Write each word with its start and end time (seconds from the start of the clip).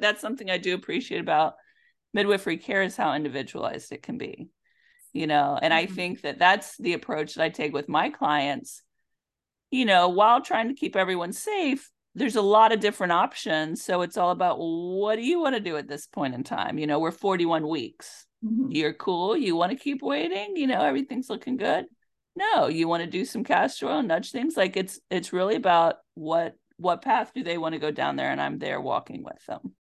that's 0.00 0.20
something 0.20 0.50
I 0.50 0.58
do 0.58 0.74
appreciate 0.74 1.20
about 1.20 1.54
midwifery 2.14 2.56
care 2.56 2.82
is 2.82 2.96
how 2.96 3.14
individualized 3.14 3.92
it 3.92 4.02
can 4.02 4.18
be. 4.18 4.48
You 5.12 5.26
know, 5.26 5.58
and 5.60 5.72
mm-hmm. 5.72 5.90
I 5.90 5.94
think 5.94 6.22
that 6.22 6.38
that's 6.38 6.76
the 6.76 6.92
approach 6.92 7.34
that 7.34 7.44
I 7.44 7.48
take 7.48 7.72
with 7.72 7.88
my 7.88 8.10
clients. 8.10 8.82
You 9.70 9.84
know, 9.84 10.08
while 10.08 10.40
trying 10.40 10.68
to 10.68 10.74
keep 10.74 10.96
everyone 10.96 11.32
safe, 11.32 11.90
there's 12.14 12.36
a 12.36 12.42
lot 12.42 12.72
of 12.72 12.80
different 12.80 13.12
options. 13.12 13.84
So 13.84 14.02
it's 14.02 14.16
all 14.16 14.30
about 14.30 14.58
what 14.58 15.16
do 15.16 15.22
you 15.22 15.40
want 15.40 15.54
to 15.54 15.60
do 15.60 15.76
at 15.76 15.88
this 15.88 16.06
point 16.06 16.34
in 16.34 16.42
time? 16.42 16.78
You 16.78 16.86
know, 16.86 16.98
we're 16.98 17.10
41 17.10 17.66
weeks. 17.68 18.26
Mm-hmm. 18.44 18.70
You're 18.70 18.92
cool. 18.92 19.36
You 19.36 19.56
want 19.56 19.72
to 19.72 19.78
keep 19.78 20.02
waiting. 20.02 20.56
You 20.56 20.66
know, 20.66 20.80
everything's 20.82 21.30
looking 21.30 21.56
good. 21.56 21.86
No, 22.36 22.68
you 22.68 22.86
want 22.86 23.02
to 23.02 23.10
do 23.10 23.24
some 23.24 23.44
castor 23.44 23.88
oil, 23.88 24.02
nudge 24.02 24.30
things. 24.30 24.56
Like 24.56 24.76
it's 24.76 25.00
it's 25.10 25.32
really 25.32 25.56
about 25.56 25.96
what 26.14 26.54
what 26.76 27.02
path 27.02 27.32
do 27.34 27.42
they 27.42 27.58
want 27.58 27.72
to 27.72 27.80
go 27.80 27.90
down 27.90 28.14
there, 28.14 28.30
and 28.30 28.40
I'm 28.40 28.58
there 28.58 28.80
walking 28.80 29.24
with 29.24 29.44
them. 29.46 29.74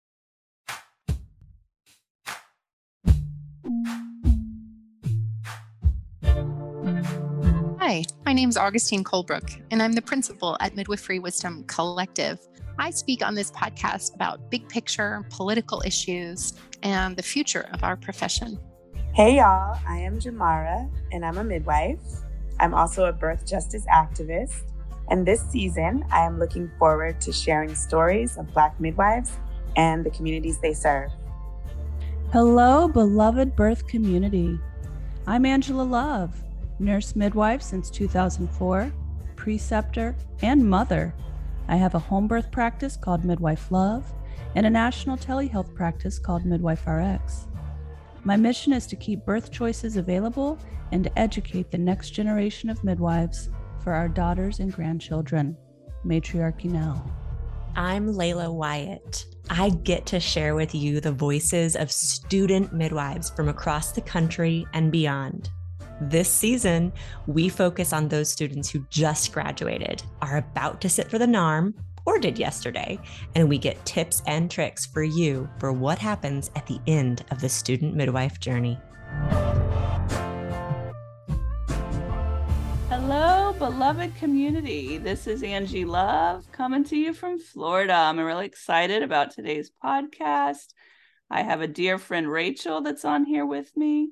Hi, 7.94 8.02
my 8.26 8.32
name 8.32 8.48
is 8.48 8.56
Augustine 8.56 9.04
Colebrook, 9.04 9.62
and 9.70 9.80
I'm 9.80 9.92
the 9.92 10.02
principal 10.02 10.56
at 10.58 10.74
Midwifery 10.74 11.20
Wisdom 11.20 11.62
Collective. 11.68 12.40
I 12.76 12.90
speak 12.90 13.24
on 13.24 13.36
this 13.36 13.52
podcast 13.52 14.16
about 14.16 14.50
big 14.50 14.68
picture 14.68 15.24
political 15.30 15.80
issues 15.86 16.54
and 16.82 17.16
the 17.16 17.22
future 17.22 17.68
of 17.72 17.84
our 17.84 17.96
profession. 17.96 18.58
Hey, 19.12 19.36
y'all, 19.36 19.78
I 19.86 19.98
am 19.98 20.18
Jamara, 20.18 20.90
and 21.12 21.24
I'm 21.24 21.38
a 21.38 21.44
midwife. 21.44 22.00
I'm 22.58 22.74
also 22.74 23.04
a 23.04 23.12
birth 23.12 23.46
justice 23.46 23.86
activist. 23.86 24.62
And 25.08 25.24
this 25.24 25.42
season, 25.52 26.04
I 26.10 26.26
am 26.26 26.40
looking 26.40 26.72
forward 26.80 27.20
to 27.20 27.32
sharing 27.32 27.76
stories 27.76 28.36
of 28.36 28.52
Black 28.52 28.80
midwives 28.80 29.38
and 29.76 30.04
the 30.04 30.10
communities 30.10 30.58
they 30.58 30.74
serve. 30.74 31.12
Hello, 32.32 32.88
beloved 32.88 33.54
birth 33.54 33.86
community. 33.86 34.58
I'm 35.28 35.46
Angela 35.46 35.84
Love, 35.84 36.43
nurse 36.84 37.16
midwife 37.16 37.62
since 37.62 37.90
2004, 37.90 38.92
preceptor, 39.36 40.14
and 40.42 40.68
mother. 40.68 41.14
I 41.68 41.76
have 41.76 41.94
a 41.94 41.98
home 41.98 42.28
birth 42.28 42.52
practice 42.52 42.96
called 42.96 43.24
Midwife 43.24 43.70
Love 43.70 44.12
and 44.54 44.66
a 44.66 44.70
national 44.70 45.16
telehealth 45.16 45.74
practice 45.74 46.18
called 46.18 46.44
Midwife 46.44 46.86
RX. 46.86 47.48
My 48.22 48.36
mission 48.36 48.72
is 48.72 48.86
to 48.86 48.96
keep 48.96 49.24
birth 49.24 49.50
choices 49.50 49.96
available 49.96 50.58
and 50.92 51.04
to 51.04 51.18
educate 51.18 51.70
the 51.70 51.78
next 51.78 52.10
generation 52.10 52.70
of 52.70 52.84
midwives 52.84 53.50
for 53.82 53.92
our 53.92 54.08
daughters 54.08 54.60
and 54.60 54.72
grandchildren. 54.72 55.56
Matriarchy 56.04 56.68
Now. 56.68 57.04
I'm 57.76 58.06
Layla 58.06 58.52
Wyatt. 58.52 59.26
I 59.50 59.70
get 59.70 60.06
to 60.06 60.20
share 60.20 60.54
with 60.54 60.74
you 60.74 61.00
the 61.00 61.12
voices 61.12 61.76
of 61.76 61.90
student 61.90 62.72
midwives 62.72 63.30
from 63.30 63.48
across 63.48 63.92
the 63.92 64.00
country 64.00 64.66
and 64.72 64.92
beyond. 64.92 65.50
This 66.00 66.28
season, 66.28 66.92
we 67.28 67.48
focus 67.48 67.92
on 67.92 68.08
those 68.08 68.28
students 68.28 68.68
who 68.68 68.84
just 68.90 69.32
graduated, 69.32 70.02
are 70.22 70.38
about 70.38 70.80
to 70.80 70.88
sit 70.88 71.08
for 71.08 71.20
the 71.20 71.26
NARM, 71.26 71.72
or 72.04 72.18
did 72.18 72.36
yesterday, 72.36 72.98
and 73.36 73.48
we 73.48 73.58
get 73.58 73.86
tips 73.86 74.20
and 74.26 74.50
tricks 74.50 74.84
for 74.84 75.04
you 75.04 75.48
for 75.60 75.72
what 75.72 76.00
happens 76.00 76.50
at 76.56 76.66
the 76.66 76.80
end 76.88 77.24
of 77.30 77.40
the 77.40 77.48
student 77.48 77.94
midwife 77.94 78.40
journey. 78.40 78.76
Hello, 82.88 83.54
beloved 83.56 84.16
community. 84.16 84.98
This 84.98 85.28
is 85.28 85.44
Angie 85.44 85.84
Love 85.84 86.50
coming 86.50 86.82
to 86.86 86.96
you 86.96 87.14
from 87.14 87.38
Florida. 87.38 87.94
I'm 87.94 88.18
really 88.18 88.46
excited 88.46 89.04
about 89.04 89.30
today's 89.30 89.70
podcast. 89.82 90.74
I 91.30 91.42
have 91.42 91.60
a 91.60 91.68
dear 91.68 91.98
friend, 91.98 92.28
Rachel, 92.28 92.80
that's 92.80 93.04
on 93.04 93.24
here 93.24 93.46
with 93.46 93.76
me. 93.76 94.10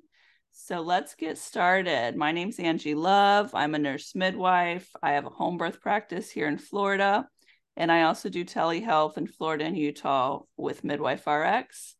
So 0.55 0.83
let's 0.83 1.14
get 1.14 1.39
started. 1.39 2.14
My 2.14 2.31
name's 2.31 2.58
Angie 2.58 2.95
Love. 2.95 3.55
I'm 3.55 3.75
a 3.75 3.78
nurse 3.78 4.14
midwife. 4.14 4.89
I 5.02 5.13
have 5.13 5.24
a 5.24 5.30
home 5.30 5.57
birth 5.57 5.80
practice 5.80 6.30
here 6.30 6.46
in 6.46 6.58
Florida. 6.58 7.27
And 7.74 7.90
I 7.90 8.02
also 8.02 8.29
do 8.29 8.45
telehealth 8.45 9.17
in 9.17 9.27
Florida 9.27 9.64
and 9.64 9.79
Utah 9.79 10.41
with 10.58 10.85
Midwife 10.85 11.27
RX. 11.27 11.96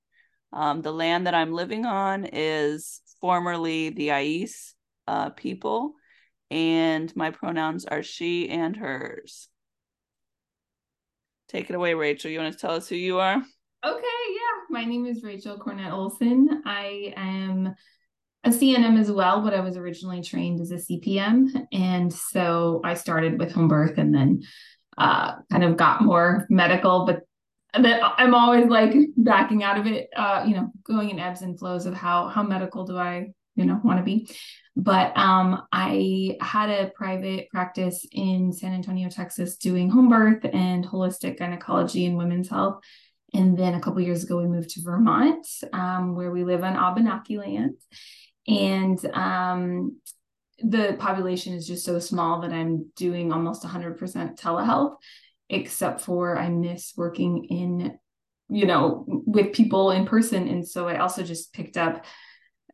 Um, 0.52 0.82
the 0.82 0.92
land 0.92 1.26
that 1.26 1.34
I'm 1.34 1.52
living 1.52 1.86
on 1.86 2.26
is 2.26 3.00
formerly 3.22 3.88
the 3.88 4.12
Ais 4.12 4.74
uh, 5.08 5.30
people, 5.30 5.94
and 6.50 7.14
my 7.16 7.30
pronouns 7.30 7.86
are 7.86 8.02
she 8.02 8.50
and 8.50 8.76
hers. 8.76 9.48
Take 11.48 11.70
it 11.70 11.74
away, 11.74 11.94
Rachel. 11.94 12.30
You 12.30 12.41
want 12.41 12.52
to 12.52 12.58
tell 12.58 12.74
us 12.74 12.86
who 12.86 12.96
you 12.96 13.18
are? 13.18 13.36
Okay, 13.36 14.24
yeah. 14.30 14.60
My 14.68 14.84
name 14.84 15.06
is 15.06 15.22
Rachel 15.22 15.58
Cornett 15.58 15.91
Olsson. 15.91 16.60
I 16.66 17.14
am 17.16 17.74
a 18.44 18.50
CNM 18.50 18.98
as 18.98 19.10
well, 19.10 19.41
but 19.42 19.54
I 19.54 19.60
was 19.60 19.76
originally 19.76 20.22
trained 20.22 20.60
as 20.60 20.72
a 20.72 20.76
CPM. 20.76 21.66
And 21.72 22.12
so 22.12 22.80
I 22.84 22.94
started 22.94 23.38
with 23.38 23.53
home 23.53 23.69
birth 23.69 23.98
and 23.98 24.14
then 24.14 24.42
uh, 24.98 25.36
kind 25.50 25.64
of 25.64 25.76
got 25.76 26.03
more 26.03 26.47
medical, 26.50 27.06
but 27.06 27.20
that 27.80 28.03
I'm 28.19 28.34
always 28.34 28.66
like 28.66 28.94
backing 29.16 29.62
out 29.62 29.78
of 29.78 29.86
it, 29.86 30.08
uh, 30.16 30.44
you 30.47 30.54
know, 30.54 30.70
going 30.84 31.10
in 31.10 31.19
ebbs 31.19 31.42
and 31.42 31.58
flows 31.58 31.86
of 31.86 31.94
how 31.94 32.28
how 32.28 32.42
medical 32.42 32.84
do 32.84 32.98
I, 32.98 33.28
you 33.56 33.64
know, 33.64 33.80
want 33.82 33.98
to 33.98 34.04
be. 34.04 34.28
But 34.76 35.16
um, 35.16 35.62
I 35.70 36.36
had 36.41 36.70
a 36.70 36.91
private 36.94 37.48
practice 37.50 38.06
in 38.12 38.53
San 38.53 38.72
Antonio, 38.72 39.09
Texas, 39.09 39.56
doing 39.56 39.88
home 39.88 40.09
birth 40.09 40.44
and 40.53 40.84
holistic 40.84 41.38
gynecology 41.38 42.06
and 42.06 42.16
women's 42.16 42.48
health. 42.48 42.82
And 43.34 43.56
then 43.56 43.74
a 43.74 43.80
couple 43.80 44.00
years 44.03 44.24
ago, 44.24 44.38
we 44.38 44.47
moved 44.47 44.70
to 44.70 44.82
Vermont, 44.82 45.47
um, 45.72 46.14
where 46.14 46.30
we 46.30 46.44
live 46.44 46.64
on 46.64 46.76
Abenaki 46.76 47.38
land. 47.38 47.76
And 48.47 49.04
um, 49.14 49.98
the 50.58 50.97
population 50.98 51.54
is 51.54 51.66
just 51.66 51.84
so 51.84 51.98
small 51.98 52.41
that 52.41 52.53
I'm 52.53 52.91
doing 52.97 53.32
almost 53.32 53.64
100% 53.64 53.98
telehealth, 54.38 54.97
except 55.48 56.00
for 56.00 56.38
I 56.38 56.48
miss 56.48 56.92
working 56.97 57.44
in, 57.44 57.98
you 58.48 58.66
know, 58.66 59.04
with 59.06 59.53
people 59.53 59.91
in 59.91 60.06
person. 60.06 60.48
And 60.48 60.66
so 60.66 60.88
I 60.88 60.98
also 60.98 61.22
just 61.22 61.53
picked 61.53 61.76
up 61.76 62.04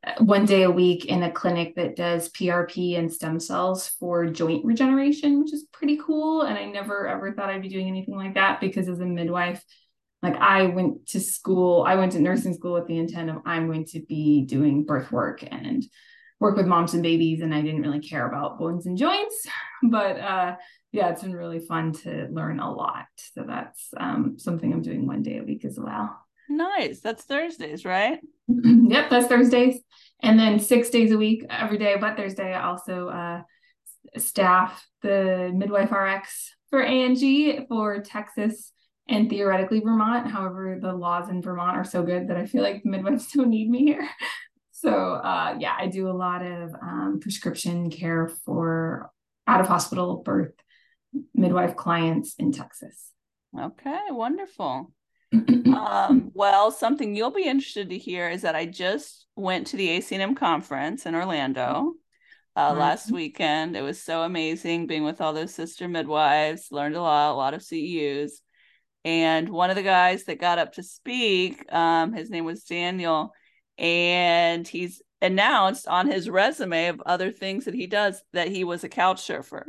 uh, 0.07 0.13
one 0.23 0.45
day 0.45 0.63
a 0.63 0.71
week 0.71 1.07
in 1.07 1.23
a 1.23 1.33
clinic 1.33 1.75
that 1.77 1.97
does 1.97 2.31
PRP 2.31 2.99
and 2.99 3.13
stem 3.13 3.41
cells 3.41 3.89
for 3.99 4.27
joint 4.27 4.65
regeneration, 4.65 5.41
which 5.41 5.53
is 5.53 5.67
pretty 5.73 5.99
cool. 6.05 6.43
And 6.43 6.57
I 6.57 6.67
never 6.67 7.09
ever 7.09 7.33
thought 7.33 7.51
I'd 7.51 7.63
be 7.63 7.69
doing 7.69 7.89
anything 7.89 8.17
like 8.17 8.35
that 8.35 8.61
because 8.61 8.89
as 8.89 9.01
a 9.01 9.07
midwife, 9.07 9.65
like 10.23 10.37
I 10.37 10.67
went 10.67 11.07
to 11.09 11.21
school, 11.21 11.85
I 11.87 11.95
went 11.95 12.13
to 12.13 12.21
nursing 12.21 12.55
school 12.55 12.75
with 12.75 12.87
the 12.87 12.99
intent 12.99 13.31
of 13.31 13.37
I'm 13.45 13.67
going 13.67 13.85
to 13.87 14.01
be 14.01 14.43
doing 14.43 14.85
birth 14.85 15.13
work 15.13 15.45
and 15.49 15.85
work 16.41 16.57
with 16.57 16.67
moms 16.67 16.95
and 16.95 17.03
babies 17.03 17.41
and 17.41 17.55
I 17.55 17.63
didn't 17.63 17.83
really 17.83 18.01
care 18.01 18.27
about 18.27 18.59
bones 18.59 18.87
and 18.87 18.97
joints. 18.97 19.47
But 19.81 20.19
uh, 20.19 20.57
yeah, 20.91 21.11
it's 21.11 21.23
been 21.23 21.37
really 21.37 21.61
fun 21.61 21.93
to 22.03 22.27
learn 22.33 22.59
a 22.59 22.69
lot. 22.69 23.07
So 23.33 23.45
that's 23.47 23.91
um, 23.97 24.35
something 24.37 24.73
I'm 24.73 24.83
doing 24.83 25.07
one 25.07 25.23
day 25.23 25.39
a 25.39 25.45
week 25.45 25.65
as 25.65 25.79
well. 25.79 26.19
Nice. 26.49 26.99
That's 26.99 27.23
Thursdays, 27.23 27.85
right? 27.85 28.19
yep, 28.49 29.09
that's 29.09 29.29
Thursdays. 29.29 29.81
And 30.21 30.37
then 30.37 30.59
six 30.59 30.91
days 30.91 31.13
a 31.13 31.17
week, 31.17 31.45
every 31.49 31.79
day 31.79 31.95
but 32.01 32.17
Thursday, 32.17 32.53
I 32.53 32.65
also 32.65 33.09
uh, 33.09 33.43
staff 34.17 34.85
the 35.03 35.53
Midwife 35.55 35.93
RX 35.93 36.57
for 36.71 36.83
Angie 36.83 37.67
for 37.69 38.01
Texas 38.01 38.73
and 39.09 39.31
theoretically 39.31 39.81
Vermont. 39.81 40.31
However, 40.31 40.79
the 40.81 40.93
laws 40.93 41.29
in 41.29 41.43
Vermont 41.43 41.77
are 41.77 41.85
so 41.85 42.03
good 42.03 42.29
that 42.29 42.37
I 42.37 42.47
feel 42.47 42.63
like 42.63 42.83
the 42.83 42.91
midwives 42.91 43.31
don't 43.33 43.51
need 43.51 43.71
me 43.71 43.85
here. 43.85 44.09
So 44.73 44.91
uh, 44.91 45.57
yeah, 45.59 45.75
I 45.77 45.89
do 45.89 46.09
a 46.09 46.13
lot 46.13 46.45
of 46.45 46.73
um, 46.75 47.19
prescription 47.21 47.91
care 47.91 48.29
for 48.45 49.11
out 49.47 49.61
of 49.61 49.67
hospital 49.67 50.23
birth 50.25 50.53
midwife 51.35 51.75
clients 51.75 52.35
in 52.39 52.53
Texas. 52.53 53.13
Okay, 53.59 53.99
wonderful. 54.11 54.93
um, 55.33 56.31
well, 56.35 56.71
something 56.71 57.15
you'll 57.15 57.31
be 57.31 57.49
interested 57.49 57.91
to 57.91 57.99
hear 57.99 58.29
is 58.29 58.43
that 58.43 58.55
I 58.55 58.67
just 58.67 59.27
went 59.37 59.69
to 59.69 59.77
the 59.77 59.99
ACNM 59.99 60.37
conference 60.37 61.07
in 61.07 61.15
Orlando 61.15 61.95
uh, 62.57 62.75
last 62.75 63.11
weekend. 63.11 63.77
It 63.77 63.83
was 63.83 64.03
so 64.03 64.23
amazing 64.23 64.87
being 64.87 65.05
with 65.05 65.21
all 65.21 65.33
those 65.33 65.55
sister 65.55 65.89
midwives. 65.89 66.69
Learned 66.71 66.97
a 66.97 67.03
lot, 67.03 67.33
a 67.33 67.37
lot 67.37 67.55
of 67.55 67.61
CEUs. 67.61 68.33
And 69.05 69.49
one 69.49 69.71
of 69.71 69.77
the 69.77 69.83
guys 69.83 70.25
that 70.25 70.41
got 70.41 70.59
up 70.59 70.75
to 70.75 70.83
speak, 70.83 71.73
um, 71.73 72.13
his 72.13 72.31
name 72.31 72.45
was 72.45 72.65
Daniel 72.65 73.33
and 73.79 74.67
he's 74.67 75.01
announced 75.23 75.87
on 75.87 76.09
his 76.09 76.29
resume 76.29 76.89
of 76.89 77.03
other 77.07 77.31
things 77.31 77.65
that 77.65 77.75
he 77.75 77.87
does 77.87 78.23
that 78.33 78.49
he 78.49 78.65
was 78.65 78.85
a 78.85 78.89
couch 78.89 79.23
surfer. 79.23 79.67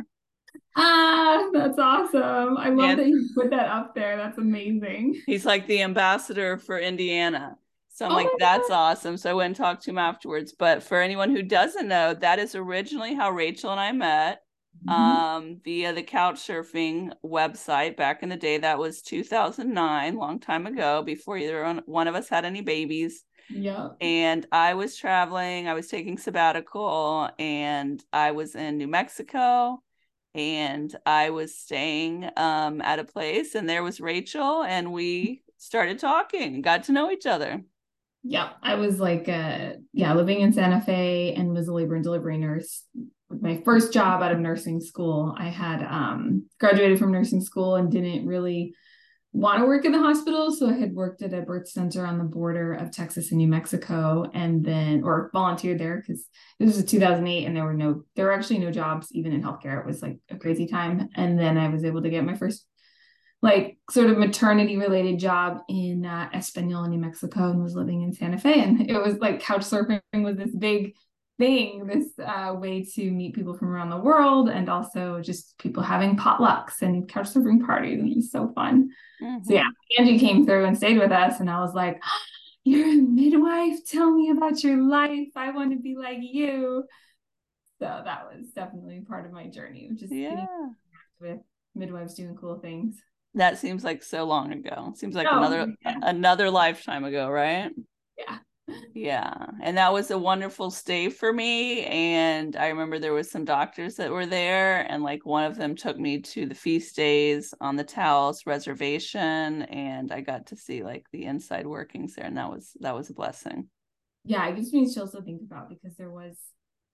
Ah, 0.76 1.50
that's 1.54 1.78
awesome. 1.78 2.58
I 2.58 2.70
love 2.70 2.92
and 2.92 3.00
that 3.00 3.08
you 3.08 3.30
put 3.36 3.50
that 3.52 3.68
up 3.68 3.96
there. 3.96 4.18
That's 4.18 4.38
amazing. 4.38 5.22
He's 5.26 5.46
like 5.46 5.68
the 5.68 5.82
ambassador 5.82 6.58
for 6.58 6.80
Indiana. 6.80 7.58
So 7.90 8.06
I'm 8.06 8.14
oh 8.14 8.16
like, 8.16 8.30
that's 8.40 8.70
God. 8.70 8.92
awesome. 8.92 9.18
So 9.18 9.30
I 9.30 9.34
went 9.34 9.48
and 9.48 9.56
talked 9.56 9.84
to 9.84 9.90
him 9.90 9.98
afterwards. 9.98 10.54
But 10.58 10.84
for 10.84 11.02
anyone 11.02 11.32
who 11.32 11.44
doesn't 11.44 11.88
know, 11.88 12.14
that 12.14 12.40
is 12.40 12.56
originally 12.56 13.14
how 13.14 13.32
Rachel 13.32 13.72
and 13.72 13.80
I 13.80 13.92
met. 13.92 14.42
Mm-hmm. 14.86 14.90
um, 14.90 15.62
via 15.64 15.94
the 15.94 16.04
couch 16.04 16.36
surfing 16.36 17.12
website 17.24 17.98
back 17.98 18.24
in 18.24 18.30
the 18.30 18.38
day. 18.38 18.58
That 18.58 18.80
was 18.80 19.02
2009, 19.02 20.16
long 20.16 20.40
time 20.40 20.68
ago, 20.68 21.04
before 21.04 21.38
either 21.38 21.82
one 21.86 22.08
of 22.08 22.16
us 22.16 22.30
had 22.30 22.46
any 22.46 22.62
babies. 22.62 23.24
Yeah. 23.50 23.90
And 24.00 24.46
I 24.52 24.76
was 24.76 24.96
traveling, 24.96 25.68
I 25.68 25.74
was 25.74 25.88
taking 25.88 26.18
sabbatical, 26.18 27.30
and 27.40 28.04
I 28.14 28.32
was 28.32 28.56
in 28.56 28.78
New 28.78 28.88
Mexico 28.88 29.82
and 30.36 30.96
I 31.06 31.32
was 31.32 31.56
staying 31.56 32.30
um, 32.38 32.82
at 32.82 33.00
a 33.00 33.04
place, 33.04 33.56
and 33.56 33.68
there 33.68 33.84
was 33.84 34.00
Rachel, 34.00 34.64
and 34.64 34.92
we 34.92 35.42
started 35.58 36.00
talking, 36.00 36.62
got 36.62 36.84
to 36.84 36.92
know 36.92 37.12
each 37.12 37.26
other. 37.26 37.62
Yeah, 38.24 38.50
I 38.62 38.76
was 38.76 39.00
like, 39.00 39.30
uh, 39.30 39.74
yeah, 39.94 40.14
living 40.14 40.42
in 40.42 40.54
Santa 40.54 40.82
Fe 40.82 41.34
and 41.36 41.54
was 41.54 41.68
a 41.68 41.74
labor 41.74 41.96
and 41.96 42.04
delivery 42.04 42.38
nurse. 42.38 42.84
My 43.30 43.62
first 43.64 43.94
job 43.94 44.22
out 44.22 44.32
of 44.32 44.40
nursing 44.40 44.82
school, 44.82 45.36
I 45.38 45.50
had 45.50 45.84
um, 45.84 46.48
graduated 46.60 47.00
from 47.00 47.12
nursing 47.12 47.42
school 47.42 47.76
and 47.76 47.92
didn't 47.92 48.26
really 48.26 48.74
want 49.32 49.60
to 49.60 49.66
work 49.66 49.86
in 49.86 49.92
the 49.92 50.00
hospital. 50.00 50.52
So 50.52 50.70
I 50.70 50.74
had 50.74 50.94
worked 50.94 51.22
at 51.22 51.34
a 51.34 51.42
birth 51.42 51.70
center 51.70 52.06
on 52.06 52.18
the 52.18 52.24
border 52.24 52.74
of 52.74 52.92
Texas 52.92 53.32
and 53.32 53.38
New 53.38 53.48
Mexico 53.48 54.26
and 54.34 54.66
then, 54.66 55.04
or 55.04 55.30
volunteered 55.32 55.80
there 55.80 55.98
because 55.98 56.26
this 56.60 56.76
was 56.76 56.86
2008 56.86 57.46
and 57.46 57.56
there 57.56 57.66
were 57.66 57.74
no, 57.74 58.04
there 58.16 58.26
were 58.26 58.34
actually 58.34 58.60
no 58.60 58.72
jobs 58.72 59.10
even 59.12 59.32
in 59.32 59.44
healthcare. 59.44 59.80
It 59.80 59.86
was 59.86 60.02
like 60.02 60.18
a 60.30 60.38
crazy 60.38 60.66
time. 60.66 61.10
And 61.16 61.38
then 61.38 61.58
I 61.58 61.70
was 61.70 61.84
able 61.84 62.02
to 62.02 62.10
get 62.10 62.26
my 62.26 62.36
first 62.36 62.66
like 63.42 63.78
sort 63.90 64.10
of 64.10 64.18
maternity 64.18 64.78
related 64.78 65.20
job 65.20 65.60
in 65.70 66.06
uh, 66.06 66.30
Espanola, 66.34 66.90
New 66.90 67.00
Mexico, 67.00 67.52
and 67.52 67.64
was 67.64 67.76
living 67.76 68.02
in 68.02 68.12
Santa 68.12 68.38
Fe. 68.38 68.62
And 68.62 68.90
it 68.90 69.02
was 69.02 69.18
like 69.20 69.42
couch 69.42 69.62
surfing 69.62 70.02
was 70.16 70.36
this 70.38 70.56
big 70.56 70.94
thing, 71.40 71.88
this 71.88 72.08
uh, 72.24 72.54
way 72.54 72.84
to 72.84 73.10
meet 73.10 73.34
people 73.34 73.58
from 73.58 73.70
around 73.70 73.90
the 73.90 73.98
world, 73.98 74.50
and 74.50 74.70
also 74.70 75.22
just 75.22 75.58
people 75.58 75.82
having 75.82 76.16
potlucks 76.16 76.84
and 76.84 77.10
couch 77.10 77.34
surfing 77.34 77.66
parties. 77.66 78.00
And 78.00 78.12
it 78.12 78.18
was 78.18 78.32
so 78.32 78.52
fun. 78.54 78.90
Mm-hmm. 79.24 79.44
So 79.46 79.54
yeah, 79.56 79.70
Angie 79.98 80.20
came 80.20 80.46
through 80.46 80.66
and 80.66 80.78
stayed 80.78 81.00
with 81.00 81.12
us, 81.12 81.40
and 81.40 81.50
I 81.50 81.62
was 81.62 81.74
like, 81.74 82.00
oh, 82.06 82.20
"You're 82.64 82.90
a 82.90 83.02
midwife. 83.02 83.80
Tell 83.88 84.12
me 84.12 84.30
about 84.30 84.64
your 84.64 84.78
life. 84.78 85.30
I 85.36 85.50
want 85.52 85.72
to 85.72 85.80
be 85.80 85.96
like 85.96 86.20
you." 86.22 86.84
So 87.80 88.02
that 88.04 88.26
was 88.26 88.50
definitely 88.50 89.00
part 89.08 89.26
of 89.26 89.32
my 89.32 89.48
journey, 89.48 89.90
just 89.96 90.14
yeah. 90.14 90.46
with 91.20 91.40
midwives 91.74 92.14
doing 92.14 92.36
cool 92.36 92.60
things. 92.60 93.02
That 93.36 93.58
seems 93.58 93.84
like 93.84 94.04
so 94.04 94.26
long 94.26 94.52
ago. 94.52 94.94
Seems 94.96 95.16
like 95.16 95.28
oh, 95.32 95.38
another 95.38 95.74
yeah. 95.86 96.00
another 96.02 96.50
lifetime 96.50 97.06
ago, 97.06 97.30
right? 97.30 97.72
Yeah. 98.18 98.40
Yeah. 98.94 99.46
And 99.62 99.78
that 99.78 99.94
was 99.94 100.10
a 100.10 100.18
wonderful 100.18 100.72
stay 100.72 101.10
for 101.10 101.32
me. 101.32 101.84
And 101.86 102.56
I 102.56 102.70
remember 102.70 102.98
there 102.98 103.14
was 103.14 103.30
some 103.30 103.46
doctors 103.46 103.96
that 103.96 104.12
were 104.12 104.26
there, 104.26 104.82
and 104.90 105.04
like 105.04 105.26
one 105.26 105.44
of 105.44 105.58
them 105.58 105.76
took 105.76 105.98
me 105.98 106.22
to 106.22 106.46
the 106.46 106.56
feast 106.56 106.96
days 106.96 107.54
on 107.62 107.76
the 107.76 107.84
Taos 107.84 108.46
reservation, 108.46 109.64
and 109.64 110.12
I 110.12 110.22
got 110.22 110.48
to 110.48 110.56
see 110.56 110.84
like 110.84 111.06
the 111.12 111.26
inside 111.26 111.68
workings 111.68 112.16
there, 112.16 112.26
and 112.26 112.38
that 112.38 112.50
was 112.50 112.72
that 112.80 112.96
was 112.96 113.10
a 113.10 113.14
blessing. 113.14 113.70
Yeah, 114.26 114.48
it 114.48 114.56
gives 114.56 114.74
me 114.74 114.92
chills 114.92 115.12
to 115.12 115.22
think 115.22 115.42
about 115.42 115.70
because 115.70 115.96
there 115.96 116.12
was 116.12 116.38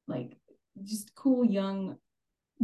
like 0.08 0.38
just 0.84 1.16
cool 1.16 1.46
young 1.46 1.98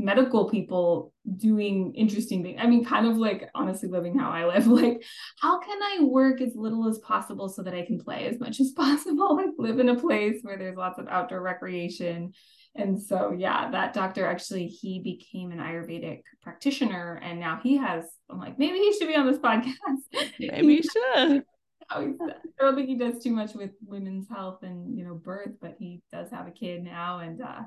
medical 0.01 0.49
people 0.49 1.13
doing 1.37 1.93
interesting 1.95 2.43
things. 2.43 2.59
I 2.61 2.67
mean, 2.67 2.83
kind 2.83 3.05
of 3.05 3.17
like 3.17 3.49
honestly 3.53 3.89
living 3.89 4.17
how 4.17 4.31
I 4.31 4.45
live. 4.45 4.67
Like, 4.81 5.03
how 5.39 5.59
can 5.59 5.79
I 5.81 6.03
work 6.03 6.41
as 6.41 6.55
little 6.55 6.87
as 6.87 6.97
possible 6.99 7.49
so 7.49 7.61
that 7.63 7.73
I 7.73 7.85
can 7.85 7.99
play 7.99 8.25
as 8.25 8.39
much 8.39 8.59
as 8.59 8.71
possible? 8.75 9.35
Like, 9.35 9.49
live 9.57 9.79
in 9.79 9.89
a 9.89 9.99
place 9.99 10.39
where 10.41 10.57
there's 10.57 10.77
lots 10.77 10.97
of 10.97 11.07
outdoor 11.07 11.41
recreation. 11.41 12.33
And 12.73 13.01
so, 13.01 13.35
yeah, 13.37 13.69
that 13.71 13.93
doctor 13.93 14.25
actually 14.25 14.67
he 14.67 15.01
became 15.01 15.51
an 15.51 15.59
Ayurvedic 15.59 16.21
practitioner, 16.41 17.19
and 17.21 17.39
now 17.39 17.59
he 17.61 17.77
has. 17.77 18.05
I'm 18.29 18.39
like, 18.39 18.57
maybe 18.57 18.77
he 18.77 18.93
should 18.93 19.09
be 19.09 19.15
on 19.15 19.27
this 19.27 19.39
podcast. 19.39 19.73
Maybe 20.39 20.77
he 20.77 20.81
should. 20.81 21.43
I 21.89 22.13
don't 22.59 22.75
think 22.75 22.87
he 22.87 22.95
does 22.95 23.21
too 23.21 23.31
much 23.31 23.53
with 23.53 23.71
women's 23.85 24.29
health 24.29 24.63
and 24.63 24.97
you 24.97 25.03
know 25.03 25.15
birth, 25.15 25.51
but 25.61 25.75
he 25.77 26.01
does 26.11 26.31
have 26.31 26.47
a 26.47 26.51
kid 26.51 26.83
now, 26.83 27.19
and 27.19 27.41
uh, 27.41 27.61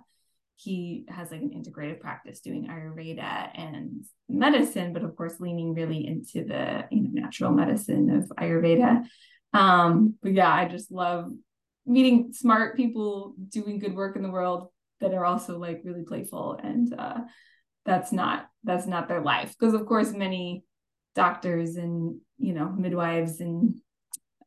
he 0.56 1.04
has 1.08 1.30
like 1.30 1.42
an 1.42 1.50
integrative 1.50 2.00
practice 2.00 2.40
doing 2.40 2.68
Ayurveda 2.68 3.50
and 3.54 4.04
medicine, 4.28 4.92
but 4.92 5.02
of 5.02 5.16
course 5.16 5.40
leaning 5.40 5.74
really 5.74 6.06
into 6.06 6.44
the 6.44 6.84
you 6.90 7.02
know 7.02 7.10
natural 7.12 7.52
medicine 7.52 8.10
of 8.10 8.32
Ayurveda. 8.38 9.04
Um, 9.52 10.14
but 10.22 10.32
yeah, 10.32 10.52
I 10.52 10.66
just 10.66 10.90
love 10.90 11.30
meeting 11.86 12.32
smart 12.32 12.76
people 12.76 13.34
doing 13.48 13.78
good 13.78 13.94
work 13.94 14.16
in 14.16 14.22
the 14.22 14.30
world 14.30 14.68
that 15.00 15.12
are 15.12 15.24
also 15.24 15.58
like 15.58 15.82
really 15.84 16.02
playful 16.02 16.58
and 16.62 16.94
uh, 16.98 17.18
that's 17.84 18.12
not 18.12 18.48
that's 18.62 18.86
not 18.86 19.08
their 19.08 19.20
life 19.20 19.54
because 19.58 19.74
of 19.74 19.86
course 19.86 20.12
many 20.12 20.64
doctors 21.14 21.76
and 21.76 22.18
you 22.38 22.54
know 22.54 22.70
midwives 22.70 23.40
and 23.40 23.76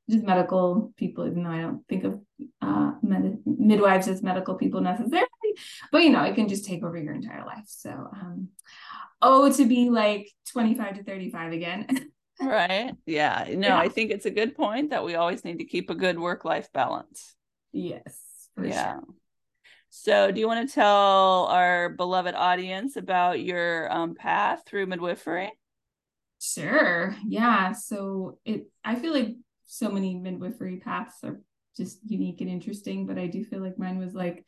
just 0.09 0.25
medical 0.25 0.93
people 0.97 1.27
even 1.27 1.43
though 1.43 1.49
i 1.49 1.61
don't 1.61 1.87
think 1.87 2.03
of 2.03 2.19
uh, 2.61 2.91
med- 3.01 3.39
midwives 3.45 4.07
as 4.07 4.23
medical 4.23 4.55
people 4.55 4.81
necessarily 4.81 5.27
but 5.91 6.03
you 6.03 6.09
know, 6.09 6.23
it 6.23 6.35
can 6.35 6.47
just 6.47 6.65
take 6.65 6.83
over 6.83 6.97
your 6.97 7.13
entire 7.13 7.45
life. 7.45 7.65
So, 7.67 7.89
um, 7.89 8.49
oh, 9.21 9.51
to 9.51 9.65
be 9.65 9.89
like 9.89 10.29
25 10.51 10.97
to 10.97 11.03
35 11.03 11.53
again. 11.53 11.87
right. 12.41 12.93
Yeah. 13.05 13.45
No, 13.49 13.67
yeah. 13.67 13.77
I 13.77 13.89
think 13.89 14.11
it's 14.11 14.25
a 14.25 14.31
good 14.31 14.55
point 14.55 14.91
that 14.91 15.03
we 15.03 15.15
always 15.15 15.43
need 15.43 15.59
to 15.59 15.65
keep 15.65 15.89
a 15.89 15.95
good 15.95 16.19
work 16.19 16.45
life 16.45 16.71
balance. 16.73 17.35
Yes. 17.71 18.17
yeah. 18.61 18.93
Sure. 18.93 19.03
So, 19.89 20.31
do 20.31 20.39
you 20.39 20.47
want 20.47 20.67
to 20.67 20.73
tell 20.73 21.45
our 21.45 21.89
beloved 21.89 22.35
audience 22.35 22.97
about 22.97 23.39
your 23.39 23.91
um, 23.91 24.15
path 24.15 24.63
through 24.65 24.85
midwifery? 24.85 25.51
Sure. 26.39 27.15
Yeah. 27.25 27.71
So, 27.71 28.37
it, 28.45 28.67
I 28.83 28.95
feel 28.95 29.13
like 29.13 29.35
so 29.67 29.89
many 29.89 30.15
midwifery 30.15 30.77
paths 30.77 31.17
are 31.23 31.41
just 31.75 31.99
unique 32.07 32.41
and 32.41 32.49
interesting, 32.49 33.05
but 33.05 33.17
I 33.17 33.27
do 33.27 33.43
feel 33.43 33.61
like 33.61 33.77
mine 33.77 33.99
was 33.99 34.13
like 34.13 34.43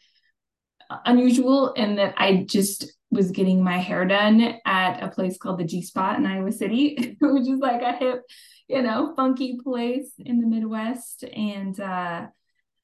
unusual 1.06 1.74
in 1.74 1.95
that 1.98 2.16
I 2.18 2.45
just 2.50 2.92
was 3.12 3.31
getting 3.31 3.63
my 3.63 3.77
hair 3.77 4.06
done 4.06 4.56
at 4.66 5.04
a 5.04 5.10
place 5.10 5.38
called 5.38 5.60
the 5.60 5.66
G 5.66 5.81
Spot 5.81 6.18
in 6.18 6.25
Iowa 6.25 6.51
City, 6.51 7.18
which 7.21 7.48
is 7.48 7.60
like 7.60 7.81
a 7.81 7.94
hip, 7.94 8.21
you 8.68 8.81
know, 8.81 9.13
funky 9.16 9.60
place 9.63 10.13
in 10.18 10.39
the 10.39 10.48
Midwest. 10.48 11.24
And 11.24 11.80
uh, 11.80 12.27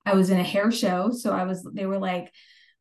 I 0.05 0.13
was 0.13 0.29
in 0.29 0.39
a 0.39 0.43
hair 0.43 0.71
show. 0.71 1.11
So 1.11 1.31
I 1.31 1.43
was, 1.43 1.67
they 1.73 1.85
were 1.85 1.99
like, 1.99 2.31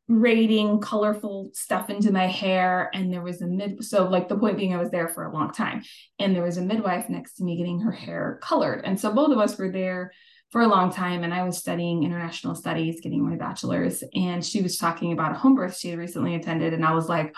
braiding 0.09 0.81
colorful 0.81 1.51
stuff 1.55 1.89
into 1.89 2.13
my 2.13 2.27
hair 2.27 2.91
and 2.93 3.11
there 3.11 3.23
was 3.23 3.41
a 3.41 3.47
mid 3.47 3.83
so 3.83 4.05
like 4.07 4.29
the 4.29 4.37
point 4.37 4.59
being 4.59 4.75
i 4.75 4.79
was 4.79 4.91
there 4.91 5.09
for 5.09 5.25
a 5.25 5.33
long 5.33 5.51
time 5.51 5.83
and 6.19 6.37
there 6.37 6.43
was 6.43 6.59
a 6.59 6.63
midwife 6.63 7.09
next 7.09 7.37
to 7.37 7.45
me 7.45 7.57
getting 7.57 7.81
her 7.81 7.91
hair 7.93 8.39
colored 8.43 8.83
and 8.85 9.01
so 9.01 9.11
both 9.15 9.33
of 9.33 9.39
us 9.39 9.57
were 9.57 9.73
there 9.73 10.13
for 10.55 10.61
a 10.61 10.69
long 10.69 10.93
time 10.93 11.25
and 11.25 11.35
I 11.35 11.43
was 11.43 11.59
studying 11.59 12.05
international 12.05 12.55
studies, 12.55 13.01
getting 13.01 13.29
my 13.29 13.35
bachelor's. 13.35 14.05
And 14.15 14.45
she 14.45 14.63
was 14.63 14.79
talking 14.79 15.13
about 15.13 15.33
a 15.33 15.35
home 15.35 15.57
birth 15.57 15.77
she 15.77 15.89
had 15.89 15.99
recently 15.99 16.37
attended. 16.37 16.73
And 16.73 16.85
I 16.85 16.95
was 16.95 17.09
like, 17.09 17.35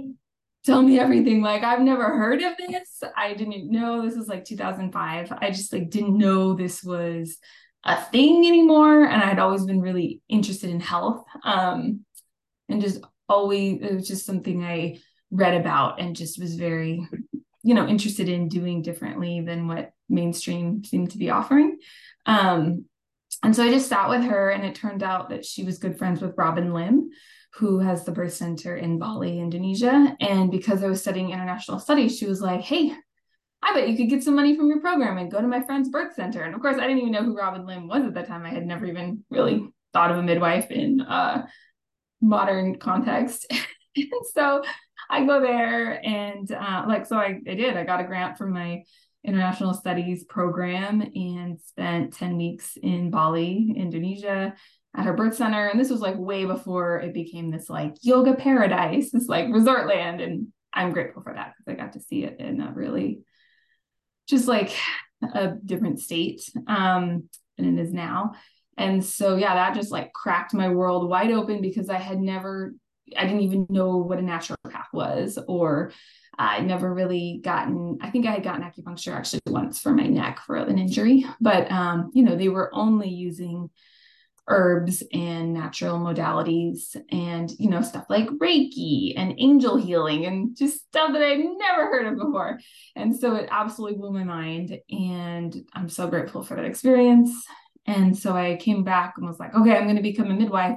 tell 0.66 0.82
me 0.82 0.98
everything. 0.98 1.40
Like, 1.40 1.62
I've 1.62 1.80
never 1.80 2.04
heard 2.18 2.42
of 2.42 2.52
this. 2.58 3.02
I 3.16 3.32
didn't 3.32 3.70
know 3.70 4.02
this 4.02 4.14
was 4.14 4.28
like 4.28 4.44
2005. 4.44 5.32
I 5.40 5.48
just 5.48 5.72
like 5.72 5.88
didn't 5.88 6.18
know 6.18 6.52
this 6.52 6.84
was 6.84 7.38
a 7.84 8.00
thing 8.00 8.46
anymore. 8.46 9.04
And 9.04 9.22
I 9.22 9.26
had 9.26 9.38
always 9.38 9.64
been 9.64 9.80
really 9.80 10.22
interested 10.28 10.70
in 10.70 10.80
health. 10.80 11.24
Um, 11.44 12.04
and 12.68 12.80
just 12.80 13.02
always, 13.28 13.80
it 13.82 13.94
was 13.94 14.08
just 14.08 14.26
something 14.26 14.64
I 14.64 14.98
read 15.30 15.54
about 15.54 16.00
and 16.00 16.16
just 16.16 16.40
was 16.40 16.56
very, 16.56 17.06
you 17.62 17.74
know, 17.74 17.86
interested 17.86 18.28
in 18.28 18.48
doing 18.48 18.82
differently 18.82 19.40
than 19.40 19.68
what 19.68 19.92
mainstream 20.08 20.84
seemed 20.84 21.10
to 21.12 21.18
be 21.18 21.30
offering. 21.30 21.78
Um, 22.26 22.84
and 23.42 23.56
so 23.56 23.64
I 23.64 23.70
just 23.70 23.88
sat 23.88 24.08
with 24.08 24.22
her, 24.24 24.50
and 24.50 24.64
it 24.64 24.74
turned 24.74 25.02
out 25.02 25.30
that 25.30 25.44
she 25.44 25.62
was 25.62 25.78
good 25.78 25.96
friends 25.96 26.20
with 26.20 26.36
Robin 26.36 26.74
Lim, 26.74 27.10
who 27.54 27.78
has 27.78 28.04
the 28.04 28.12
birth 28.12 28.34
center 28.34 28.76
in 28.76 28.98
Bali, 28.98 29.38
Indonesia. 29.38 30.14
And 30.20 30.50
because 30.50 30.82
I 30.82 30.88
was 30.88 31.00
studying 31.00 31.30
international 31.30 31.78
studies, 31.78 32.18
she 32.18 32.26
was 32.26 32.40
like, 32.40 32.60
Hey, 32.60 32.92
I 33.62 33.74
bet 33.74 33.88
you 33.88 33.96
could 33.96 34.08
get 34.08 34.22
some 34.22 34.34
money 34.34 34.56
from 34.56 34.68
your 34.68 34.80
program 34.80 35.18
and 35.18 35.30
go 35.30 35.40
to 35.40 35.46
my 35.46 35.62
friend's 35.62 35.90
birth 35.90 36.14
center. 36.14 36.42
And 36.42 36.54
of 36.54 36.60
course, 36.60 36.76
I 36.76 36.86
didn't 36.86 36.98
even 36.98 37.12
know 37.12 37.22
who 37.22 37.36
Robin 37.36 37.66
Lim 37.66 37.88
was 37.88 38.04
at 38.04 38.14
that 38.14 38.26
time. 38.26 38.44
I 38.44 38.50
had 38.50 38.66
never 38.66 38.86
even 38.86 39.24
really 39.30 39.68
thought 39.92 40.10
of 40.10 40.18
a 40.18 40.22
midwife 40.22 40.70
in 40.70 41.00
uh, 41.02 41.46
modern 42.20 42.78
context. 42.78 43.46
and 43.96 44.26
so 44.32 44.62
I 45.10 45.24
go 45.24 45.40
there 45.40 46.04
and 46.04 46.50
uh, 46.50 46.84
like, 46.88 47.06
so 47.06 47.16
I, 47.16 47.40
I 47.46 47.54
did, 47.54 47.76
I 47.76 47.84
got 47.84 48.00
a 48.00 48.04
grant 48.04 48.38
from 48.38 48.52
my 48.52 48.84
international 49.24 49.74
studies 49.74 50.24
program 50.24 51.02
and 51.02 51.60
spent 51.60 52.14
10 52.14 52.36
weeks 52.38 52.78
in 52.82 53.10
Bali, 53.10 53.74
Indonesia 53.76 54.54
at 54.96 55.04
her 55.04 55.12
birth 55.12 55.36
center. 55.36 55.66
And 55.66 55.78
this 55.78 55.90
was 55.90 56.00
like 56.00 56.16
way 56.16 56.46
before 56.46 57.00
it 57.00 57.12
became 57.12 57.50
this 57.50 57.68
like 57.68 57.94
yoga 58.00 58.34
paradise, 58.34 59.10
this 59.10 59.28
like 59.28 59.52
resort 59.52 59.86
land. 59.86 60.20
And 60.20 60.48
I'm 60.72 60.92
grateful 60.92 61.22
for 61.22 61.34
that 61.34 61.52
because 61.58 61.72
I 61.72 61.82
got 61.82 61.92
to 61.92 62.00
see 62.00 62.24
it 62.24 62.40
in 62.40 62.60
a 62.60 62.72
really 62.72 63.20
just 64.30 64.48
like 64.48 64.72
a 65.34 65.48
different 65.64 66.00
state 66.00 66.42
um, 66.66 67.28
than 67.58 67.78
it 67.78 67.82
is 67.82 67.92
now. 67.92 68.32
And 68.78 69.04
so, 69.04 69.36
yeah, 69.36 69.54
that 69.54 69.74
just 69.74 69.92
like 69.92 70.12
cracked 70.12 70.54
my 70.54 70.70
world 70.70 71.08
wide 71.08 71.32
open 71.32 71.60
because 71.60 71.90
I 71.90 71.98
had 71.98 72.18
never, 72.18 72.74
I 73.16 73.26
didn't 73.26 73.42
even 73.42 73.66
know 73.68 73.98
what 73.98 74.18
a 74.18 74.22
naturopath 74.22 74.92
was, 74.94 75.38
or 75.46 75.92
I 76.38 76.60
never 76.60 76.94
really 76.94 77.40
gotten, 77.44 77.98
I 78.00 78.08
think 78.08 78.24
I 78.24 78.30
had 78.30 78.42
gotten 78.42 78.62
acupuncture 78.62 79.14
actually 79.14 79.40
once 79.48 79.80
for 79.80 79.92
my 79.92 80.06
neck 80.06 80.40
for 80.46 80.56
an 80.56 80.78
injury, 80.78 81.26
but, 81.40 81.70
um, 81.70 82.10
you 82.14 82.22
know, 82.22 82.36
they 82.36 82.48
were 82.48 82.70
only 82.72 83.10
using 83.10 83.68
herbs 84.50 85.02
and 85.12 85.54
natural 85.54 85.98
modalities 85.98 86.96
and 87.10 87.50
you 87.58 87.70
know 87.70 87.80
stuff 87.80 88.04
like 88.08 88.26
reiki 88.42 89.14
and 89.16 89.34
angel 89.38 89.76
healing 89.76 90.26
and 90.26 90.56
just 90.56 90.80
stuff 90.88 91.12
that 91.12 91.22
i'd 91.22 91.38
never 91.38 91.86
heard 91.86 92.06
of 92.06 92.18
before. 92.18 92.58
And 92.96 93.16
so 93.16 93.36
it 93.36 93.48
absolutely 93.50 93.98
blew 93.98 94.12
my 94.12 94.24
mind 94.24 94.78
and 94.90 95.56
i'm 95.72 95.88
so 95.88 96.08
grateful 96.08 96.42
for 96.42 96.56
that 96.56 96.64
experience. 96.64 97.30
And 97.86 98.16
so 98.16 98.34
i 98.34 98.56
came 98.56 98.84
back 98.84 99.14
and 99.16 99.26
was 99.26 99.38
like 99.38 99.54
okay 99.54 99.76
i'm 99.76 99.84
going 99.84 99.96
to 99.96 100.02
become 100.02 100.30
a 100.30 100.34
midwife. 100.34 100.76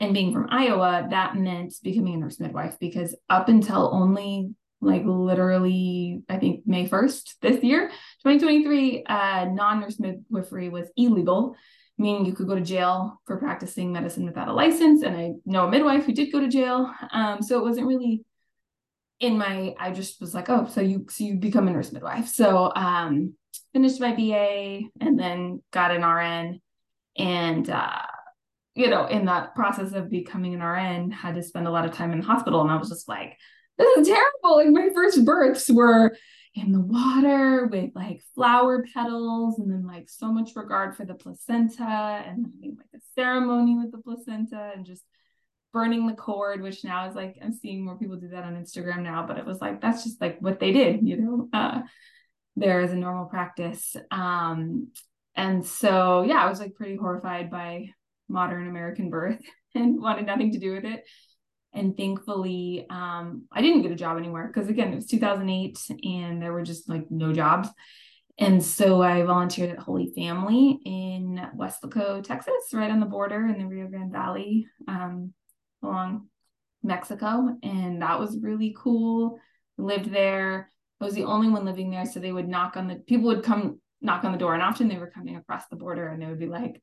And 0.00 0.14
being 0.14 0.32
from 0.32 0.48
iowa 0.50 1.06
that 1.10 1.36
meant 1.36 1.74
becoming 1.82 2.14
a 2.14 2.16
nurse 2.18 2.40
midwife 2.40 2.76
because 2.80 3.14
up 3.28 3.48
until 3.48 3.90
only 3.92 4.54
like 4.80 5.02
literally 5.04 6.22
i 6.28 6.38
think 6.38 6.66
may 6.66 6.88
1st 6.88 7.34
this 7.42 7.62
year 7.62 7.88
2023 8.24 9.04
uh, 9.04 9.44
non-nurse 9.52 10.00
midwifery 10.00 10.70
was 10.70 10.88
illegal 10.96 11.54
meaning 12.00 12.24
you 12.24 12.32
could 12.32 12.48
go 12.48 12.54
to 12.54 12.62
jail 12.62 13.20
for 13.26 13.36
practicing 13.36 13.92
medicine 13.92 14.24
without 14.24 14.48
a 14.48 14.52
license. 14.52 15.02
And 15.02 15.14
I 15.14 15.32
know 15.44 15.66
a 15.66 15.70
midwife 15.70 16.06
who 16.06 16.12
did 16.12 16.32
go 16.32 16.40
to 16.40 16.48
jail. 16.48 16.90
Um, 17.12 17.42
so 17.42 17.58
it 17.58 17.62
wasn't 17.62 17.86
really 17.86 18.24
in 19.20 19.36
my, 19.36 19.74
I 19.78 19.90
just 19.90 20.18
was 20.18 20.32
like, 20.32 20.48
oh, 20.48 20.66
so 20.66 20.80
you, 20.80 21.06
so 21.10 21.24
you 21.24 21.34
become 21.34 21.68
a 21.68 21.70
nurse 21.70 21.92
midwife. 21.92 22.28
So 22.28 22.72
um, 22.74 23.34
finished 23.74 24.00
my 24.00 24.14
BA 24.14 24.88
and 24.98 25.18
then 25.18 25.62
got 25.72 25.90
an 25.90 26.02
RN. 26.02 26.60
And, 27.18 27.68
uh, 27.68 28.00
you 28.74 28.88
know, 28.88 29.04
in 29.04 29.26
that 29.26 29.54
process 29.54 29.92
of 29.92 30.10
becoming 30.10 30.54
an 30.54 30.62
RN, 30.62 31.10
had 31.10 31.34
to 31.34 31.42
spend 31.42 31.66
a 31.66 31.70
lot 31.70 31.84
of 31.84 31.92
time 31.92 32.12
in 32.12 32.20
the 32.20 32.26
hospital. 32.26 32.62
And 32.62 32.70
I 32.70 32.76
was 32.76 32.88
just 32.88 33.08
like, 33.08 33.36
this 33.76 33.98
is 33.98 34.08
terrible. 34.08 34.56
Like 34.56 34.68
my 34.68 34.88
first 34.94 35.22
births 35.26 35.68
were 35.68 36.16
in 36.60 36.72
the 36.72 36.80
water 36.80 37.66
with 37.66 37.90
like 37.94 38.22
flower 38.34 38.84
petals 38.94 39.58
and 39.58 39.70
then 39.70 39.86
like 39.86 40.08
so 40.08 40.32
much 40.32 40.50
regard 40.54 40.96
for 40.96 41.04
the 41.04 41.14
placenta 41.14 41.82
and 41.82 42.46
having 42.46 42.76
like 42.76 42.86
a 42.94 43.00
ceremony 43.14 43.76
with 43.76 43.90
the 43.90 43.98
placenta 43.98 44.72
and 44.74 44.84
just 44.84 45.02
burning 45.72 46.06
the 46.06 46.14
cord 46.14 46.60
which 46.60 46.84
now 46.84 47.08
is 47.08 47.14
like 47.14 47.36
i'm 47.42 47.52
seeing 47.52 47.84
more 47.84 47.96
people 47.96 48.16
do 48.16 48.28
that 48.28 48.44
on 48.44 48.56
instagram 48.56 49.02
now 49.02 49.24
but 49.26 49.38
it 49.38 49.46
was 49.46 49.60
like 49.60 49.80
that's 49.80 50.04
just 50.04 50.20
like 50.20 50.38
what 50.40 50.60
they 50.60 50.72
did 50.72 51.06
you 51.06 51.16
know 51.16 51.48
uh 51.52 51.80
there 52.56 52.80
is 52.80 52.92
a 52.92 52.96
normal 52.96 53.26
practice. 53.26 53.94
Um 54.10 54.88
and 55.36 55.64
so 55.64 56.22
yeah 56.22 56.44
i 56.44 56.48
was 56.48 56.58
like 56.58 56.74
pretty 56.74 56.96
horrified 56.96 57.50
by 57.50 57.86
modern 58.28 58.66
american 58.68 59.08
birth 59.08 59.40
and 59.74 60.00
wanted 60.00 60.26
nothing 60.26 60.52
to 60.52 60.58
do 60.58 60.72
with 60.72 60.84
it 60.84 61.04
and 61.72 61.96
thankfully 61.96 62.86
um, 62.90 63.44
i 63.52 63.60
didn't 63.60 63.82
get 63.82 63.92
a 63.92 63.96
job 63.96 64.18
anywhere 64.18 64.46
because 64.46 64.68
again 64.68 64.92
it 64.92 64.96
was 64.96 65.06
2008 65.06 65.78
and 66.04 66.42
there 66.42 66.52
were 66.52 66.62
just 66.62 66.88
like 66.88 67.10
no 67.10 67.32
jobs. 67.32 67.68
And 68.38 68.64
so 68.64 69.02
i 69.02 69.22
volunteered 69.22 69.70
at 69.70 69.78
holy 69.78 70.12
family 70.16 70.80
in 70.84 71.40
weslaco 71.56 72.22
texas 72.22 72.72
right 72.72 72.90
on 72.90 73.00
the 73.00 73.06
border 73.06 73.46
in 73.46 73.58
the 73.58 73.66
rio 73.66 73.86
grande 73.86 74.12
valley 74.12 74.66
um, 74.88 75.34
along 75.82 76.28
mexico. 76.82 77.56
And 77.62 78.02
that 78.02 78.18
was 78.18 78.38
really 78.38 78.74
cool. 78.76 79.38
Lived 79.78 80.12
there. 80.12 80.70
I 81.00 81.04
was 81.04 81.14
the 81.14 81.24
only 81.24 81.48
one 81.48 81.64
living 81.64 81.90
there 81.90 82.04
so 82.04 82.20
they 82.20 82.32
would 82.32 82.48
knock 82.48 82.76
on 82.76 82.86
the 82.86 82.96
people 82.96 83.28
would 83.28 83.44
come 83.44 83.80
knock 84.00 84.24
on 84.24 84.32
the 84.32 84.38
door. 84.38 84.54
And 84.54 84.62
often 84.62 84.88
they 84.88 84.98
were 84.98 85.10
coming 85.10 85.36
across 85.36 85.66
the 85.68 85.76
border 85.76 86.08
and 86.08 86.20
they 86.20 86.26
would 86.26 86.38
be 86.38 86.46
like 86.46 86.82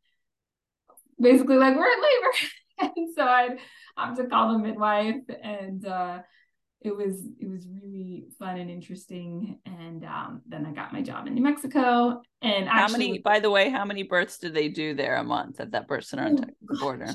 basically 1.19 1.57
like 1.57 1.75
we're 1.75 1.85
in 1.85 2.01
labor 2.01 2.37
and 2.95 3.13
so 3.15 3.23
I'd 3.23 3.57
have 3.97 4.17
to 4.17 4.25
call 4.25 4.53
the 4.53 4.59
midwife 4.59 5.23
and 5.43 5.85
uh, 5.85 6.19
it 6.81 6.95
was 6.95 7.27
it 7.39 7.49
was 7.49 7.67
really 7.67 8.25
fun 8.37 8.57
and 8.57 8.69
interesting. 8.69 9.59
And 9.65 10.05
um, 10.05 10.41
then 10.47 10.65
I 10.65 10.71
got 10.71 10.93
my 10.93 11.01
job 11.01 11.27
in 11.27 11.33
New 11.33 11.41
Mexico 11.41 12.21
and 12.41 12.67
how 12.67 12.87
many 12.87 13.19
by 13.19 13.39
the 13.39 13.49
way 13.49 13.69
how 13.69 13.85
many 13.85 14.03
births 14.03 14.37
do 14.37 14.49
they 14.49 14.69
do 14.69 14.93
there 14.93 15.15
a 15.15 15.23
month 15.23 15.59
at 15.59 15.71
that 15.71 15.87
birth 15.87 16.05
center 16.05 16.25
on 16.25 16.35
the 16.35 16.77
border? 16.79 17.07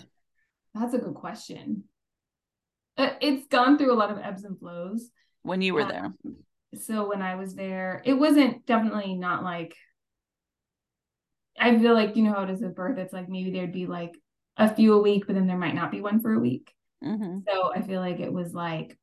That's 0.74 0.94
a 0.94 0.98
good 0.98 1.14
question. 1.14 1.84
Uh, 2.96 3.10
it's 3.20 3.46
gone 3.46 3.78
through 3.78 3.92
a 3.92 3.96
lot 3.96 4.10
of 4.10 4.18
ebbs 4.18 4.44
and 4.44 4.58
flows. 4.58 5.10
When 5.42 5.60
you 5.62 5.74
were 5.74 5.84
there. 5.84 6.12
so 6.78 7.08
when 7.08 7.22
I 7.22 7.34
was 7.36 7.54
there 7.54 8.02
it 8.04 8.14
wasn't 8.14 8.64
definitely 8.66 9.14
not 9.14 9.42
like 9.42 9.74
I 11.58 11.78
feel 11.78 11.94
like 11.94 12.16
you 12.16 12.22
know 12.22 12.32
how 12.32 12.44
it 12.44 12.50
is 12.50 12.62
at 12.62 12.74
birth 12.74 12.98
it's 12.98 13.12
like 13.12 13.28
maybe 13.28 13.50
there'd 13.50 13.72
be 13.72 13.86
like 13.86 14.12
a 14.56 14.72
few 14.74 14.94
a 14.94 15.02
week, 15.02 15.26
but 15.26 15.34
then 15.34 15.46
there 15.46 15.58
might 15.58 15.74
not 15.74 15.90
be 15.90 16.00
one 16.00 16.20
for 16.20 16.34
a 16.34 16.38
week. 16.38 16.72
Mm-hmm. 17.04 17.38
So 17.48 17.72
I 17.74 17.82
feel 17.82 18.00
like 18.00 18.20
it 18.20 18.32
was 18.32 18.54
like 18.54 18.98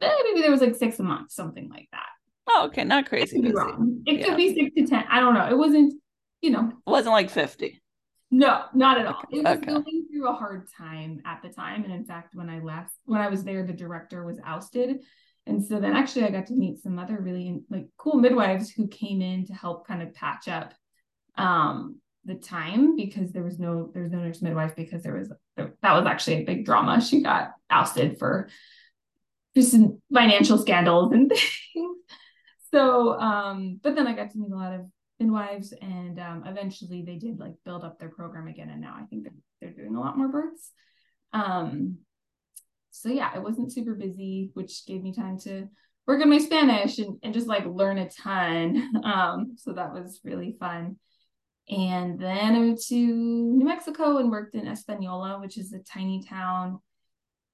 eh, 0.00 0.10
maybe 0.24 0.40
there 0.40 0.50
was 0.50 0.60
like 0.60 0.74
six 0.74 0.98
a 0.98 1.02
month, 1.02 1.32
something 1.32 1.68
like 1.68 1.88
that. 1.92 2.08
Oh, 2.48 2.66
okay, 2.66 2.84
not 2.84 3.08
crazy. 3.08 3.38
It 3.38 3.42
could 3.42 3.48
be, 3.48 3.52
wrong. 3.52 4.02
It 4.06 4.20
yeah. 4.20 4.26
could 4.26 4.36
be 4.36 4.54
six 4.54 4.74
to 4.76 4.86
ten. 4.86 5.04
I 5.10 5.20
don't 5.20 5.34
know. 5.34 5.48
It 5.48 5.56
wasn't, 5.56 5.94
you 6.40 6.50
know, 6.50 6.68
it 6.68 6.90
wasn't 6.90 7.12
like 7.12 7.30
fifty. 7.30 7.80
No, 8.30 8.64
not 8.74 8.98
at 8.98 9.06
all. 9.06 9.22
Okay. 9.24 9.38
It 9.38 9.44
was 9.44 9.58
okay. 9.58 9.66
going 9.66 10.06
through 10.10 10.28
a 10.28 10.32
hard 10.32 10.68
time 10.76 11.22
at 11.24 11.40
the 11.42 11.48
time, 11.48 11.84
and 11.84 11.92
in 11.92 12.04
fact, 12.04 12.34
when 12.34 12.50
I 12.50 12.60
left, 12.60 12.94
when 13.04 13.20
I 13.20 13.28
was 13.28 13.44
there, 13.44 13.64
the 13.64 13.72
director 13.72 14.24
was 14.24 14.38
ousted, 14.44 15.00
and 15.46 15.64
so 15.64 15.80
then 15.80 15.94
actually 15.94 16.24
I 16.24 16.30
got 16.30 16.46
to 16.46 16.54
meet 16.54 16.82
some 16.82 16.98
other 16.98 17.18
really 17.20 17.62
like 17.70 17.86
cool 17.96 18.16
midwives 18.16 18.70
who 18.70 18.88
came 18.88 19.22
in 19.22 19.46
to 19.46 19.54
help 19.54 19.86
kind 19.86 20.02
of 20.02 20.14
patch 20.14 20.48
up 20.48 20.74
um 21.36 21.96
the 22.24 22.34
time 22.34 22.96
because 22.96 23.32
there 23.32 23.42
was 23.42 23.58
no 23.58 23.90
there's 23.92 24.10
no 24.10 24.18
nurse 24.18 24.42
midwife 24.42 24.74
because 24.76 25.02
there 25.02 25.14
was 25.14 25.30
that 25.56 25.72
was 25.82 26.06
actually 26.06 26.36
a 26.36 26.44
big 26.44 26.64
drama. 26.64 27.00
She 27.00 27.22
got 27.22 27.52
ousted 27.70 28.18
for 28.18 28.48
just 29.54 29.76
financial 30.12 30.58
scandals 30.58 31.12
and 31.12 31.30
things. 31.74 31.98
So, 32.72 33.18
um, 33.20 33.78
but 33.82 33.94
then 33.94 34.06
I 34.06 34.14
got 34.14 34.30
to 34.30 34.38
meet 34.38 34.50
a 34.50 34.56
lot 34.56 34.72
of 34.72 34.80
midwives, 35.20 35.72
and 35.80 36.18
um, 36.18 36.42
eventually 36.46 37.02
they 37.02 37.16
did 37.16 37.38
like 37.38 37.54
build 37.64 37.84
up 37.84 37.98
their 37.98 38.08
program 38.08 38.48
again, 38.48 38.70
and 38.70 38.80
now 38.80 38.96
I 39.00 39.04
think 39.04 39.24
they're, 39.24 39.32
they're 39.60 39.84
doing 39.84 39.94
a 39.94 40.00
lot 40.00 40.18
more 40.18 40.28
births. 40.28 40.72
Um, 41.32 41.98
so 42.90 43.08
yeah, 43.08 43.34
it 43.34 43.42
wasn't 43.42 43.72
super 43.72 43.94
busy, 43.94 44.50
which 44.54 44.86
gave 44.86 45.02
me 45.02 45.12
time 45.12 45.38
to 45.40 45.68
work 46.06 46.22
on 46.22 46.30
my 46.30 46.38
Spanish 46.38 46.98
and, 46.98 47.18
and 47.22 47.34
just 47.34 47.46
like 47.46 47.66
learn 47.66 47.98
a 47.98 48.08
ton. 48.08 48.92
Um, 49.04 49.56
so 49.56 49.72
that 49.72 49.92
was 49.92 50.20
really 50.24 50.56
fun. 50.58 50.96
And 51.68 52.18
then 52.18 52.54
I 52.54 52.58
went 52.58 52.82
to 52.88 52.96
New 52.96 53.64
Mexico 53.64 54.18
and 54.18 54.30
worked 54.30 54.54
in 54.54 54.68
Espanola, 54.68 55.40
which 55.40 55.56
is 55.56 55.72
a 55.72 55.78
tiny 55.78 56.22
town. 56.22 56.80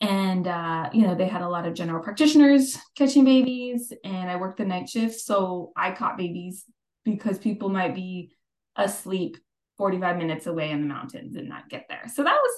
And, 0.01 0.49
uh, 0.49 0.91
you 0.93 1.03
know, 1.03 1.15
they 1.15 1.29
had 1.29 1.43
a 1.43 1.49
lot 1.49 1.67
of 1.67 1.75
general 1.75 2.03
practitioners 2.03 2.77
catching 2.97 3.25
babies, 3.25 3.93
and 4.03 4.31
I 4.31 4.37
worked 4.37 4.59
the 4.59 4.65
night 4.65 4.89
shift. 4.89 5.21
So 5.21 5.73
I 5.77 5.93
caught 5.93 6.17
babies 6.17 6.65
because 7.05 7.39
people 7.39 7.69
might 7.69 7.95
be 7.95 8.33
asleep 8.77 9.37
45 9.77 10.17
minutes 10.17 10.47
away 10.47 10.71
in 10.71 10.81
the 10.81 10.89
mountains 10.89 11.37
and 11.37 11.49
not 11.49 11.69
get 11.69 11.87
there. 11.89 12.05
So 12.13 12.25
that 12.25 12.39
was 12.41 12.53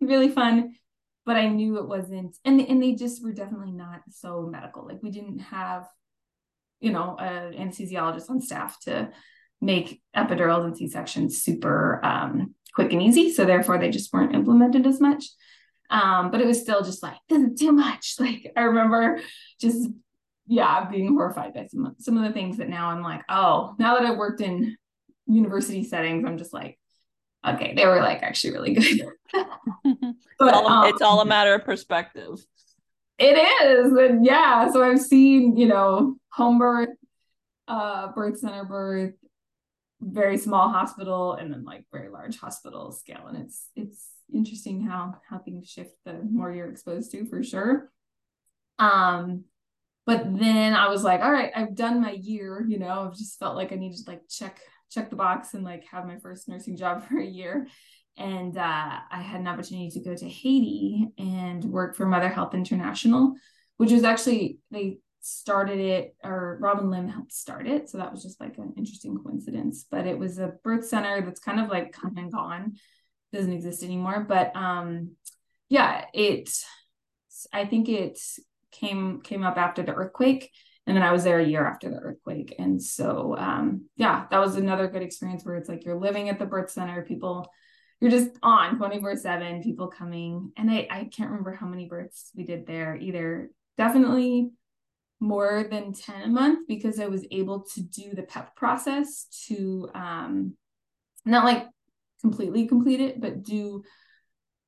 really 0.00 0.28
fun. 0.28 0.74
But 1.24 1.36
I 1.36 1.48
knew 1.48 1.78
it 1.78 1.88
wasn't, 1.88 2.36
and, 2.44 2.60
and 2.60 2.80
they 2.80 2.94
just 2.94 3.22
were 3.22 3.32
definitely 3.32 3.72
not 3.72 4.02
so 4.10 4.48
medical. 4.50 4.86
Like 4.86 5.02
we 5.02 5.10
didn't 5.10 5.40
have, 5.40 5.88
you 6.80 6.92
know, 6.92 7.16
an 7.18 7.52
anesthesiologist 7.54 8.30
on 8.30 8.40
staff 8.40 8.78
to 8.82 9.10
make 9.60 10.00
epidurals 10.16 10.64
and 10.64 10.76
C-sections 10.76 11.42
super 11.42 12.00
um, 12.04 12.54
quick 12.74 12.92
and 12.92 13.02
easy. 13.02 13.32
So 13.32 13.44
therefore 13.44 13.78
they 13.78 13.90
just 13.90 14.12
weren't 14.12 14.34
implemented 14.34 14.86
as 14.86 15.00
much. 15.00 15.24
Um, 15.88 16.30
but 16.30 16.40
it 16.40 16.46
was 16.46 16.60
still 16.60 16.82
just 16.82 17.02
like, 17.02 17.16
this 17.28 17.42
is 17.42 17.58
too 17.58 17.72
much. 17.72 18.16
Like 18.20 18.52
I 18.56 18.62
remember 18.62 19.20
just, 19.60 19.88
yeah, 20.46 20.88
being 20.88 21.08
horrified 21.08 21.54
by 21.54 21.66
some, 21.66 21.94
some 21.98 22.16
of 22.16 22.24
the 22.24 22.32
things 22.32 22.58
that 22.58 22.68
now 22.68 22.90
I'm 22.90 23.02
like, 23.02 23.22
oh, 23.28 23.74
now 23.78 23.98
that 23.98 24.06
I've 24.06 24.18
worked 24.18 24.40
in 24.40 24.76
university 25.26 25.84
settings, 25.84 26.24
I'm 26.24 26.38
just 26.38 26.52
like, 26.52 26.78
okay, 27.46 27.74
they 27.74 27.86
were 27.86 28.00
like 28.00 28.22
actually 28.22 28.52
really 28.52 28.74
good. 28.74 29.02
but, 29.32 29.46
it's, 29.84 30.56
all, 30.56 30.66
um, 30.68 30.88
it's 30.88 31.02
all 31.02 31.20
a 31.20 31.26
matter 31.26 31.54
of 31.54 31.64
perspective. 31.64 32.44
It 33.18 33.38
is. 33.64 33.92
And 33.92 34.24
yeah, 34.24 34.70
so 34.70 34.82
I've 34.82 35.00
seen, 35.00 35.56
you 35.56 35.66
know, 35.66 36.16
home 36.32 36.58
birth, 36.58 36.90
uh, 37.66 38.12
birth 38.12 38.38
center 38.38 38.64
birth, 38.64 39.14
very 40.06 40.38
small 40.38 40.70
hospital 40.70 41.34
and 41.34 41.52
then 41.52 41.64
like 41.64 41.84
very 41.92 42.08
large 42.08 42.38
hospital 42.38 42.92
scale. 42.92 43.26
And 43.28 43.36
it's 43.38 43.68
it's 43.74 44.08
interesting 44.32 44.86
how 44.86 45.16
how 45.28 45.38
things 45.38 45.68
shift 45.68 45.92
the 46.04 46.14
more 46.30 46.52
you're 46.52 46.70
exposed 46.70 47.10
to 47.12 47.26
for 47.26 47.42
sure. 47.42 47.90
Um 48.78 49.44
but 50.06 50.38
then 50.38 50.72
i 50.72 50.88
was 50.88 51.02
like 51.02 51.20
all 51.20 51.32
right 51.32 51.50
i've 51.54 51.74
done 51.74 52.00
my 52.00 52.12
year 52.12 52.64
you 52.66 52.78
know 52.78 53.08
i've 53.08 53.16
just 53.16 53.38
felt 53.38 53.56
like 53.56 53.72
i 53.72 53.74
needed 53.74 53.98
to 53.98 54.08
like 54.08 54.22
check 54.30 54.60
check 54.90 55.10
the 55.10 55.16
box 55.16 55.52
and 55.54 55.64
like 55.64 55.84
have 55.90 56.06
my 56.06 56.16
first 56.18 56.48
nursing 56.48 56.76
job 56.76 57.02
for 57.08 57.18
a 57.18 57.26
year. 57.26 57.66
And 58.16 58.56
uh, 58.56 58.98
i 59.10 59.20
had 59.20 59.40
an 59.40 59.48
opportunity 59.48 59.90
to 59.90 60.00
go 60.00 60.14
to 60.14 60.28
haiti 60.28 61.08
and 61.18 61.62
work 61.64 61.96
for 61.96 62.06
mother 62.06 62.30
health 62.30 62.54
international 62.54 63.34
which 63.76 63.92
was 63.92 64.04
actually 64.04 64.58
they 64.70 64.98
started 65.26 65.78
it 65.78 66.16
or 66.24 66.58
Robin 66.60 66.90
Lim 66.90 67.08
helped 67.08 67.32
start 67.32 67.66
it. 67.66 67.88
So 67.88 67.98
that 67.98 68.12
was 68.12 68.22
just 68.22 68.40
like 68.40 68.58
an 68.58 68.74
interesting 68.76 69.16
coincidence. 69.16 69.86
But 69.90 70.06
it 70.06 70.18
was 70.18 70.38
a 70.38 70.54
birth 70.62 70.86
center 70.86 71.20
that's 71.22 71.40
kind 71.40 71.60
of 71.60 71.68
like 71.68 71.92
come 71.92 72.16
and 72.16 72.32
gone, 72.32 72.74
doesn't 73.32 73.52
exist 73.52 73.82
anymore. 73.82 74.24
But 74.28 74.54
um 74.54 75.12
yeah, 75.68 76.04
it 76.14 76.50
I 77.52 77.66
think 77.66 77.88
it 77.88 78.18
came 78.70 79.20
came 79.20 79.44
up 79.44 79.56
after 79.56 79.82
the 79.82 79.94
earthquake 79.94 80.50
and 80.86 80.96
then 80.96 81.02
I 81.02 81.12
was 81.12 81.24
there 81.24 81.40
a 81.40 81.46
year 81.46 81.66
after 81.66 81.90
the 81.90 81.98
earthquake. 81.98 82.54
And 82.58 82.80
so, 82.80 83.34
um, 83.36 83.86
yeah, 83.96 84.26
that 84.30 84.38
was 84.38 84.54
another 84.54 84.86
good 84.86 85.02
experience 85.02 85.44
where 85.44 85.56
it's 85.56 85.68
like 85.68 85.84
you're 85.84 85.98
living 85.98 86.28
at 86.28 86.38
the 86.38 86.46
birth 86.46 86.70
center, 86.70 87.02
people, 87.02 87.50
you're 88.00 88.10
just 88.10 88.30
on 88.42 88.76
24 88.76 89.16
7, 89.16 89.62
people 89.64 89.88
coming. 89.88 90.52
And 90.56 90.70
I, 90.70 90.86
I 90.88 91.04
can't 91.04 91.30
remember 91.30 91.52
how 91.52 91.66
many 91.66 91.88
births 91.88 92.30
we 92.36 92.44
did 92.44 92.66
there 92.66 92.94
either. 92.96 93.50
Definitely 93.76 94.50
more 95.20 95.66
than 95.70 95.92
10 95.92 96.22
a 96.22 96.28
month 96.28 96.68
because 96.68 97.00
I 97.00 97.06
was 97.06 97.26
able 97.30 97.64
to 97.74 97.82
do 97.82 98.14
the 98.14 98.22
PEP 98.22 98.54
process 98.56 99.26
to, 99.46 99.88
um, 99.94 100.54
not 101.24 101.44
like 101.44 101.66
completely 102.20 102.66
complete 102.66 103.00
it, 103.00 103.20
but 103.20 103.42
do 103.42 103.82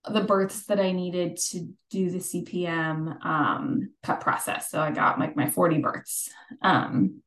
the 0.08 0.22
births 0.22 0.66
that 0.66 0.80
I 0.80 0.92
needed 0.92 1.36
to 1.50 1.68
do 1.90 2.10
the 2.10 2.18
CPM 2.18 3.24
um, 3.24 3.90
PEP 4.02 4.20
process. 4.20 4.70
So 4.70 4.80
I 4.80 4.90
got 4.90 5.18
like 5.18 5.36
my 5.36 5.50
40 5.50 5.78
births. 5.78 6.30
Um, 6.62 7.22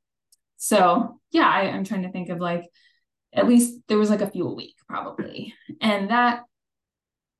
so 0.57 1.19
yeah, 1.31 1.47
I, 1.47 1.63
I'm 1.63 1.83
trying 1.83 2.03
to 2.03 2.11
think 2.11 2.29
of 2.29 2.39
like 2.39 2.63
at 3.33 3.47
least 3.47 3.79
there 3.87 3.97
was 3.97 4.09
like 4.09 4.21
a 4.21 4.29
few 4.29 4.47
a 4.47 4.53
week 4.53 4.75
probably. 4.87 5.53
And 5.79 6.09
that 6.09 6.43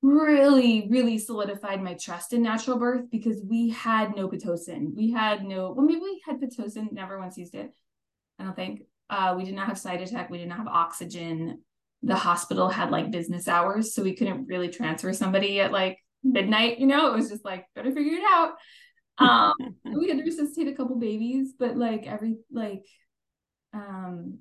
really, 0.02 0.88
really 0.90 1.16
solidified 1.18 1.82
my 1.82 1.94
trust 1.94 2.32
in 2.32 2.42
natural 2.42 2.78
birth 2.78 3.10
because 3.10 3.40
we 3.48 3.70
had 3.70 4.16
no 4.16 4.28
Pitocin. 4.28 4.94
We 4.94 5.12
had 5.12 5.44
no, 5.44 5.72
well, 5.72 5.86
maybe 5.86 6.00
we 6.00 6.20
had 6.26 6.40
Pitocin, 6.40 6.92
never 6.92 7.18
once 7.18 7.38
used 7.38 7.54
it. 7.54 7.70
I 8.38 8.44
don't 8.44 8.56
think. 8.56 8.82
Uh, 9.08 9.34
we 9.36 9.44
did 9.44 9.54
not 9.54 9.68
have 9.68 9.76
Cytotec. 9.76 10.30
We 10.30 10.38
did 10.38 10.48
not 10.48 10.58
have 10.58 10.66
oxygen 10.66 11.60
the 12.02 12.16
hospital 12.16 12.68
had 12.68 12.90
like 12.90 13.12
business 13.12 13.46
hours, 13.46 13.94
so 13.94 14.02
we 14.02 14.16
couldn't 14.16 14.46
really 14.46 14.68
transfer 14.68 15.12
somebody 15.12 15.60
at 15.60 15.72
like 15.72 15.98
midnight. 16.24 16.80
You 16.80 16.86
know, 16.86 17.06
it 17.12 17.16
was 17.16 17.28
just 17.28 17.44
like 17.44 17.66
better 17.74 17.92
figure 17.92 18.18
it 18.18 18.24
out. 18.28 18.54
Um, 19.18 19.54
we 19.84 20.08
had 20.08 20.18
to 20.18 20.24
resuscitate 20.24 20.72
a 20.72 20.76
couple 20.76 20.98
babies, 20.98 21.54
but 21.56 21.76
like 21.76 22.06
every 22.06 22.38
like, 22.50 22.84
um, 23.72 24.38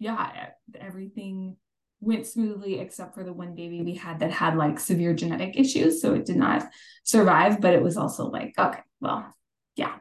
yeah, 0.00 0.48
everything 0.78 1.56
went 2.04 2.26
smoothly 2.26 2.78
except 2.78 3.14
for 3.14 3.24
the 3.24 3.32
one 3.32 3.54
baby 3.54 3.82
we 3.82 3.94
had 3.94 4.20
that 4.20 4.30
had 4.30 4.56
like 4.56 4.78
severe 4.78 5.14
genetic 5.14 5.58
issues, 5.58 6.00
so 6.00 6.14
it 6.14 6.26
did 6.26 6.36
not 6.36 6.68
survive. 7.02 7.60
But 7.60 7.74
it 7.74 7.82
was 7.82 7.96
also 7.96 8.28
like, 8.28 8.54
okay, 8.58 8.80
well, 9.00 9.34
yeah, 9.76 9.96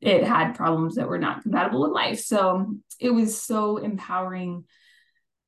it 0.00 0.24
had 0.24 0.54
problems 0.54 0.96
that 0.96 1.08
were 1.08 1.18
not 1.18 1.42
compatible 1.42 1.82
with 1.82 1.92
life. 1.92 2.20
So 2.20 2.74
it 3.00 3.10
was 3.10 3.40
so 3.40 3.78
empowering 3.78 4.64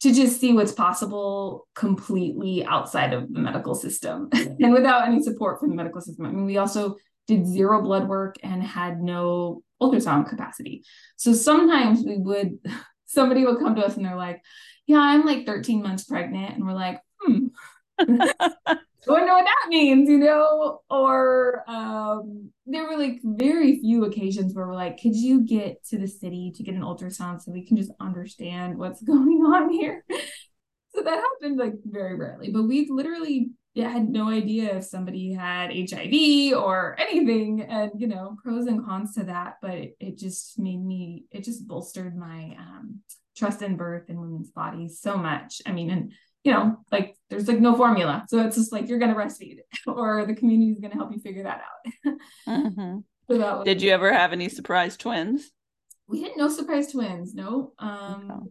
to 0.01 0.15
just 0.15 0.41
see 0.41 0.53
what's 0.53 0.73
possible 0.73 1.69
completely 1.75 2.65
outside 2.65 3.13
of 3.13 3.33
the 3.33 3.39
medical 3.39 3.75
system 3.75 4.31
and 4.33 4.73
without 4.73 5.07
any 5.07 5.23
support 5.23 5.61
from 5.61 5.69
the 5.69 5.77
medical 5.77 6.01
system. 6.01 6.27
I 6.27 6.31
mean, 6.31 6.47
we 6.47 6.57
also 6.57 6.97
did 7.27 7.47
zero 7.47 7.83
blood 7.83 8.09
work 8.09 8.37
and 8.43 8.63
had 8.63 9.01
no 9.01 9.63
ultrasound 9.81 10.29
capacity. 10.29 10.85
So 11.17 11.33
sometimes 11.33 12.03
we 12.05 12.17
would, 12.17 12.59
somebody 13.05 13.45
would 13.45 13.59
come 13.59 13.75
to 13.75 13.85
us 13.85 13.97
and 13.97 14.05
they're 14.05 14.17
like, 14.17 14.41
yeah, 14.91 14.99
I'm 14.99 15.25
like 15.25 15.47
13 15.47 15.83
months 15.83 16.05
pregnant. 16.05 16.57
And 16.57 16.67
we're 16.67 16.73
like, 16.73 17.01
hmm. 17.21 17.47
I 18.01 19.13
wonder 19.13 19.33
what 19.33 19.45
that 19.45 19.69
means, 19.69 20.09
you 20.09 20.19
know? 20.19 20.81
Or 20.91 21.63
um, 21.69 22.51
there 22.67 22.89
were 22.89 22.99
like 22.99 23.21
very 23.23 23.79
few 23.79 24.05
occasions 24.05 24.53
where 24.53 24.67
we're 24.67 24.75
like, 24.75 25.01
could 25.01 25.15
you 25.15 25.47
get 25.47 25.85
to 25.91 25.99
the 25.99 26.09
city 26.09 26.53
to 26.57 26.65
get 26.65 26.75
an 26.75 26.83
ultrasound 26.83 27.41
so 27.41 27.53
we 27.53 27.65
can 27.65 27.77
just 27.77 27.93
understand 28.01 28.77
what's 28.77 29.01
going 29.05 29.43
on 29.47 29.71
here? 29.71 30.05
so 30.93 31.03
that 31.03 31.23
happened 31.23 31.59
like 31.59 31.75
very 31.85 32.17
rarely, 32.17 32.51
but 32.51 32.65
we 32.65 32.89
literally 32.91 33.51
had 33.77 34.09
no 34.09 34.29
idea 34.29 34.77
if 34.77 34.85
somebody 34.85 35.33
had 35.33 35.71
HIV 35.73 36.59
or 36.59 36.97
anything, 36.99 37.63
and 37.63 37.93
you 37.97 38.09
know, 38.09 38.37
pros 38.43 38.67
and 38.67 38.85
cons 38.85 39.15
to 39.15 39.23
that. 39.25 39.59
But 39.63 39.75
it, 39.75 39.97
it 40.01 40.19
just 40.19 40.59
made 40.59 40.85
me, 40.85 41.27
it 41.31 41.45
just 41.45 41.69
bolstered 41.69 42.17
my 42.17 42.57
um, 42.59 43.01
trust 43.37 43.63
in 43.63 43.77
birth 43.77 44.09
and 44.09 44.21
women's 44.21 44.51
bodies 44.51 45.01
so 45.01 45.17
much. 45.17 45.63
I 45.67 45.73
mean, 45.73 45.91
and 45.91 46.13
you 46.45 46.53
know, 46.53 46.79
like 46.91 47.17
there's 47.29 47.49
like 47.49 47.61
no 47.61 47.77
formula. 47.77 48.25
So 48.29 48.45
it's 48.45 48.57
just 48.57 48.73
like 48.73 48.89
you're 48.89 48.99
going 48.99 49.13
to 49.15 49.19
breastfeed 49.19 49.59
or 49.87 50.25
the 50.27 50.35
community 50.35 50.73
is 50.73 50.81
going 50.81 50.93
to 50.93 50.97
help 50.97 51.13
you 51.13 51.21
figure 51.21 51.45
that 51.45 51.61
out. 51.61 52.15
mm-hmm. 52.49 52.99
so 53.31 53.39
that 53.39 53.65
Did 53.65 53.83
you 53.83 53.91
ever 53.91 54.13
have 54.13 54.33
any 54.33 54.49
surprise 54.49 54.97
twins? 54.97 55.51
We 56.07 56.23
had 56.23 56.33
no 56.37 56.49
surprise 56.49 56.91
twins. 56.93 57.35
No. 57.35 57.73
Um, 57.79 58.31
okay. 58.31 58.51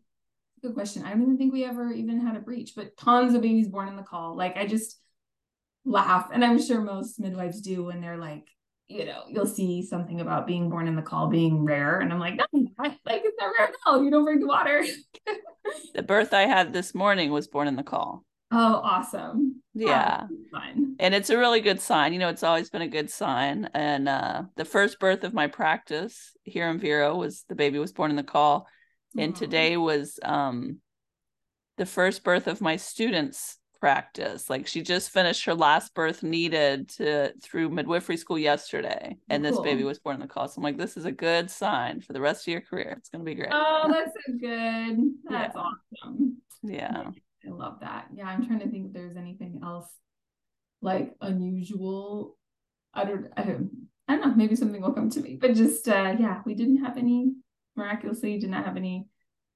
Good 0.62 0.74
question. 0.74 1.04
I 1.04 1.12
don't 1.12 1.24
even 1.24 1.38
think 1.38 1.54
we 1.54 1.66
ever 1.66 1.92
even 1.92 2.26
had 2.26 2.36
a 2.36 2.40
breech, 2.40 2.74
but 2.76 2.96
tons 2.98 3.34
of 3.34 3.42
babies 3.42 3.70
born 3.70 3.88
in 3.88 3.96
the 3.96 4.04
caul. 4.04 4.36
Like 4.36 4.58
I 4.58 4.66
just 4.66 5.00
laugh. 5.86 6.30
And 6.32 6.44
I'm 6.44 6.62
sure 6.62 6.82
most 6.82 7.20
midwives 7.20 7.62
do 7.62 7.86
when 7.86 8.02
they're 8.02 8.18
like, 8.18 8.46
you 8.90 9.06
know, 9.06 9.22
you'll 9.30 9.46
see 9.46 9.84
something 9.84 10.20
about 10.20 10.48
being 10.48 10.68
born 10.68 10.88
in 10.88 10.96
the 10.96 11.02
caul 11.04 11.28
being 11.28 11.64
rare. 11.64 12.00
And 12.00 12.12
I'm 12.12 12.20
like, 12.20 12.36
no, 12.36 12.46
like 12.82 12.98
it's 13.06 13.38
not 13.40 13.52
rare 13.58 13.68
at 13.68 13.76
all. 13.86 14.04
You 14.04 14.10
don't 14.10 14.26
drink 14.26 14.46
water. 14.46 14.84
the 15.94 16.02
birth 16.02 16.34
I 16.34 16.42
had 16.42 16.74
this 16.74 16.96
morning 16.96 17.32
was 17.32 17.48
born 17.48 17.68
in 17.68 17.76
the 17.76 17.84
caul. 17.84 18.26
Oh, 18.52 18.82
awesome. 18.84 19.62
Yeah. 19.76 20.26
fun. 20.52 20.96
And 21.00 21.14
it's 21.14 21.30
a 21.30 21.38
really 21.38 21.62
good 21.62 21.80
sign. 21.80 22.14
You 22.14 22.20
know, 22.20 22.30
it's 22.30 22.42
always 22.42 22.72
been 22.72 22.82
a 22.82 22.88
good 22.88 23.12
sign. 23.12 23.70
And 23.76 24.10
uh 24.10 24.44
the 24.56 24.66
first 24.66 25.00
birth 25.00 25.24
of 25.24 25.36
my 25.36 25.46
practice 25.46 26.36
here 26.44 26.68
in 26.68 26.80
Vero 26.80 27.16
was 27.16 27.46
the 27.48 27.56
baby 27.56 27.78
was 27.78 27.94
born 27.94 28.10
in 28.10 28.18
the 28.18 28.24
call. 28.24 28.68
And 29.16 29.36
Aww. 29.36 29.38
today 29.38 29.78
was 29.78 30.20
um 30.24 30.80
the 31.78 31.86
first 31.86 32.24
birth 32.24 32.48
of 32.48 32.60
my 32.60 32.78
students 32.78 33.59
practice. 33.80 34.50
Like 34.50 34.68
she 34.68 34.82
just 34.82 35.12
finished 35.12 35.46
her 35.46 35.54
last 35.54 35.94
birth 35.94 36.24
needed 36.24 36.90
to 36.90 37.34
through 37.42 37.70
midwifery 37.70 38.18
school 38.18 38.38
yesterday, 38.38 39.18
and 39.30 39.44
cool. 39.44 39.52
this 39.52 39.60
baby 39.62 39.84
was 39.84 40.00
born 40.00 40.16
in 40.16 40.22
the 40.22 40.28
cost. 40.28 40.58
I'm 40.58 40.64
like, 40.64 40.78
this 40.78 40.98
is 40.98 41.06
a 41.06 41.12
good 41.12 41.50
sign 41.50 42.02
for 42.02 42.14
the 42.14 42.22
rest 42.22 42.48
of 42.48 42.52
your 42.52 42.62
career. 42.62 42.96
It's 42.98 43.10
gonna 43.10 43.24
be 43.24 43.36
great. 43.36 43.50
Oh, 43.52 43.88
that's 43.92 44.12
so 44.26 44.34
good. 44.34 44.98
That's 45.30 45.56
yeah. 45.56 45.62
awesome. 45.62 46.38
Yeah. 46.64 47.04
I 47.48 47.52
love 47.52 47.80
that. 47.82 48.08
Yeah, 48.14 48.28
I'm 48.28 48.46
trying 48.46 48.60
to 48.60 48.70
think 48.70 48.88
if 48.88 48.94
there's 48.94 49.16
anything 49.16 49.62
else 49.64 49.90
like 50.82 51.16
unusual. 51.22 52.38
I 52.94 53.06
don't 53.06 53.28
I 53.38 53.44
don't 53.44 53.70
I 54.08 54.16
don't 54.16 54.28
know, 54.28 54.36
maybe 54.36 54.56
something 54.56 54.82
will 54.82 54.94
come 54.94 55.10
to 55.12 55.22
me. 55.22 55.38
But 55.40 55.54
just 55.54 55.88
uh 55.88 56.16
yeah, 56.20 56.42
we 56.46 56.56
didn't 56.56 56.84
have 56.84 56.98
any 56.98 57.34
miraculously 57.76 58.38
did 58.40 58.50
not 58.50 58.66
have 58.66 58.78
any 58.78 59.08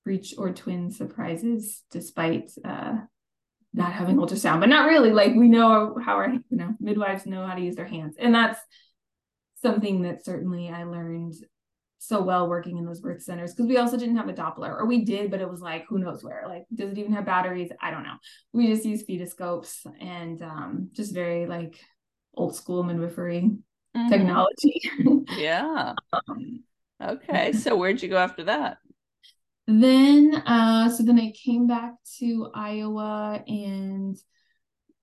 breech 0.06 0.36
or 0.38 0.54
twin 0.54 0.92
surprises 0.92 1.84
despite 1.92 2.52
uh 2.64 2.98
not 3.74 3.92
having 3.92 4.18
ultrasound, 4.18 4.60
but 4.60 4.70
not 4.70 4.88
really. 4.88 5.12
Like 5.12 5.34
we 5.36 5.48
know 5.48 5.98
how 6.04 6.16
our, 6.16 6.30
you 6.30 6.44
know, 6.52 6.76
midwives 6.80 7.26
know 7.26 7.46
how 7.46 7.56
to 7.56 7.62
use 7.62 7.76
their 7.76 7.88
hands. 7.88 8.16
And 8.20 8.34
that's 8.34 8.60
something 9.62 10.04
that 10.04 10.24
certainly 10.24 10.70
I 10.70 10.84
learned 10.84 11.34
so 11.98 12.22
well 12.22 12.50
working 12.50 12.78
in 12.78 12.86
those 12.86 13.00
birth 13.00 13.24
centers 13.24 13.54
because 13.54 13.68
we 13.68 13.78
also 13.78 13.98
didn't 13.98 14.18
have 14.18 14.28
a 14.28 14.34
Doppler, 14.34 14.70
or 14.70 14.86
we 14.86 15.06
did, 15.06 15.32
but 15.32 15.40
it 15.40 15.50
was 15.50 15.62
like, 15.62 15.86
who 15.88 15.98
knows 15.98 16.24
where? 16.24 16.44
Like, 16.48 16.66
does 16.74 16.92
it 16.92 16.98
even 16.98 17.14
have 17.14 17.26
batteries? 17.26 17.72
I 17.82 17.92
don't 17.92 18.04
know. 18.04 18.18
We 18.52 18.68
just 18.68 18.86
use 18.86 19.06
fetoscopes 19.06 19.86
and 20.02 20.42
um, 20.42 20.90
just 20.92 21.14
very 21.14 21.48
like 21.48 21.80
old 22.36 22.56
school 22.56 22.84
midwifery 22.84 23.52
mm-hmm. 23.96 24.10
technology. 24.10 24.82
yeah. 25.38 25.94
um, 26.12 26.64
okay. 27.02 27.54
So 27.54 27.76
where'd 27.78 28.04
you 28.04 28.10
go 28.10 28.18
after 28.18 28.44
that? 28.44 28.78
Then 29.68 30.36
uh 30.46 30.90
so 30.90 31.04
then 31.04 31.20
I 31.20 31.32
came 31.32 31.68
back 31.68 31.94
to 32.20 32.50
Iowa 32.54 33.42
and 33.48 34.18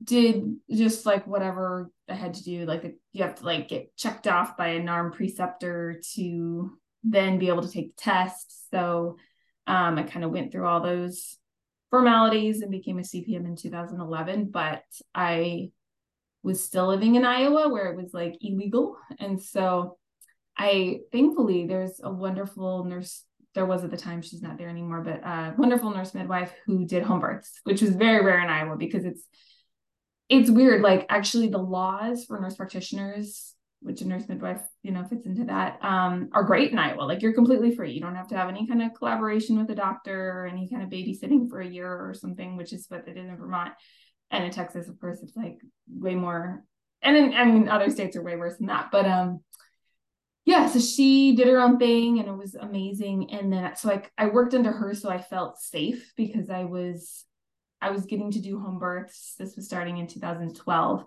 did 0.03 0.57
just 0.70 1.07
like 1.07 1.27
whatever 1.27 1.90
I 2.09 2.14
had 2.14 2.35
to 2.35 2.44
do 2.44 2.66
like 2.66 2.96
you 3.12 3.23
have 3.23 3.37
to 3.37 3.44
like 3.44 3.68
get 3.68 3.96
checked 3.96 4.27
off 4.27 4.57
by 4.57 4.68
a 4.68 4.81
NARM 4.81 5.12
preceptor 5.14 6.01
to 6.14 6.79
then 7.03 7.38
be 7.38 7.49
able 7.49 7.62
to 7.62 7.70
take 7.70 7.96
the 7.96 8.03
test. 8.03 8.70
So 8.70 9.16
um 9.66 9.99
I 9.99 10.03
kind 10.03 10.25
of 10.25 10.31
went 10.31 10.53
through 10.53 10.66
all 10.66 10.83
those 10.83 11.37
formalities 11.90 12.61
and 12.61 12.70
became 12.70 12.99
a 12.99 13.03
CPM 13.03 13.46
in 13.46 13.57
2011 13.57 14.51
but 14.51 14.85
I 15.14 15.70
was 16.42 16.64
still 16.64 16.87
living 16.87 17.16
in 17.16 17.25
Iowa 17.25 17.68
where 17.68 17.92
it 17.92 17.96
was 17.96 18.12
like 18.12 18.37
illegal. 18.40 18.96
And 19.18 19.42
so 19.42 19.99
I 20.57 21.01
thankfully 21.12 21.66
there's 21.66 22.01
a 22.03 22.11
wonderful 22.11 22.85
nurse 22.85 23.25
there 23.54 23.66
was 23.66 23.82
at 23.84 23.90
the 23.90 23.96
time 23.96 24.22
she's 24.22 24.42
not 24.42 24.58
there 24.58 24.68
anymore 24.68 25.00
but 25.00 25.20
a 25.24 25.54
wonderful 25.58 25.90
nurse 25.90 26.14
midwife 26.14 26.52
who 26.66 26.86
did 26.86 27.02
home 27.02 27.20
births 27.20 27.60
which 27.64 27.82
was 27.82 27.90
very 27.90 28.24
rare 28.24 28.40
in 28.40 28.48
iowa 28.48 28.76
because 28.76 29.04
it's 29.04 29.24
it's 30.30 30.48
weird. 30.48 30.80
Like 30.80 31.04
actually 31.10 31.48
the 31.48 31.58
laws 31.58 32.24
for 32.24 32.40
nurse 32.40 32.56
practitioners 32.56 33.54
which 33.82 34.02
a 34.02 34.06
nurse 34.06 34.28
midwife 34.28 34.60
you 34.82 34.92
know 34.92 35.02
fits 35.04 35.24
into 35.24 35.42
that 35.44 35.82
um, 35.82 36.28
are 36.32 36.44
great 36.44 36.70
in 36.70 36.78
iowa. 36.78 37.02
Like 37.02 37.22
you're 37.22 37.32
completely 37.34 37.74
free. 37.74 37.92
You 37.92 38.00
don't 38.00 38.14
have 38.14 38.28
to 38.28 38.36
have 38.36 38.48
any 38.48 38.66
kind 38.66 38.82
of 38.82 38.94
collaboration 38.94 39.58
with 39.58 39.70
a 39.70 39.74
doctor 39.74 40.30
or 40.30 40.46
any 40.46 40.68
kind 40.68 40.82
of 40.82 40.90
babysitting 40.90 41.48
for 41.48 41.60
a 41.60 41.66
year 41.66 41.88
or 41.88 42.14
something 42.14 42.56
which 42.56 42.72
is 42.72 42.86
what 42.88 43.08
it 43.08 43.16
is 43.18 43.28
in 43.28 43.36
vermont. 43.36 43.72
And 44.30 44.44
in 44.44 44.50
texas 44.52 44.88
of 44.88 45.00
course 45.00 45.18
it's 45.22 45.36
like 45.36 45.58
way 45.88 46.14
more 46.14 46.62
and 47.02 47.16
in, 47.16 47.34
I 47.34 47.44
mean 47.44 47.68
other 47.68 47.90
states 47.90 48.16
are 48.16 48.22
way 48.22 48.36
worse 48.36 48.56
than 48.58 48.68
that. 48.68 48.90
But 48.92 49.06
um 49.06 49.40
yeah, 50.44 50.66
so 50.66 50.79
she 50.81 51.35
did 51.37 51.48
her 51.48 51.61
own 51.61 51.79
thing 51.79 52.18
and 52.18 52.29
it 52.29 52.37
was 52.37 52.55
amazing. 52.55 53.31
And 53.31 53.53
then 53.53 53.76
so 53.76 53.88
like 53.88 54.11
I 54.18 54.26
worked 54.26 54.55
under 54.55 54.72
her 54.72 54.94
so 54.94 55.11
I 55.11 55.20
felt 55.20 55.59
safe 55.59 56.12
because 56.16 56.50
I 56.50 56.64
was 56.64 57.24
I 57.81 57.90
was 57.90 58.07
getting 58.07 58.31
to 58.33 58.40
do 58.40 58.61
home 58.61 58.79
births. 58.79 59.35
This 59.38 59.57
was 59.57 59.66
starting 59.66 59.98
in 59.98 60.07
2012. 60.07 61.05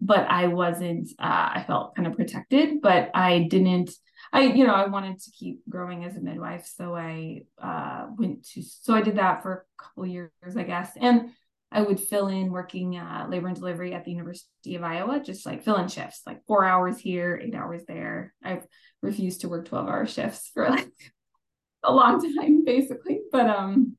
but 0.00 0.26
I 0.28 0.48
wasn't, 0.48 1.10
uh, 1.18 1.50
I 1.54 1.64
felt 1.66 1.94
kind 1.94 2.08
of 2.08 2.16
protected, 2.16 2.80
but 2.82 3.10
I 3.14 3.46
didn't, 3.48 3.90
I, 4.32 4.42
you 4.42 4.66
know, 4.66 4.74
I 4.74 4.86
wanted 4.86 5.20
to 5.20 5.30
keep 5.30 5.60
growing 5.68 6.04
as 6.04 6.16
a 6.16 6.20
midwife. 6.20 6.66
So 6.76 6.94
I 6.94 7.42
uh, 7.62 8.06
went 8.18 8.48
to, 8.50 8.62
so 8.62 8.94
I 8.94 9.02
did 9.02 9.16
that 9.18 9.42
for 9.42 9.66
a 9.78 9.82
couple 9.82 10.06
years, 10.06 10.32
I 10.56 10.64
guess. 10.64 10.90
And 11.00 11.30
I 11.72 11.82
would 11.82 11.98
fill 11.98 12.28
in 12.28 12.50
working 12.50 12.96
uh, 12.96 13.26
labor 13.28 13.48
and 13.48 13.56
delivery 13.56 13.94
at 13.94 14.04
the 14.04 14.10
University 14.10 14.76
of 14.76 14.82
Iowa, 14.82 15.20
just 15.20 15.46
like 15.46 15.64
fill 15.64 15.76
in 15.76 15.88
shifts, 15.88 16.22
like 16.26 16.44
four 16.46 16.64
hours 16.64 16.98
here, 16.98 17.40
eight 17.42 17.54
hours 17.54 17.82
there. 17.88 18.34
I've 18.44 18.66
refused 19.00 19.40
to 19.40 19.48
work 19.48 19.66
12 19.66 19.88
hour 19.88 20.06
shifts 20.06 20.50
for 20.52 20.68
like 20.68 20.90
a 21.82 21.92
long 21.92 22.20
time, 22.36 22.64
basically. 22.64 23.20
But, 23.30 23.48
um, 23.48 23.96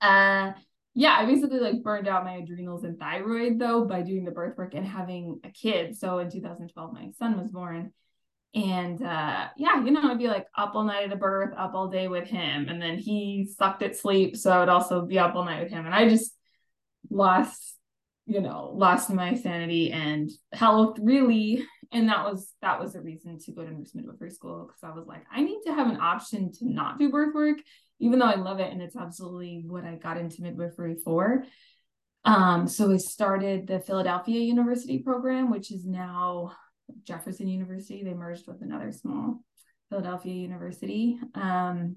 uh, 0.00 0.52
yeah, 0.98 1.16
I 1.16 1.26
basically 1.26 1.60
like 1.60 1.84
burned 1.84 2.08
out 2.08 2.24
my 2.24 2.38
adrenals 2.38 2.82
and 2.82 2.98
thyroid 2.98 3.60
though 3.60 3.84
by 3.84 4.02
doing 4.02 4.24
the 4.24 4.32
birth 4.32 4.58
work 4.58 4.74
and 4.74 4.84
having 4.84 5.38
a 5.44 5.50
kid. 5.50 5.96
So 5.96 6.18
in 6.18 6.28
2012, 6.28 6.92
my 6.92 7.10
son 7.16 7.38
was 7.38 7.52
born. 7.52 7.92
And 8.52 9.00
uh 9.00 9.46
yeah, 9.56 9.84
you 9.84 9.92
know, 9.92 10.10
I'd 10.10 10.18
be 10.18 10.26
like 10.26 10.46
up 10.56 10.74
all 10.74 10.82
night 10.82 11.04
at 11.04 11.12
a 11.12 11.16
birth, 11.16 11.54
up 11.56 11.74
all 11.74 11.86
day 11.86 12.08
with 12.08 12.26
him. 12.26 12.68
And 12.68 12.82
then 12.82 12.98
he 12.98 13.48
sucked 13.56 13.84
at 13.84 13.96
sleep. 13.96 14.36
So 14.36 14.50
I 14.50 14.58
would 14.58 14.68
also 14.68 15.06
be 15.06 15.20
up 15.20 15.36
all 15.36 15.44
night 15.44 15.62
with 15.62 15.70
him. 15.70 15.86
And 15.86 15.94
I 15.94 16.08
just 16.08 16.32
lost, 17.10 17.76
you 18.26 18.40
know, 18.40 18.72
lost 18.74 19.10
my 19.10 19.34
sanity 19.34 19.90
and 19.92 20.30
health 20.52 20.98
really. 21.00 21.64
And 21.90 22.08
that 22.08 22.24
was 22.24 22.52
that 22.60 22.80
was 22.80 22.92
the 22.92 23.00
reason 23.00 23.38
to 23.38 23.52
go 23.52 23.64
to 23.64 23.72
nurse 23.72 23.94
midwifery 23.94 24.30
school 24.30 24.66
because 24.66 24.82
I 24.82 24.96
was 24.96 25.06
like, 25.06 25.24
I 25.32 25.42
need 25.42 25.60
to 25.66 25.74
have 25.74 25.88
an 25.88 26.00
option 26.00 26.52
to 26.52 26.68
not 26.68 26.98
do 26.98 27.10
birth 27.10 27.34
work 27.34 27.58
even 28.00 28.18
though 28.18 28.26
I 28.26 28.36
love 28.36 28.60
it 28.60 28.72
and 28.72 28.80
it's 28.80 28.96
absolutely 28.96 29.64
what 29.66 29.84
I 29.84 29.96
got 29.96 30.18
into 30.18 30.42
midwifery 30.42 30.96
for. 31.04 31.44
Um, 32.24 32.68
so 32.68 32.92
I 32.92 32.96
started 32.98 33.66
the 33.66 33.80
Philadelphia 33.80 34.40
University 34.40 34.98
program, 34.98 35.50
which 35.50 35.70
is 35.72 35.84
now 35.84 36.52
Jefferson 37.04 37.48
University. 37.48 38.02
They 38.02 38.14
merged 38.14 38.46
with 38.46 38.62
another 38.62 38.92
small 38.92 39.40
Philadelphia 39.88 40.34
University. 40.34 41.18
Um, 41.34 41.96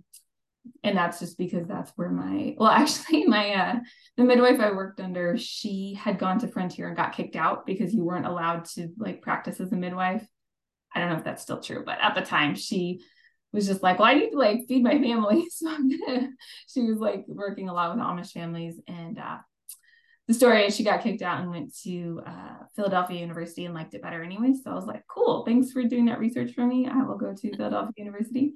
and 0.83 0.95
that's 0.95 1.19
just 1.19 1.37
because 1.37 1.67
that's 1.67 1.91
where 1.95 2.09
my 2.09 2.55
well 2.57 2.69
actually 2.71 3.25
my 3.25 3.53
uh 3.53 3.75
the 4.17 4.23
midwife 4.23 4.59
i 4.59 4.71
worked 4.71 4.99
under 4.99 5.37
she 5.37 5.93
had 5.99 6.19
gone 6.19 6.39
to 6.39 6.47
frontier 6.47 6.87
and 6.87 6.97
got 6.97 7.13
kicked 7.13 7.35
out 7.35 7.65
because 7.65 7.93
you 7.93 8.03
weren't 8.03 8.27
allowed 8.27 8.65
to 8.65 8.89
like 8.97 9.21
practice 9.21 9.59
as 9.59 9.71
a 9.71 9.75
midwife 9.75 10.25
i 10.93 10.99
don't 10.99 11.09
know 11.09 11.17
if 11.17 11.23
that's 11.23 11.43
still 11.43 11.59
true 11.59 11.83
but 11.85 11.97
at 12.01 12.15
the 12.15 12.21
time 12.21 12.55
she 12.55 13.01
was 13.53 13.67
just 13.67 13.83
like, 13.83 13.99
well, 13.99 14.07
I 14.07 14.13
need 14.13 14.31
to 14.31 14.37
like 14.37 14.67
feed 14.67 14.83
my 14.83 14.99
family. 14.99 15.47
So 15.51 15.69
I'm 15.69 15.89
gonna, 15.89 16.29
she 16.67 16.83
was 16.83 16.97
like 16.97 17.25
working 17.27 17.69
a 17.69 17.73
lot 17.73 17.95
with 17.95 18.03
Amish 18.03 18.31
families. 18.31 18.79
And 18.87 19.19
uh, 19.19 19.37
the 20.27 20.33
story 20.33 20.65
is 20.65 20.75
she 20.75 20.83
got 20.83 21.03
kicked 21.03 21.21
out 21.21 21.41
and 21.41 21.51
went 21.51 21.75
to 21.83 22.21
uh, 22.25 22.65
Philadelphia 22.75 23.19
University 23.19 23.65
and 23.65 23.75
liked 23.75 23.93
it 23.93 24.01
better 24.01 24.23
anyway. 24.23 24.53
So 24.63 24.71
I 24.71 24.75
was 24.75 24.85
like, 24.85 25.03
cool, 25.07 25.43
thanks 25.45 25.71
for 25.71 25.83
doing 25.83 26.05
that 26.05 26.19
research 26.19 26.53
for 26.53 26.65
me. 26.65 26.87
I 26.87 27.03
will 27.03 27.17
go 27.17 27.33
to 27.33 27.55
Philadelphia 27.55 27.93
University. 27.97 28.53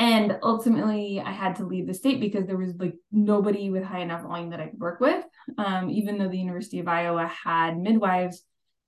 And 0.00 0.38
ultimately, 0.42 1.20
I 1.20 1.30
had 1.30 1.56
to 1.56 1.66
leave 1.66 1.86
the 1.86 1.94
state 1.94 2.20
because 2.20 2.46
there 2.46 2.56
was 2.56 2.74
like 2.78 2.94
nobody 3.12 3.68
with 3.70 3.84
high 3.84 4.00
enough 4.00 4.22
volume 4.22 4.50
that 4.50 4.60
I 4.60 4.68
could 4.68 4.80
work 4.80 4.98
with. 4.98 5.22
Um, 5.58 5.90
even 5.90 6.16
though 6.16 6.28
the 6.28 6.38
University 6.38 6.80
of 6.80 6.88
Iowa 6.88 7.26
had 7.26 7.78
midwives 7.78 8.42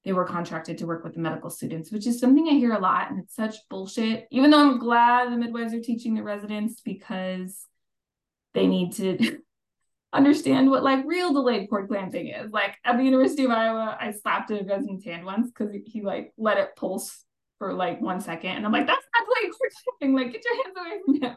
they 0.04 0.12
were 0.12 0.24
contracted 0.24 0.78
to 0.78 0.86
work 0.86 1.04
with 1.04 1.14
the 1.14 1.20
medical 1.20 1.50
students, 1.50 1.92
which 1.92 2.06
is 2.06 2.18
something 2.18 2.48
I 2.48 2.52
hear 2.54 2.72
a 2.72 2.80
lot. 2.80 3.10
And 3.10 3.20
it's 3.20 3.36
such 3.36 3.56
bullshit, 3.68 4.26
even 4.30 4.50
though 4.50 4.60
I'm 4.60 4.78
glad 4.78 5.30
the 5.30 5.36
midwives 5.36 5.72
are 5.74 5.80
teaching 5.80 6.14
the 6.14 6.22
residents 6.22 6.80
because 6.80 7.66
they 8.54 8.66
need 8.66 8.94
to 8.94 9.38
understand 10.12 10.70
what 10.70 10.82
like 10.82 11.04
real 11.06 11.32
delayed 11.32 11.70
cord 11.70 11.88
clamping 11.88 12.28
is. 12.28 12.50
Like 12.50 12.76
at 12.84 12.96
the 12.96 13.04
University 13.04 13.44
of 13.44 13.52
Iowa, 13.52 13.96
I 13.98 14.10
slapped 14.10 14.50
a 14.50 14.64
resident's 14.64 15.04
hand 15.04 15.24
once 15.24 15.50
because 15.50 15.74
he 15.86 16.02
like 16.02 16.32
let 16.36 16.58
it 16.58 16.74
pulse 16.76 17.24
for 17.62 17.72
like 17.72 18.00
one 18.00 18.20
second. 18.20 18.56
And 18.56 18.66
I'm 18.66 18.72
like, 18.72 18.88
that's 18.88 19.06
not 19.14 19.24
cord 19.24 19.70
clamping. 20.00 20.16
Like, 20.16 20.32
get 20.32 20.42
your 20.44 20.64
hands 20.64 20.76
away 20.76 21.00
from 21.04 21.22
him. 21.22 21.36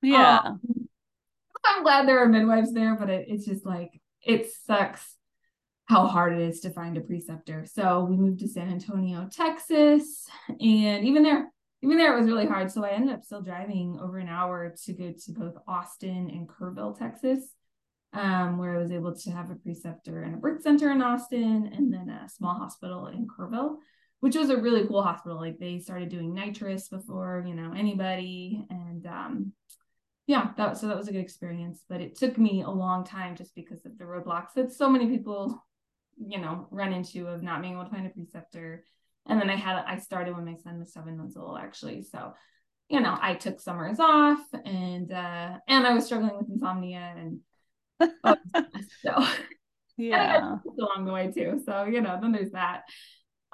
Yeah. 0.00 0.40
Um, 0.42 0.60
I'm 1.66 1.82
glad 1.82 2.08
there 2.08 2.20
are 2.20 2.28
midwives 2.28 2.72
there, 2.72 2.96
but 2.96 3.10
it, 3.10 3.26
it's 3.28 3.44
just 3.44 3.66
like, 3.66 4.00
it 4.22 4.50
sucks 4.64 5.16
how 5.84 6.06
hard 6.06 6.32
it 6.32 6.40
is 6.40 6.60
to 6.60 6.70
find 6.70 6.96
a 6.96 7.02
preceptor. 7.02 7.66
So 7.70 8.04
we 8.04 8.16
moved 8.16 8.40
to 8.40 8.48
San 8.48 8.70
Antonio, 8.70 9.28
Texas, 9.30 10.26
and 10.48 11.04
even 11.04 11.22
there, 11.22 11.50
even 11.82 11.98
there 11.98 12.14
it 12.14 12.18
was 12.18 12.26
really 12.26 12.46
hard. 12.46 12.70
So 12.70 12.82
I 12.82 12.92
ended 12.92 13.14
up 13.14 13.22
still 13.22 13.42
driving 13.42 13.98
over 14.02 14.16
an 14.16 14.30
hour 14.30 14.74
to 14.84 14.92
go 14.94 15.12
to 15.12 15.32
both 15.32 15.56
Austin 15.68 16.30
and 16.30 16.48
Kerrville, 16.48 16.98
Texas, 16.98 17.52
um, 18.14 18.56
where 18.56 18.76
I 18.76 18.78
was 18.78 18.92
able 18.92 19.14
to 19.14 19.30
have 19.30 19.50
a 19.50 19.56
preceptor 19.56 20.22
and 20.22 20.36
a 20.36 20.38
birth 20.38 20.62
center 20.62 20.90
in 20.90 21.02
Austin, 21.02 21.70
and 21.70 21.92
then 21.92 22.08
a 22.08 22.30
small 22.30 22.54
hospital 22.54 23.08
in 23.08 23.26
Kerrville, 23.26 23.76
which 24.24 24.36
was 24.36 24.48
a 24.48 24.56
really 24.56 24.86
cool 24.86 25.02
hospital. 25.02 25.36
Like 25.36 25.58
they 25.58 25.78
started 25.80 26.08
doing 26.08 26.32
nitrous 26.32 26.88
before 26.88 27.44
you 27.46 27.54
know 27.54 27.74
anybody, 27.76 28.64
and 28.70 29.06
um, 29.06 29.52
yeah, 30.26 30.52
that 30.56 30.78
so 30.78 30.88
that 30.88 30.96
was 30.96 31.08
a 31.08 31.12
good 31.12 31.20
experience. 31.20 31.84
But 31.90 32.00
it 32.00 32.16
took 32.16 32.38
me 32.38 32.62
a 32.62 32.70
long 32.70 33.04
time 33.04 33.36
just 33.36 33.54
because 33.54 33.84
of 33.84 33.98
the 33.98 34.04
roadblocks 34.04 34.54
that 34.54 34.72
so 34.72 34.88
many 34.88 35.08
people 35.08 35.62
you 36.16 36.38
know 36.38 36.66
run 36.70 36.94
into 36.94 37.26
of 37.26 37.42
not 37.42 37.60
being 37.60 37.74
able 37.74 37.84
to 37.84 37.90
find 37.90 38.06
a 38.06 38.08
preceptor. 38.08 38.86
And 39.26 39.38
then 39.38 39.50
i 39.50 39.56
had 39.56 39.76
i 39.86 39.98
started 39.98 40.34
when 40.34 40.46
my 40.46 40.56
son 40.56 40.78
was 40.78 40.94
seven 40.94 41.18
months 41.18 41.36
old 41.36 41.58
actually. 41.60 42.00
So 42.00 42.32
you 42.88 43.00
know 43.00 43.18
i 43.20 43.34
took 43.34 43.60
summers 43.60 44.00
off 44.00 44.40
and 44.64 45.12
uh 45.12 45.58
and 45.68 45.86
i 45.86 45.92
was 45.92 46.06
struggling 46.06 46.38
with 46.38 46.48
insomnia 46.48 47.14
and 47.14 47.40
oh, 48.24 48.36
so 49.02 49.26
yeah. 49.98 50.56
along 50.80 51.04
the 51.04 51.12
way 51.12 51.30
too. 51.30 51.60
So 51.66 51.84
you 51.84 52.00
know 52.00 52.18
then 52.22 52.32
there's 52.32 52.52
that 52.52 52.84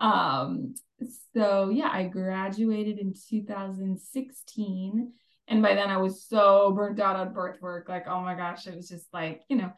um 0.00 0.74
so 1.34 1.68
yeah 1.70 1.90
i 1.92 2.04
graduated 2.04 2.98
in 2.98 3.14
2016 3.28 5.12
and 5.48 5.62
by 5.62 5.74
then 5.74 5.90
i 5.90 5.96
was 5.96 6.24
so 6.24 6.72
burnt 6.72 7.00
out 7.00 7.16
on 7.16 7.32
birth 7.32 7.60
work 7.60 7.88
like 7.88 8.06
oh 8.08 8.20
my 8.20 8.34
gosh 8.34 8.66
it 8.66 8.76
was 8.76 8.88
just 8.88 9.06
like 9.12 9.42
you 9.48 9.56
know 9.56 9.72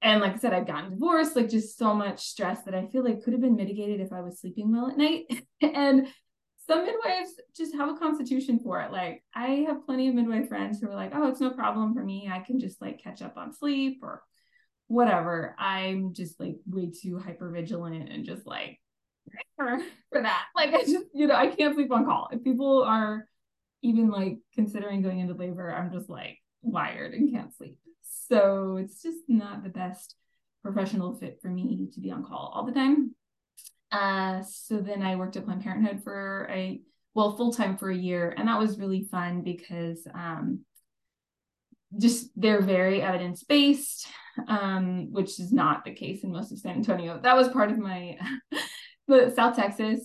and 0.00 0.20
like 0.20 0.34
I 0.34 0.38
said, 0.38 0.52
I've 0.52 0.66
gotten 0.66 0.90
divorced, 0.90 1.34
like 1.34 1.48
just 1.48 1.76
so 1.76 1.92
much 1.92 2.20
stress 2.20 2.62
that 2.62 2.74
I 2.74 2.86
feel 2.86 3.02
like 3.02 3.22
could 3.22 3.32
have 3.32 3.42
been 3.42 3.56
mitigated 3.56 4.00
if 4.00 4.12
I 4.12 4.20
was 4.20 4.40
sleeping 4.40 4.70
well 4.70 4.88
at 4.88 4.96
night. 4.96 5.24
and 5.60 6.06
some 6.68 6.84
midwives 6.84 7.32
just 7.56 7.74
have 7.74 7.88
a 7.88 7.98
constitution 7.98 8.60
for 8.60 8.80
it. 8.80 8.92
Like 8.92 9.24
I 9.34 9.64
have 9.66 9.84
plenty 9.86 10.08
of 10.08 10.14
midwife 10.14 10.48
friends 10.48 10.80
who 10.80 10.88
are 10.88 10.94
like, 10.94 11.12
oh, 11.14 11.28
it's 11.28 11.40
no 11.40 11.50
problem 11.50 11.94
for 11.94 12.04
me. 12.04 12.30
I 12.30 12.40
can 12.40 12.60
just 12.60 12.80
like 12.80 13.02
catch 13.02 13.22
up 13.22 13.36
on 13.36 13.54
sleep 13.54 14.00
or 14.02 14.22
whatever. 14.86 15.56
I'm 15.58 16.12
just 16.12 16.38
like 16.38 16.56
way 16.66 16.90
too 16.90 17.18
hyper 17.18 17.50
vigilant 17.50 18.08
and 18.10 18.24
just 18.24 18.46
like 18.46 18.78
for, 19.56 20.22
that. 20.22 20.44
Like 20.54 20.74
I 20.74 20.82
just, 20.82 21.06
you 21.14 21.26
know, 21.26 21.34
I 21.34 21.48
can't 21.48 21.74
sleep 21.74 21.92
on 21.92 22.04
call. 22.04 22.28
If 22.32 22.44
people 22.44 22.82
are 22.82 23.26
even 23.82 24.10
like 24.10 24.38
considering 24.54 25.02
going 25.02 25.20
into 25.20 25.34
labor, 25.34 25.72
I'm 25.72 25.92
just 25.92 26.08
like 26.08 26.38
wired 26.62 27.14
and 27.14 27.32
can't 27.32 27.54
sleep. 27.54 27.78
So 28.28 28.76
it's 28.76 29.02
just 29.02 29.20
not 29.28 29.62
the 29.62 29.70
best 29.70 30.14
professional 30.62 31.14
fit 31.14 31.38
for 31.40 31.48
me 31.48 31.88
to 31.92 32.00
be 32.00 32.10
on 32.10 32.24
call 32.24 32.52
all 32.54 32.66
the 32.66 32.72
time. 32.72 33.14
Uh, 33.90 34.42
so 34.42 34.78
then 34.78 35.02
I 35.02 35.16
worked 35.16 35.36
at 35.36 35.44
Planned 35.44 35.62
Parenthood 35.62 36.02
for 36.04 36.48
a 36.50 36.80
well 37.14 37.36
full 37.36 37.52
time 37.52 37.76
for 37.76 37.90
a 37.90 37.96
year, 37.96 38.34
and 38.36 38.48
that 38.48 38.58
was 38.58 38.78
really 38.78 39.08
fun 39.10 39.42
because 39.42 40.06
um, 40.14 40.60
just 41.96 42.30
they're 42.36 42.60
very 42.60 43.00
evidence 43.00 43.42
based, 43.44 44.06
um, 44.46 45.10
which 45.10 45.40
is 45.40 45.52
not 45.52 45.84
the 45.84 45.94
case 45.94 46.22
in 46.22 46.32
most 46.32 46.52
of 46.52 46.58
San 46.58 46.76
Antonio. 46.76 47.18
That 47.22 47.36
was 47.36 47.48
part 47.48 47.70
of 47.70 47.78
my 47.78 48.18
the 49.08 49.32
South 49.34 49.56
Texas, 49.56 50.00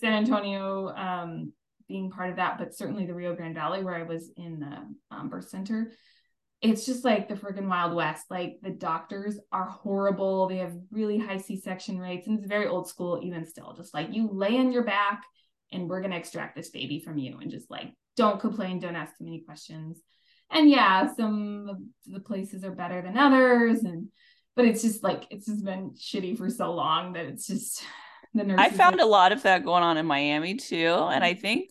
San 0.00 0.12
Antonio 0.12 0.88
um, 0.88 1.52
being 1.88 2.10
part 2.10 2.30
of 2.30 2.36
that, 2.36 2.58
but 2.58 2.74
certainly 2.74 3.06
the 3.06 3.14
Rio 3.14 3.34
Grande 3.34 3.54
Valley 3.54 3.84
where 3.84 3.94
I 3.94 4.02
was 4.02 4.30
in 4.36 4.58
the 4.58 5.14
um, 5.14 5.28
birth 5.28 5.48
center 5.48 5.92
it's 6.62 6.86
just 6.86 7.04
like 7.04 7.28
the 7.28 7.34
freaking 7.34 7.68
wild 7.68 7.92
west. 7.92 8.26
Like 8.30 8.58
the 8.62 8.70
doctors 8.70 9.38
are 9.50 9.68
horrible. 9.68 10.48
They 10.48 10.58
have 10.58 10.76
really 10.92 11.18
high 11.18 11.38
c-section 11.38 11.98
rates 11.98 12.28
and 12.28 12.38
it's 12.38 12.48
very 12.48 12.68
old 12.68 12.88
school 12.88 13.20
even 13.22 13.44
still. 13.44 13.74
Just 13.76 13.92
like 13.92 14.14
you 14.14 14.30
lay 14.32 14.56
on 14.56 14.70
your 14.70 14.84
back 14.84 15.24
and 15.72 15.88
we're 15.88 16.00
going 16.00 16.12
to 16.12 16.16
extract 16.16 16.54
this 16.54 16.70
baby 16.70 17.00
from 17.00 17.18
you 17.18 17.38
and 17.40 17.50
just 17.50 17.68
like 17.68 17.92
don't 18.16 18.40
complain 18.40 18.78
don't 18.78 18.94
ask 18.94 19.18
too 19.18 19.24
many 19.24 19.40
questions. 19.40 20.00
And 20.52 20.70
yeah 20.70 21.12
some 21.14 21.66
of 21.68 21.78
the 22.06 22.20
places 22.20 22.62
are 22.62 22.72
better 22.72 23.02
than 23.02 23.18
others 23.18 23.82
and 23.82 24.08
but 24.54 24.64
it's 24.64 24.82
just 24.82 25.02
like 25.02 25.26
it's 25.30 25.46
just 25.46 25.64
been 25.64 25.94
shitty 25.98 26.38
for 26.38 26.48
so 26.48 26.72
long 26.72 27.14
that 27.14 27.24
it's 27.26 27.46
just 27.46 27.82
the 28.46 28.54
i 28.58 28.68
found 28.70 29.00
a 29.00 29.06
lot 29.06 29.32
of 29.32 29.42
that 29.42 29.64
going 29.64 29.82
on 29.82 29.96
in 29.96 30.06
miami 30.06 30.54
too 30.54 30.94
and 31.10 31.24
i 31.24 31.32
mm-hmm. 31.32 31.40
think 31.40 31.70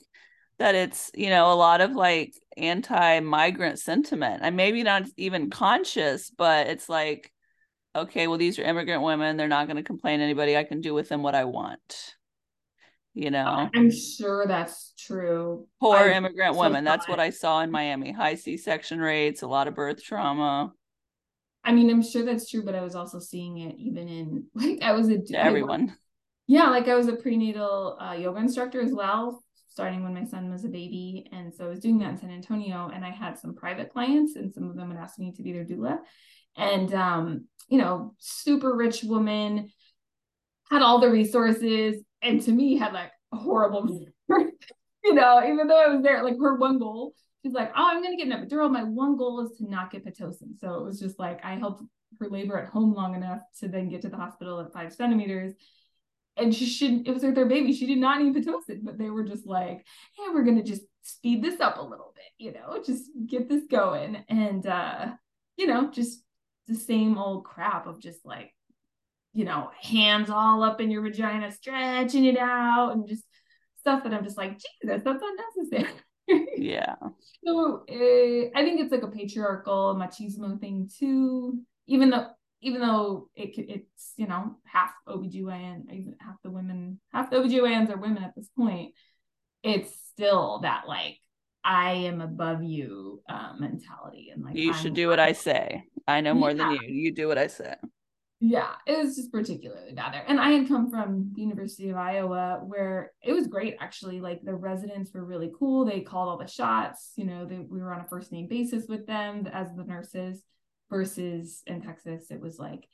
that 0.60 0.76
it's 0.76 1.10
you 1.16 1.30
know 1.30 1.52
a 1.52 1.56
lot 1.56 1.82
of 1.82 1.94
like 1.94 2.36
anti-migrant 2.58 3.80
sentiment. 3.80 4.42
And 4.44 4.56
maybe 4.56 4.84
not 4.84 5.04
even 5.18 5.50
conscious 5.50 6.30
but 6.30 6.68
it's 6.68 6.88
like 6.88 7.32
okay 7.96 8.28
well 8.28 8.38
these 8.38 8.60
are 8.60 8.64
immigrant 8.64 9.04
women 9.04 9.38
they're 9.38 9.48
not 9.48 9.68
going 9.68 9.78
to 9.78 9.84
complain 9.84 10.22
anybody 10.22 10.56
i 10.56 10.64
can 10.64 10.82
do 10.82 10.94
with 10.94 11.10
them 11.10 11.24
what 11.24 11.36
i 11.36 11.46
want 11.46 12.16
you 13.14 13.30
know? 13.30 13.70
I'm 13.76 13.92
sure 13.92 14.48
that's 14.48 14.94
true. 14.98 15.68
Poor 15.80 15.98
I, 15.98 16.14
immigrant 16.14 16.56
so 16.56 16.62
women 16.62 16.84
that's 16.84 17.08
what 17.08 17.20
i 17.20 17.30
saw 17.30 17.62
in 17.62 17.72
miami. 17.72 18.12
High 18.12 18.36
c-section 18.36 19.00
rates 19.00 19.42
a 19.42 19.48
lot 19.48 19.68
of 19.68 19.76
birth 19.76 20.04
trauma. 20.04 20.72
I 21.64 21.74
mean, 21.74 21.90
I'm 21.90 22.02
sure 22.02 22.24
that's 22.24 22.50
true, 22.50 22.64
but 22.64 22.74
I 22.74 22.82
was 22.82 22.96
also 22.96 23.20
seeing 23.20 23.60
it 23.60 23.76
even 23.78 24.08
in 24.08 24.46
like 24.54 24.82
I 24.82 24.94
was 24.94 25.10
a 25.10 25.20
everyone. 25.34 25.96
Yeah, 26.52 26.70
like 26.70 26.90
I 26.90 26.96
was 26.96 27.08
a 27.08 27.14
prenatal 27.14 27.98
uh, 27.98 28.12
yoga 28.12 28.42
instructor 28.42 28.82
as 28.82 28.92
well, 28.92 29.42
starting 29.70 30.04
when 30.04 30.14
my 30.14 30.26
son 30.26 30.52
was 30.52 30.66
a 30.66 30.68
baby, 30.68 31.30
and 31.32 31.54
so 31.54 31.64
I 31.64 31.70
was 31.70 31.80
doing 31.80 31.98
that 32.00 32.10
in 32.10 32.18
San 32.18 32.30
Antonio, 32.30 32.92
and 32.94 33.06
I 33.06 33.10
had 33.10 33.40
some 33.40 33.56
private 33.56 33.90
clients, 33.90 34.36
and 34.36 34.54
some 34.54 34.70
of 34.70 34.76
them 34.76 34.90
would 34.90 34.98
ask 34.98 35.18
me 35.18 35.32
to 35.32 35.44
be 35.44 35.54
their 35.54 35.64
doula, 35.64 36.00
and 36.58 36.94
um, 36.94 37.46
you 37.70 37.78
know, 37.78 38.16
super 38.18 38.76
rich 38.76 39.02
woman, 39.02 39.70
had 40.70 40.82
all 40.82 41.00
the 41.00 41.10
resources, 41.10 42.04
and 42.22 42.42
to 42.42 42.52
me 42.52 42.78
had 42.78 42.92
like 42.92 43.14
a 43.32 43.38
horrible, 43.38 43.88
you 44.30 45.14
know, 45.14 45.42
even 45.48 45.70
though 45.70 45.82
I 45.82 45.88
was 45.88 46.04
there, 46.04 46.22
like 46.22 46.36
her 46.38 46.56
one 46.56 46.80
goal 46.80 47.14
she's 47.44 47.54
like, 47.54 47.72
oh, 47.76 47.88
I'm 47.90 48.04
going 48.04 48.16
to 48.16 48.24
get 48.24 48.32
an 48.32 48.48
epidural. 48.48 48.72
My 48.72 48.84
one 48.84 49.18
goal 49.18 49.44
is 49.44 49.58
to 49.58 49.68
not 49.68 49.90
get 49.92 50.06
Pitocin. 50.06 50.60
So 50.60 50.76
it 50.76 50.84
was 50.84 51.00
just 51.00 51.18
like, 51.18 51.44
I 51.44 51.56
helped 51.56 51.84
her 52.20 52.30
labor 52.30 52.60
at 52.60 52.70
home 52.70 52.94
long 52.94 53.16
enough 53.16 53.40
to 53.60 53.68
then 53.68 53.90
get 53.90 54.02
to 54.04 54.10
the 54.10 54.18
hospital 54.18 54.60
at 54.60 54.72
five 54.74 54.94
centimeters. 54.94 55.54
And 56.38 56.56
she 56.56 56.66
shouldn't, 56.66 57.08
it 57.08 57.14
was 57.14 57.24
like 57.24 57.36
their 57.36 57.46
baby. 57.46 57.74
She 57.74 57.86
did 57.86 57.98
not 57.98 58.22
need 58.22 58.34
Pitocin, 58.34 58.84
but 58.84 58.98
they 58.98 59.10
were 59.10 59.24
just 59.24 59.46
like, 59.46 59.86
hey, 60.18 60.26
we're 60.34 60.44
going 60.44 60.58
to 60.58 60.64
just 60.64 60.84
speed 61.04 61.44
this 61.44 61.60
up 61.60 61.78
a 61.78 61.84
little 61.84 62.14
bit, 62.16 62.24
you 62.38 62.54
know, 62.54 62.82
just 62.86 63.04
get 63.28 63.50
this 63.50 63.64
going. 63.70 64.24
And, 64.30 64.66
uh, 64.66 65.08
you 65.58 65.68
know, 65.68 65.92
just 65.92 66.24
the 66.68 66.76
same 66.76 67.18
old 67.18 67.44
crap 67.44 67.86
of 67.88 68.02
just 68.02 68.26
like, 68.26 68.54
you 69.34 69.46
know, 69.46 69.72
hands 69.82 70.30
all 70.30 70.64
up 70.64 70.82
in 70.82 70.92
your 70.92 71.02
vagina, 71.02 71.52
stretching 71.52 72.26
it 72.26 72.38
out 72.38 72.92
and 72.92 73.08
just 73.08 73.24
stuff 73.80 74.04
that 74.04 74.14
I'm 74.14 74.24
just 74.24 74.38
like, 74.38 74.54
Jesus, 74.54 75.02
that's 75.04 75.24
unnecessary. 75.24 75.94
yeah. 76.58 76.96
So 77.44 77.84
uh, 77.90 78.56
I 78.56 78.64
think 78.64 78.80
it's 78.80 78.92
like 78.92 79.02
a 79.02 79.08
patriarchal 79.08 79.96
machismo 79.96 80.60
thing 80.60 80.88
too. 81.00 81.60
Even 81.88 82.12
though 82.12 82.28
even 82.62 82.82
though 82.82 83.30
it 83.36 83.52
it's 83.58 84.14
you 84.18 84.28
know 84.28 84.58
half 84.66 84.92
OBGYN, 85.08 85.92
even 85.92 86.16
half 86.20 86.36
the 86.44 86.52
women, 86.52 87.00
half 87.12 87.30
the 87.30 87.38
OBGYNs 87.38 87.90
are 87.90 87.98
women 87.98 88.24
at 88.24 88.36
this 88.36 88.50
point, 88.58 88.94
it's 89.64 89.92
still 90.12 90.60
that 90.60 90.88
like 90.88 91.18
I 91.64 91.92
am 91.92 92.22
above 92.22 92.64
you 92.64 93.22
um, 93.30 93.58
mentality 93.60 94.32
and 94.34 94.44
like 94.44 94.56
you 94.56 94.74
I'm 94.74 94.78
should 94.78 94.94
do 94.94 95.08
what 95.08 95.20
I 95.20 95.34
say. 95.34 95.84
I 96.08 96.22
know 96.22 96.34
more 96.34 96.52
yeah. 96.52 96.58
than 96.58 96.72
you. 96.74 96.80
You 96.88 97.12
do 97.14 97.28
what 97.28 97.38
I 97.38 97.48
say 97.48 97.76
yeah, 98.44 98.72
it 98.88 98.98
was 98.98 99.16
just 99.16 99.32
particularly 99.32 99.94
bad 99.94 100.16
there. 100.16 100.26
And 100.28 100.40
I 100.40 100.50
had 100.50 100.68
come 100.68 100.90
from 100.90 101.32
the 101.36 101.42
University 101.42 101.90
of 101.90 101.96
Iowa 101.96 102.60
where 102.66 103.12
it 103.22 103.34
was 103.34 103.46
great 103.46 103.76
actually. 103.80 104.20
Like 104.20 104.42
the 104.44 104.56
residents 104.56 105.12
were 105.14 105.24
really 105.24 105.52
cool. 105.58 105.86
They 105.86 106.02
called 106.02 106.28
all 106.28 106.40
the 106.40 106.48
shots. 106.48 107.12
You 107.16 107.26
know, 107.26 107.46
they, 107.46 107.60
we 107.60 107.80
were 107.80 107.94
on 107.94 108.02
a 108.02 108.08
first 108.08 108.32
name 108.32 108.48
basis 108.48 108.88
with 108.90 109.06
them 109.06 109.48
as 109.54 109.68
the 109.76 109.84
nurses. 109.84 110.42
Versus 110.92 111.64
in 111.66 111.82
Texas, 111.82 112.30
it 112.30 112.40
was 112.40 112.60
like, 112.60 112.86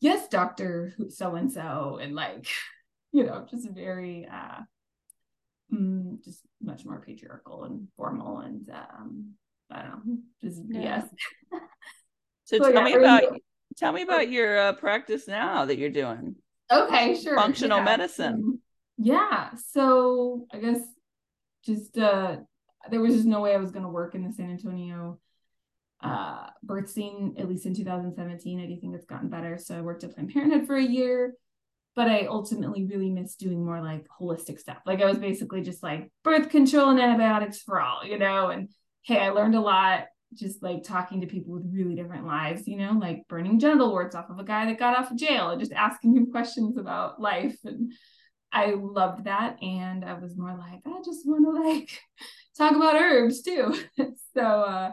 yes, 0.00 0.26
doctor 0.28 0.94
so 1.10 1.36
and 1.36 1.52
so, 1.52 2.00
and 2.00 2.14
like, 2.14 2.48
you 3.12 3.24
know, 3.24 3.46
just 3.48 3.68
very, 3.70 4.26
uh, 4.26 4.62
mm, 5.72 6.24
just 6.24 6.40
much 6.60 6.84
more 6.84 7.00
patriarchal 7.06 7.64
and 7.64 7.86
formal 7.96 8.38
and 8.38 8.68
um, 8.70 9.34
I 9.70 9.82
don't 9.82 10.06
know, 10.06 10.18
just 10.42 10.62
yeah. 10.68 11.02
BS. 11.02 11.08
so, 12.44 12.56
so 12.58 12.72
tell 12.72 12.72
yeah, 12.72 12.84
me 12.84 12.94
about 12.94 13.22
Tell 13.76 13.92
me 13.92 14.02
about 14.02 14.30
your 14.30 14.58
uh, 14.58 14.72
practice 14.72 15.28
now 15.28 15.66
that 15.66 15.76
you're 15.76 15.90
doing. 15.90 16.36
Okay, 16.72 17.20
sure. 17.20 17.36
Functional 17.36 17.78
yeah. 17.78 17.84
medicine. 17.84 18.60
Yeah. 18.96 19.50
So 19.72 20.46
I 20.50 20.58
guess 20.58 20.80
just 21.64 21.98
uh 21.98 22.36
there 22.90 23.00
was 23.00 23.14
just 23.14 23.26
no 23.26 23.40
way 23.40 23.54
I 23.54 23.58
was 23.58 23.72
gonna 23.72 23.90
work 23.90 24.14
in 24.14 24.24
the 24.24 24.32
San 24.32 24.50
Antonio 24.50 25.18
uh 26.02 26.48
birth 26.62 26.90
scene, 26.90 27.36
at 27.38 27.48
least 27.48 27.66
in 27.66 27.74
2017. 27.74 28.60
I 28.60 28.66
do 28.66 28.76
think 28.80 28.94
it's 28.94 29.06
gotten 29.06 29.28
better. 29.28 29.58
So 29.58 29.76
I 29.76 29.80
worked 29.80 30.04
at 30.04 30.14
Planned 30.14 30.32
Parenthood 30.32 30.66
for 30.66 30.76
a 30.76 30.82
year, 30.82 31.34
but 31.94 32.08
I 32.08 32.26
ultimately 32.26 32.84
really 32.84 33.10
missed 33.10 33.40
doing 33.40 33.64
more 33.64 33.80
like 33.80 34.06
holistic 34.20 34.58
stuff. 34.58 34.78
Like 34.84 35.00
I 35.00 35.06
was 35.06 35.18
basically 35.18 35.62
just 35.62 35.82
like 35.82 36.10
birth 36.22 36.50
control 36.50 36.90
and 36.90 37.00
antibiotics 37.00 37.62
for 37.62 37.80
all, 37.80 38.04
you 38.04 38.18
know, 38.18 38.48
and 38.48 38.68
hey, 39.02 39.18
I 39.18 39.30
learned 39.30 39.54
a 39.54 39.60
lot 39.60 40.06
just 40.34 40.62
like 40.62 40.82
talking 40.82 41.20
to 41.20 41.26
people 41.26 41.52
with 41.52 41.70
really 41.72 41.94
different 41.94 42.26
lives, 42.26 42.66
you 42.66 42.76
know, 42.76 42.92
like 42.92 43.26
burning 43.28 43.58
genital 43.58 43.90
warts 43.90 44.14
off 44.14 44.30
of 44.30 44.38
a 44.38 44.44
guy 44.44 44.66
that 44.66 44.78
got 44.78 44.98
off 44.98 45.10
of 45.10 45.16
jail 45.16 45.50
and 45.50 45.60
just 45.60 45.72
asking 45.72 46.16
him 46.16 46.26
questions 46.30 46.76
about 46.76 47.20
life. 47.20 47.56
And 47.64 47.92
I 48.52 48.74
loved 48.76 49.24
that. 49.24 49.62
And 49.62 50.04
I 50.04 50.14
was 50.14 50.36
more 50.36 50.56
like, 50.56 50.80
I 50.86 51.02
just 51.04 51.26
want 51.26 51.44
to 51.44 51.68
like 51.68 51.98
talk 52.58 52.74
about 52.74 52.96
herbs 52.96 53.42
too. 53.42 53.78
so, 54.34 54.42
uh, 54.42 54.92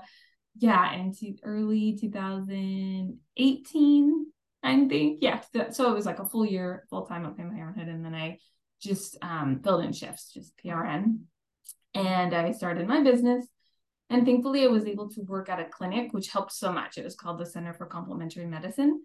yeah, 0.56 0.94
into 0.94 1.36
early 1.44 1.98
2018, 2.00 4.26
I 4.64 4.88
think. 4.88 5.20
Yeah. 5.22 5.42
So 5.72 5.92
it 5.92 5.96
was 5.96 6.06
like 6.06 6.20
a 6.20 6.26
full 6.26 6.46
year 6.46 6.86
full 6.90 7.06
time 7.06 7.26
at 7.26 7.36
Planned 7.36 7.54
Parenthood. 7.54 7.88
And 7.88 8.06
then 8.06 8.16
I 8.16 8.40
just 8.82 9.18
um, 9.22 9.62
filled 9.64 9.84
in 9.84 9.94
shifts, 9.94 10.34
just 10.34 10.54
PRN. 10.64 11.20
And 11.96 12.34
I 12.34 12.52
started 12.52 12.88
my 12.88 13.02
business 13.02 13.46
and 14.14 14.26
thankfully, 14.26 14.64
I 14.64 14.68
was 14.68 14.86
able 14.86 15.10
to 15.10 15.22
work 15.22 15.50
at 15.50 15.60
a 15.60 15.66
clinic, 15.66 16.14
which 16.14 16.30
helped 16.30 16.52
so 16.52 16.72
much. 16.72 16.98
It 16.98 17.04
was 17.04 17.16
called 17.16 17.40
the 17.40 17.48
Center 17.48 17.74
for 17.74 17.88
Complementary 17.88 18.46
Medicine. 18.46 19.02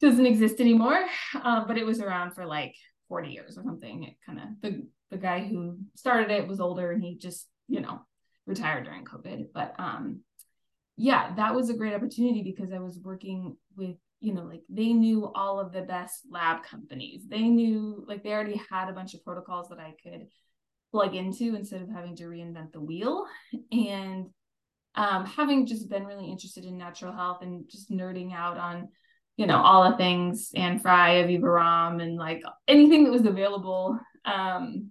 Doesn't 0.00 0.26
exist 0.26 0.60
anymore, 0.60 1.06
uh, 1.34 1.64
but 1.66 1.78
it 1.78 1.86
was 1.86 2.00
around 2.00 2.32
for 2.32 2.44
like 2.44 2.74
40 3.08 3.30
years 3.30 3.56
or 3.56 3.62
something. 3.62 4.04
It 4.04 4.14
kind 4.26 4.38
of 4.38 4.44
the 4.60 4.86
the 5.10 5.16
guy 5.16 5.46
who 5.46 5.78
started 5.94 6.30
it 6.30 6.46
was 6.46 6.60
older, 6.60 6.92
and 6.92 7.02
he 7.02 7.16
just 7.16 7.48
you 7.66 7.80
know 7.80 8.00
retired 8.46 8.84
during 8.84 9.04
COVID. 9.04 9.46
But 9.54 9.74
um, 9.78 10.20
yeah, 10.96 11.34
that 11.36 11.54
was 11.54 11.70
a 11.70 11.76
great 11.76 11.94
opportunity 11.94 12.42
because 12.42 12.72
I 12.72 12.78
was 12.78 12.98
working 13.02 13.56
with 13.76 13.96
you 14.20 14.32
know 14.32 14.44
like 14.44 14.62
they 14.70 14.94
knew 14.94 15.30
all 15.34 15.60
of 15.60 15.72
the 15.72 15.82
best 15.82 16.22
lab 16.30 16.62
companies. 16.64 17.24
They 17.28 17.42
knew 17.42 18.04
like 18.08 18.22
they 18.22 18.32
already 18.32 18.60
had 18.70 18.88
a 18.88 18.92
bunch 18.92 19.14
of 19.14 19.24
protocols 19.24 19.68
that 19.68 19.78
I 19.78 19.94
could 20.02 20.28
plug 20.92 21.14
into 21.14 21.54
instead 21.54 21.82
of 21.82 21.90
having 21.90 22.16
to 22.16 22.24
reinvent 22.24 22.72
the 22.72 22.80
wheel. 22.80 23.26
And 23.70 24.26
um, 24.94 25.26
having 25.26 25.66
just 25.66 25.90
been 25.90 26.06
really 26.06 26.30
interested 26.30 26.64
in 26.64 26.78
natural 26.78 27.12
health 27.12 27.42
and 27.42 27.68
just 27.68 27.90
nerding 27.90 28.32
out 28.32 28.56
on, 28.56 28.88
you 29.36 29.46
know, 29.46 29.60
all 29.60 29.90
the 29.90 29.96
things 29.98 30.50
Anne 30.54 30.78
Frye, 30.78 31.16
Aviva 31.16 31.42
Romm, 31.42 32.02
and 32.02 32.16
like 32.16 32.42
anything 32.66 33.04
that 33.04 33.10
was 33.10 33.26
available 33.26 33.98
um, 34.24 34.90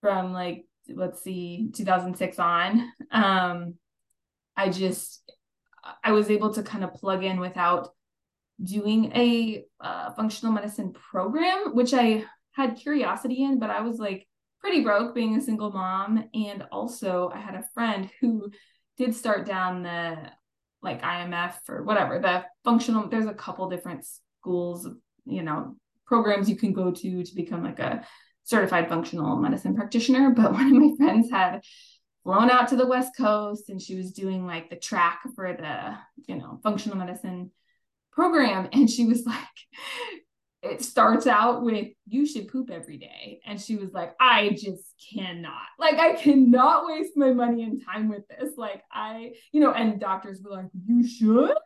from 0.00 0.32
like, 0.32 0.64
let's 0.88 1.22
see, 1.22 1.70
2006 1.74 2.38
on. 2.40 2.92
Um, 3.12 3.74
I 4.58 4.70
just, 4.70 5.22
I 6.02 6.12
was 6.12 6.30
able 6.30 6.52
to 6.54 6.62
kind 6.62 6.84
of 6.84 6.92
plug 6.92 7.24
in 7.24 7.38
without 7.38 7.90
doing 8.62 9.12
a 9.14 9.64
uh, 9.80 10.12
functional 10.14 10.52
medicine 10.52 10.92
program, 10.92 11.74
which 11.74 11.94
I 11.94 12.24
had 12.52 12.76
curiosity 12.76 13.44
in, 13.44 13.60
but 13.60 13.70
I 13.70 13.80
was 13.82 13.98
like, 13.98 14.26
pretty 14.60 14.82
broke 14.82 15.14
being 15.14 15.36
a 15.36 15.40
single 15.40 15.70
mom. 15.70 16.24
And 16.34 16.64
also, 16.72 17.30
I 17.32 17.38
had 17.38 17.54
a 17.54 17.64
friend 17.72 18.10
who 18.20 18.50
did 18.96 19.14
start 19.14 19.46
down 19.46 19.84
the 19.84 20.32
like 20.82 21.02
IMF 21.02 21.54
or 21.68 21.84
whatever, 21.84 22.18
the 22.18 22.44
functional, 22.64 23.08
there's 23.08 23.26
a 23.26 23.34
couple 23.34 23.68
different 23.68 24.04
schools, 24.40 24.88
you 25.24 25.42
know, 25.42 25.76
programs 26.06 26.48
you 26.48 26.56
can 26.56 26.72
go 26.72 26.90
to 26.90 27.22
to 27.22 27.34
become 27.34 27.62
like 27.62 27.78
a 27.78 28.04
certified 28.44 28.88
functional 28.88 29.36
medicine 29.36 29.74
practitioner. 29.74 30.30
But 30.30 30.52
one 30.52 30.66
of 30.66 30.72
my 30.72 30.90
friends 30.96 31.30
had 31.30 31.60
flown 32.28 32.50
out 32.50 32.68
to 32.68 32.76
the 32.76 32.86
West 32.86 33.16
Coast 33.16 33.70
and 33.70 33.80
she 33.80 33.94
was 33.94 34.12
doing 34.12 34.46
like 34.46 34.68
the 34.68 34.76
track 34.76 35.22
for 35.34 35.50
the, 35.50 35.96
you 36.30 36.38
know, 36.38 36.60
functional 36.62 36.98
medicine 36.98 37.50
program. 38.12 38.68
And 38.70 38.90
she 38.90 39.06
was 39.06 39.24
like, 39.26 39.38
it 40.62 40.84
starts 40.84 41.26
out 41.26 41.62
with 41.62 41.86
you 42.06 42.26
should 42.26 42.48
poop 42.48 42.68
every 42.70 42.98
day. 42.98 43.40
And 43.46 43.58
she 43.58 43.76
was 43.76 43.94
like 43.94 44.14
i 44.20 44.50
just 44.50 44.92
cannot. 45.14 45.68
Like 45.78 45.94
i 45.94 46.16
cannot 46.16 46.86
waste 46.86 47.16
my 47.16 47.32
money 47.32 47.62
and 47.62 47.82
time 47.82 48.10
with 48.10 48.28
this. 48.28 48.52
Like 48.58 48.82
i 48.92 49.32
you 49.52 49.62
know 49.62 49.72
and 49.72 49.98
doctors 49.98 50.42
were 50.44 50.50
like 50.50 50.68
you 50.84 51.08
should? 51.08 51.56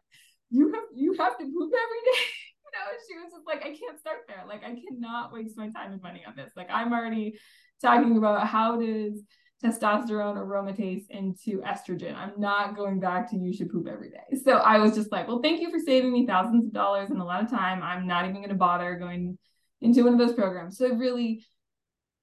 You 0.51 0.73
have 0.73 0.85
you 0.95 1.15
have 1.15 1.39
to 1.39 1.45
poop 1.45 1.73
every 1.73 2.13
day. 2.13 2.21
You 2.65 2.79
know 2.79 2.99
she 3.07 3.17
was 3.19 3.33
just 3.35 3.47
like 3.47 3.61
i 3.67 3.77
can't 3.77 4.01
start 4.01 4.21
there. 4.29 4.45
Like 4.47 4.63
i 4.65 4.75
cannot 4.75 5.33
waste 5.33 5.59
my 5.59 5.69
time 5.71 5.93
and 5.93 6.01
money 6.01 6.23
on 6.25 6.35
this. 6.37 6.53
Like 6.57 6.69
i'm 6.71 6.93
already 6.93 7.39
talking 7.83 8.17
about 8.17 8.47
how 8.47 8.81
does 8.81 9.21
testosterone 9.63 10.37
aromatase 10.37 11.09
into 11.11 11.61
estrogen. 11.63 12.17
I'm 12.17 12.33
not 12.39 12.77
going 12.77 12.99
back 12.99 13.31
to 13.31 13.37
you 13.37 13.53
should 13.53 13.71
poop 13.71 13.87
every 13.87 14.11
day. 14.11 14.37
So 14.43 14.55
I 14.55 14.79
was 14.79 14.95
just 14.95 15.13
like, 15.13 15.29
well, 15.29 15.41
thank 15.41 15.61
you 15.61 15.71
for 15.71 15.79
saving 15.79 16.13
me 16.13 16.27
thousands 16.27 16.67
of 16.67 16.73
dollars 16.73 17.11
and 17.11 17.21
a 17.21 17.25
lot 17.25 17.43
of 17.43 17.51
time. 17.51 17.83
I'm 17.83 18.07
not 18.07 18.25
even 18.25 18.37
going 18.37 18.49
to 18.49 18.55
bother 18.55 18.97
going 18.97 19.39
into 19.81 20.05
one 20.05 20.15
of 20.15 20.19
those 20.19 20.35
programs. 20.35 20.79
So 20.79 20.87
I 20.87 20.91
really 20.91 21.45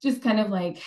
just 0.02 0.22
kind 0.22 0.40
of 0.40 0.50
like, 0.50 0.82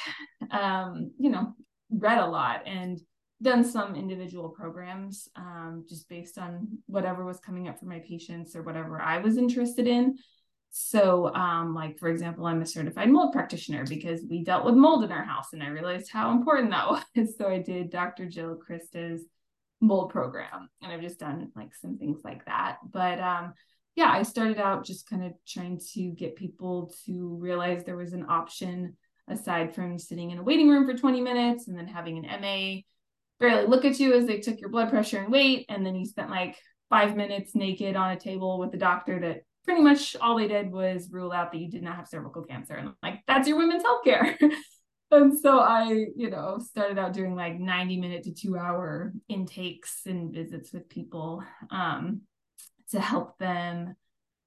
um, 0.51 1.11
you 1.17 1.29
know, 1.29 1.53
read 1.89 2.19
a 2.19 2.25
lot 2.25 2.63
and 2.65 2.99
done 3.41 3.63
some 3.63 3.95
individual 3.95 4.49
programs 4.49 5.27
um, 5.35 5.85
just 5.87 6.07
based 6.07 6.37
on 6.37 6.67
whatever 6.85 7.25
was 7.25 7.39
coming 7.39 7.67
up 7.67 7.79
for 7.79 7.85
my 7.85 7.99
patients 7.99 8.55
or 8.55 8.63
whatever 8.63 9.01
I 9.01 9.17
was 9.17 9.37
interested 9.37 9.87
in. 9.87 10.17
So, 10.75 11.33
um, 11.35 11.75
like 11.75 11.99
for 11.99 12.09
example, 12.09 12.47
I'm 12.47 12.61
a 12.61 12.65
certified 12.65 13.09
mold 13.09 13.31
practitioner 13.31 13.85
because 13.85 14.21
we 14.27 14.43
dealt 14.43 14.65
with 14.65 14.73
mold 14.73 15.03
in 15.03 15.11
our 15.11 15.23
house, 15.23 15.53
and 15.53 15.61
I 15.61 15.67
realized 15.67 16.09
how 16.11 16.31
important 16.31 16.71
that 16.71 16.89
was. 17.15 17.37
So 17.37 17.47
I 17.47 17.59
did 17.59 17.91
Dr. 17.91 18.27
Jill 18.27 18.57
Crista's 18.57 19.23
mold 19.83 20.11
program 20.11 20.69
and 20.81 20.91
I've 20.91 21.01
just 21.01 21.19
done 21.19 21.51
like 21.55 21.75
some 21.75 21.97
things 21.97 22.21
like 22.23 22.45
that. 22.45 22.77
But 22.89 23.19
um 23.19 23.53
yeah, 23.95 24.09
I 24.09 24.23
started 24.23 24.57
out 24.57 24.85
just 24.85 25.07
kind 25.07 25.23
of 25.23 25.33
trying 25.47 25.79
to 25.93 26.01
get 26.11 26.35
people 26.35 26.91
to 27.05 27.35
realize 27.39 27.83
there 27.83 27.97
was 27.97 28.13
an 28.13 28.25
option 28.27 28.97
aside 29.27 29.75
from 29.75 29.99
sitting 29.99 30.31
in 30.31 30.39
a 30.39 30.43
waiting 30.43 30.69
room 30.69 30.87
for 30.87 30.97
20 30.97 31.21
minutes 31.21 31.67
and 31.67 31.77
then 31.77 31.87
having 31.87 32.17
an 32.17 32.41
MA 32.41 32.81
barely 33.39 33.67
look 33.67 33.85
at 33.85 33.99
you 33.99 34.13
as 34.13 34.25
they 34.25 34.39
took 34.39 34.59
your 34.59 34.69
blood 34.69 34.89
pressure 34.89 35.19
and 35.19 35.31
weight 35.31 35.65
and 35.69 35.85
then 35.85 35.95
you 35.95 36.05
spent 36.05 36.31
like 36.31 36.57
5 36.89 37.15
minutes 37.15 37.53
naked 37.53 37.95
on 37.95 38.11
a 38.11 38.19
table 38.19 38.57
with 38.57 38.71
the 38.71 38.77
doctor 38.77 39.19
that 39.19 39.41
pretty 39.63 39.81
much 39.81 40.15
all 40.21 40.37
they 40.37 40.47
did 40.47 40.71
was 40.71 41.09
rule 41.11 41.31
out 41.31 41.51
that 41.51 41.59
you 41.59 41.69
did 41.69 41.83
not 41.83 41.95
have 41.95 42.07
cervical 42.07 42.43
cancer. 42.43 42.75
And 42.75 42.93
like 43.01 43.21
that's 43.27 43.47
your 43.47 43.57
women's 43.57 43.83
health 43.83 44.03
care. 44.03 44.37
and 45.13 45.37
so 45.37 45.59
i 45.59 46.05
you 46.15 46.29
know 46.29 46.57
started 46.59 46.97
out 46.97 47.13
doing 47.13 47.35
like 47.35 47.59
90 47.59 47.97
minute 47.97 48.23
to 48.23 48.33
two 48.33 48.57
hour 48.57 49.13
intakes 49.29 50.01
and 50.05 50.33
visits 50.33 50.73
with 50.73 50.89
people 50.89 51.43
um, 51.69 52.21
to 52.91 52.99
help 52.99 53.37
them 53.37 53.95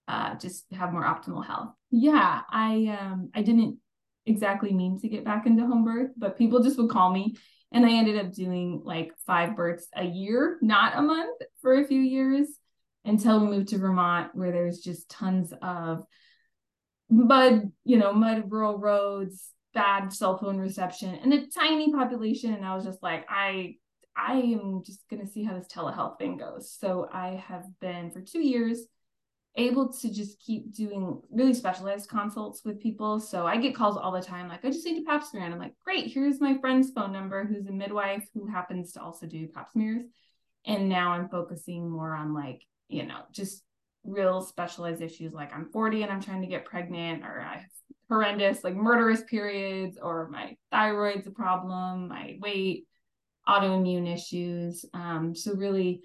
uh, 0.08 0.36
just 0.36 0.64
have 0.72 0.92
more 0.92 1.04
optimal 1.04 1.44
health. 1.44 1.70
Yeah 1.90 2.42
i 2.50 2.96
um 3.00 3.30
i 3.34 3.42
didn't 3.42 3.78
exactly 4.24 4.72
mean 4.72 4.98
to 5.00 5.08
get 5.08 5.24
back 5.24 5.46
into 5.46 5.64
home 5.66 5.84
birth 5.84 6.10
but 6.16 6.38
people 6.38 6.62
just 6.62 6.78
would 6.78 6.90
call 6.90 7.12
me 7.12 7.36
and 7.72 7.86
i 7.86 7.92
ended 7.92 8.18
up 8.18 8.32
doing 8.32 8.82
like 8.84 9.12
five 9.24 9.56
births 9.56 9.86
a 9.94 10.04
year 10.04 10.58
not 10.62 10.96
a 10.96 11.02
month 11.02 11.40
for 11.60 11.80
a 11.80 11.86
few 11.86 12.00
years 12.00 12.48
until 13.06 13.40
we 13.40 13.46
moved 13.46 13.68
to 13.68 13.78
Vermont, 13.78 14.34
where 14.34 14.52
there's 14.52 14.80
just 14.80 15.08
tons 15.08 15.52
of 15.62 16.04
mud, 17.08 17.70
you 17.84 17.96
know, 17.96 18.12
mud 18.12 18.50
rural 18.50 18.78
roads, 18.78 19.50
bad 19.72 20.12
cell 20.12 20.36
phone 20.36 20.58
reception, 20.58 21.14
and 21.14 21.32
a 21.32 21.46
tiny 21.46 21.92
population. 21.92 22.52
And 22.52 22.64
I 22.64 22.74
was 22.74 22.84
just 22.84 23.02
like, 23.02 23.24
I 23.28 23.76
I 24.16 24.38
am 24.38 24.82
just 24.84 25.00
gonna 25.08 25.26
see 25.26 25.44
how 25.44 25.54
this 25.56 25.68
telehealth 25.68 26.18
thing 26.18 26.36
goes. 26.36 26.72
So 26.72 27.08
I 27.12 27.42
have 27.48 27.64
been 27.80 28.10
for 28.10 28.20
two 28.20 28.40
years 28.40 28.86
able 29.58 29.90
to 29.90 30.12
just 30.12 30.38
keep 30.40 30.74
doing 30.74 31.20
really 31.30 31.54
specialized 31.54 32.10
consults 32.10 32.62
with 32.64 32.80
people. 32.80 33.18
So 33.20 33.46
I 33.46 33.56
get 33.56 33.74
calls 33.74 33.96
all 33.96 34.12
the 34.12 34.20
time, 34.20 34.48
like, 34.48 34.64
I 34.64 34.70
just 34.70 34.84
need 34.84 35.00
a 35.00 35.04
pap 35.04 35.24
smear. 35.24 35.44
And 35.44 35.54
I'm 35.54 35.60
like, 35.60 35.74
great, 35.82 36.12
here's 36.12 36.40
my 36.40 36.58
friend's 36.58 36.90
phone 36.90 37.12
number 37.12 37.46
who's 37.46 37.66
a 37.66 37.72
midwife 37.72 38.28
who 38.34 38.46
happens 38.46 38.92
to 38.92 39.02
also 39.02 39.26
do 39.26 39.48
pap 39.48 39.70
smears. 39.72 40.04
And 40.66 40.88
now 40.88 41.12
I'm 41.12 41.28
focusing 41.28 41.88
more 41.88 42.14
on 42.14 42.34
like 42.34 42.62
you 42.88 43.04
know, 43.04 43.20
just 43.32 43.62
real 44.04 44.40
specialized 44.40 45.02
issues 45.02 45.32
like 45.32 45.52
I'm 45.52 45.70
40 45.72 46.02
and 46.02 46.12
I'm 46.12 46.20
trying 46.20 46.42
to 46.42 46.46
get 46.46 46.64
pregnant, 46.64 47.24
or 47.24 47.40
I 47.40 47.58
have 47.58 47.70
horrendous, 48.08 48.62
like 48.62 48.74
murderous 48.74 49.22
periods, 49.24 49.98
or 50.00 50.28
my 50.28 50.56
thyroid's 50.72 51.26
a 51.26 51.32
problem, 51.32 52.08
my 52.08 52.36
weight, 52.40 52.86
autoimmune 53.48 54.12
issues. 54.12 54.84
Um, 54.94 55.34
so, 55.34 55.54
really 55.54 56.02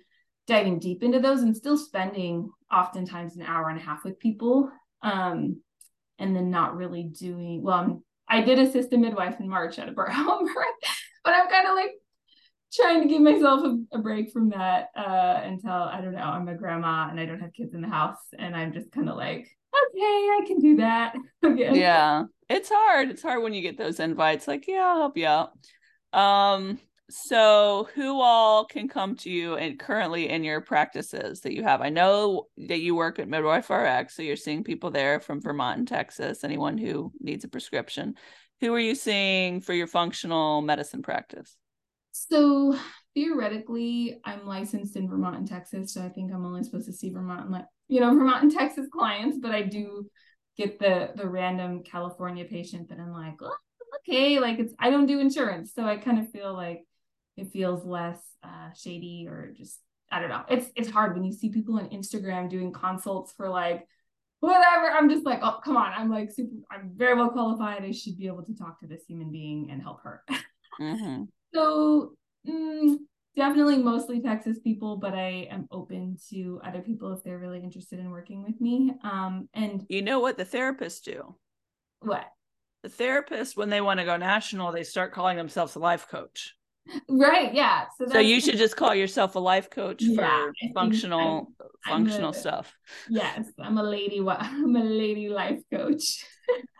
diving 0.47 0.79
deep 0.79 1.03
into 1.03 1.19
those 1.19 1.41
and 1.41 1.55
still 1.55 1.77
spending 1.77 2.49
oftentimes 2.73 3.35
an 3.35 3.43
hour 3.43 3.69
and 3.69 3.79
a 3.79 3.83
half 3.83 4.03
with 4.03 4.19
people. 4.19 4.71
Um, 5.03 5.61
and 6.21 6.35
then 6.35 6.51
not 6.51 6.75
really 6.75 7.03
doing 7.03 7.61
well. 7.63 7.79
I'm, 7.79 8.03
I 8.27 8.41
did 8.41 8.59
assist 8.59 8.93
a 8.93 8.97
midwife 8.97 9.39
in 9.39 9.49
March 9.49 9.79
at 9.79 9.89
a 9.89 9.91
birth 9.91 10.11
home, 10.13 10.47
but 11.23 11.33
I'm 11.33 11.49
kind 11.49 11.67
of 11.67 11.75
like 11.75 11.91
trying 12.73 13.01
to 13.01 13.07
give 13.07 13.21
myself 13.21 13.63
a, 13.63 13.97
a 13.97 13.99
break 13.99 14.31
from 14.31 14.49
that 14.49 14.89
uh, 14.95 15.41
until 15.43 15.71
I 15.71 16.01
don't 16.01 16.13
know, 16.13 16.21
I'm 16.21 16.47
a 16.47 16.55
grandma 16.55 17.09
and 17.09 17.19
I 17.19 17.25
don't 17.25 17.39
have 17.39 17.53
kids 17.53 17.73
in 17.73 17.81
the 17.81 17.87
house. 17.87 18.19
And 18.37 18.55
I'm 18.55 18.73
just 18.73 18.91
kind 18.91 19.09
of 19.09 19.17
like, 19.17 19.47
okay, 19.73 19.99
I 19.99 20.41
can 20.47 20.59
do 20.59 20.77
that 20.77 21.15
again. 21.43 21.75
Yeah. 21.75 22.23
It's 22.49 22.69
hard. 22.71 23.09
It's 23.09 23.21
hard 23.21 23.43
when 23.43 23.53
you 23.53 23.61
get 23.61 23.77
those 23.77 23.99
invites, 23.99 24.47
like, 24.47 24.67
yeah, 24.67 24.85
I'll 24.85 24.97
help 24.97 25.17
you 25.17 25.27
out. 25.27 25.51
Um, 26.13 26.79
so 27.09 27.89
who 27.93 28.21
all 28.21 28.65
can 28.65 28.87
come 28.87 29.15
to 29.17 29.29
you 29.29 29.55
and 29.55 29.77
currently 29.77 30.29
in 30.29 30.43
your 30.43 30.61
practices 30.61 31.41
that 31.41 31.53
you 31.53 31.63
have? 31.63 31.81
I 31.81 31.89
know 31.89 32.47
that 32.67 32.79
you 32.79 32.95
work 32.95 33.19
at 33.19 33.27
Midwife 33.27 33.69
RX, 33.69 34.15
so 34.15 34.21
you're 34.21 34.37
seeing 34.37 34.63
people 34.63 34.91
there 34.91 35.19
from 35.19 35.41
Vermont 35.41 35.79
and 35.79 35.87
Texas, 35.87 36.43
anyone 36.43 36.77
who 36.77 37.11
needs 37.19 37.43
a 37.43 37.49
prescription. 37.49 38.15
Who 38.61 38.73
are 38.73 38.79
you 38.79 38.95
seeing 38.95 39.59
for 39.59 39.73
your 39.73 39.87
functional 39.87 40.61
medicine 40.61 41.01
practice? 41.01 41.57
So 42.11 42.77
theoretically, 43.13 44.19
I'm 44.25 44.45
licensed 44.45 44.95
in 44.95 45.09
Vermont 45.09 45.37
and 45.37 45.47
Texas, 45.47 45.93
so 45.93 46.01
I 46.01 46.09
think 46.09 46.31
I'm 46.31 46.45
only 46.45 46.63
supposed 46.63 46.87
to 46.87 46.93
see 46.93 47.09
Vermont 47.09 47.43
and 47.43 47.51
like 47.51 47.65
you 47.87 47.99
know 47.99 48.09
Vermont 48.17 48.43
and 48.43 48.51
Texas 48.51 48.87
clients, 48.91 49.37
but 49.41 49.51
I 49.51 49.63
do 49.63 50.09
get 50.57 50.79
the 50.79 51.11
the 51.15 51.27
random 51.27 51.83
California 51.83 52.45
patient 52.45 52.89
that 52.89 52.99
I'm 52.99 53.13
like, 53.13 53.35
oh, 53.41 53.55
okay, 53.99 54.39
like 54.39 54.59
it's 54.59 54.73
I 54.79 54.89
don't 54.89 55.05
do 55.05 55.19
insurance, 55.19 55.73
so 55.73 55.83
I 55.85 55.97
kind 55.97 56.19
of 56.19 56.29
feel 56.31 56.53
like 56.53 56.85
it 57.37 57.51
feels 57.51 57.85
less 57.85 58.19
uh, 58.43 58.71
shady 58.75 59.27
or 59.29 59.53
just 59.57 59.79
I 60.11 60.19
don't 60.19 60.29
know. 60.29 60.43
It's 60.49 60.69
it's 60.75 60.89
hard 60.89 61.13
when 61.13 61.23
you 61.23 61.31
see 61.31 61.49
people 61.49 61.77
on 61.77 61.89
Instagram 61.89 62.49
doing 62.49 62.73
consults 62.73 63.31
for 63.31 63.47
like 63.47 63.87
whatever. 64.41 64.91
I'm 64.91 65.09
just 65.09 65.25
like, 65.25 65.39
oh 65.41 65.59
come 65.63 65.77
on, 65.77 65.93
I'm 65.93 66.09
like 66.09 66.31
super. 66.31 66.51
I'm 66.69 66.91
very 66.95 67.15
well 67.15 67.29
qualified. 67.29 67.83
I 67.83 67.91
should 67.91 68.17
be 68.17 68.27
able 68.27 68.43
to 68.43 68.55
talk 68.55 68.79
to 68.81 68.87
this 68.87 69.03
human 69.07 69.31
being 69.31 69.69
and 69.71 69.81
help 69.81 70.03
her. 70.03 70.23
Mm-hmm. 70.79 71.23
So 71.53 72.13
mm, 72.47 72.95
definitely 73.35 73.77
mostly 73.77 74.21
Texas 74.21 74.59
people, 74.59 74.97
but 74.97 75.13
I 75.13 75.47
am 75.51 75.67
open 75.71 76.17
to 76.29 76.61
other 76.65 76.81
people 76.81 77.13
if 77.13 77.23
they're 77.23 77.39
really 77.39 77.59
interested 77.59 77.99
in 77.99 78.09
working 78.09 78.43
with 78.43 78.59
me. 78.59 78.93
Um, 79.03 79.49
and 79.53 79.85
you 79.89 80.01
know 80.01 80.19
what 80.19 80.37
the 80.37 80.45
therapists 80.45 81.03
do? 81.03 81.35
What? 82.01 82.25
The 82.83 82.89
therapist, 82.89 83.57
when 83.57 83.69
they 83.69 83.81
want 83.81 83.99
to 83.99 84.05
go 84.05 84.17
national, 84.17 84.71
they 84.71 84.83
start 84.83 85.13
calling 85.13 85.37
themselves 85.37 85.75
a 85.75 85.79
life 85.79 86.07
coach. 86.07 86.55
Right. 87.07 87.53
Yeah. 87.53 87.85
So, 87.97 88.07
so 88.07 88.19
you 88.19 88.41
should 88.41 88.57
just 88.57 88.75
call 88.75 88.95
yourself 88.95 89.35
a 89.35 89.39
life 89.39 89.69
coach 89.69 90.01
yeah, 90.01 90.45
for 90.45 90.53
functional 90.73 91.51
I'm, 91.85 92.05
functional 92.05 92.29
I'm 92.29 92.35
a, 92.35 92.39
stuff. 92.39 92.75
Yes, 93.07 93.51
I'm 93.59 93.77
a 93.77 93.83
lady. 93.83 94.19
I'm 94.27 94.75
a 94.75 94.83
lady 94.83 95.29
life 95.29 95.61
coach. 95.71 96.25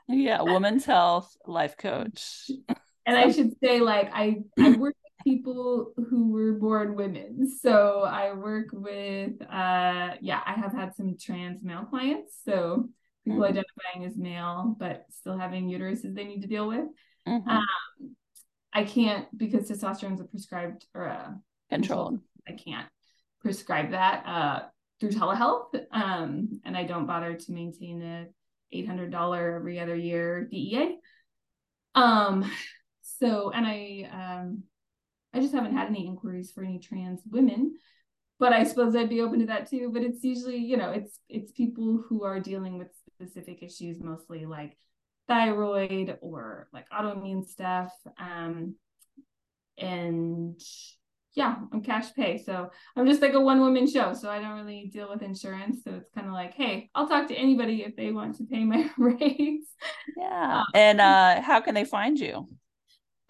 yeah, 0.07 0.41
women's 0.41 0.85
health 0.85 1.35
life 1.45 1.77
coach 1.77 2.49
and 3.05 3.17
I 3.17 3.31
should 3.31 3.53
say, 3.63 3.79
like, 3.79 4.09
I 4.13 4.43
I 4.59 4.71
work 4.77 4.95
with 5.03 5.23
people 5.23 5.93
who 5.95 6.31
were 6.31 6.53
born 6.53 6.95
women. 6.95 7.49
So 7.61 8.01
I 8.01 8.33
work 8.33 8.67
with, 8.71 9.41
uh, 9.41 10.15
yeah, 10.21 10.41
I 10.45 10.53
have 10.53 10.73
had 10.73 10.95
some 10.95 11.17
trans 11.19 11.63
male 11.63 11.85
clients. 11.85 12.33
So 12.45 12.89
people 13.25 13.41
mm-hmm. 13.41 13.57
identifying 13.57 14.05
as 14.05 14.17
male 14.17 14.75
but 14.79 15.05
still 15.09 15.37
having 15.37 15.69
uteruses 15.69 16.15
they 16.15 16.25
need 16.25 16.41
to 16.41 16.47
deal 16.47 16.67
with. 16.67 16.85
Mm-hmm. 17.27 17.49
Um, 17.49 17.65
I 18.73 18.83
can't 18.83 19.25
because 19.37 19.69
testosterone 19.69 20.15
is 20.15 20.21
a 20.21 20.25
prescribed 20.25 20.85
or 20.93 21.05
a 21.05 21.39
controlled. 21.69 22.19
I 22.47 22.53
can't 22.53 22.87
prescribe 23.41 23.91
that 23.91 24.25
uh, 24.25 24.59
through 24.99 25.11
telehealth, 25.11 25.75
um, 25.91 26.61
and 26.63 26.77
I 26.77 26.85
don't 26.85 27.05
bother 27.05 27.33
to 27.35 27.51
maintain 27.51 28.27
hundred 28.85 29.11
dollar 29.11 29.57
every 29.57 29.79
other 29.79 29.95
year 29.95 30.47
DEA. 30.49 30.97
Um, 31.93 32.49
so, 33.21 33.51
and 33.51 33.65
I, 33.65 34.09
um, 34.11 34.63
I 35.33 35.39
just 35.39 35.53
haven't 35.53 35.75
had 35.75 35.87
any 35.87 36.07
inquiries 36.07 36.51
for 36.51 36.63
any 36.63 36.79
trans 36.79 37.21
women, 37.29 37.77
but 38.39 38.51
I 38.51 38.63
suppose 38.63 38.95
I'd 38.95 39.09
be 39.09 39.21
open 39.21 39.39
to 39.39 39.45
that 39.45 39.69
too. 39.69 39.91
But 39.93 40.03
it's 40.03 40.23
usually, 40.23 40.57
you 40.57 40.75
know, 40.75 40.91
it's 40.91 41.19
it's 41.29 41.51
people 41.51 42.03
who 42.09 42.23
are 42.23 42.39
dealing 42.39 42.77
with 42.77 42.87
specific 43.15 43.61
issues, 43.61 44.01
mostly 44.01 44.45
like 44.45 44.75
thyroid 45.27 46.17
or 46.21 46.67
like 46.73 46.89
autoimmune 46.89 47.45
stuff. 47.47 47.91
Um, 48.19 48.75
and 49.77 50.59
yeah, 51.33 51.55
I'm 51.71 51.81
cash 51.81 52.13
pay. 52.13 52.37
So 52.37 52.69
I'm 52.95 53.07
just 53.07 53.21
like 53.21 53.33
a 53.33 53.39
one 53.39 53.61
woman 53.61 53.87
show. 53.87 54.13
So 54.13 54.29
I 54.29 54.39
don't 54.39 54.57
really 54.57 54.89
deal 54.91 55.09
with 55.09 55.21
insurance. 55.21 55.83
So 55.83 55.91
it's 55.91 56.09
kind 56.13 56.27
of 56.27 56.33
like, 56.33 56.53
hey, 56.55 56.89
I'll 56.93 57.07
talk 57.07 57.27
to 57.29 57.35
anybody 57.35 57.83
if 57.83 57.95
they 57.95 58.11
want 58.11 58.37
to 58.37 58.43
pay 58.43 58.63
my 58.65 58.89
rates. 58.97 59.67
Yeah. 60.17 60.59
Um, 60.59 60.65
and 60.73 60.99
uh, 60.99 61.41
how 61.41 61.61
can 61.61 61.73
they 61.73 61.85
find 61.85 62.19
you? 62.19 62.47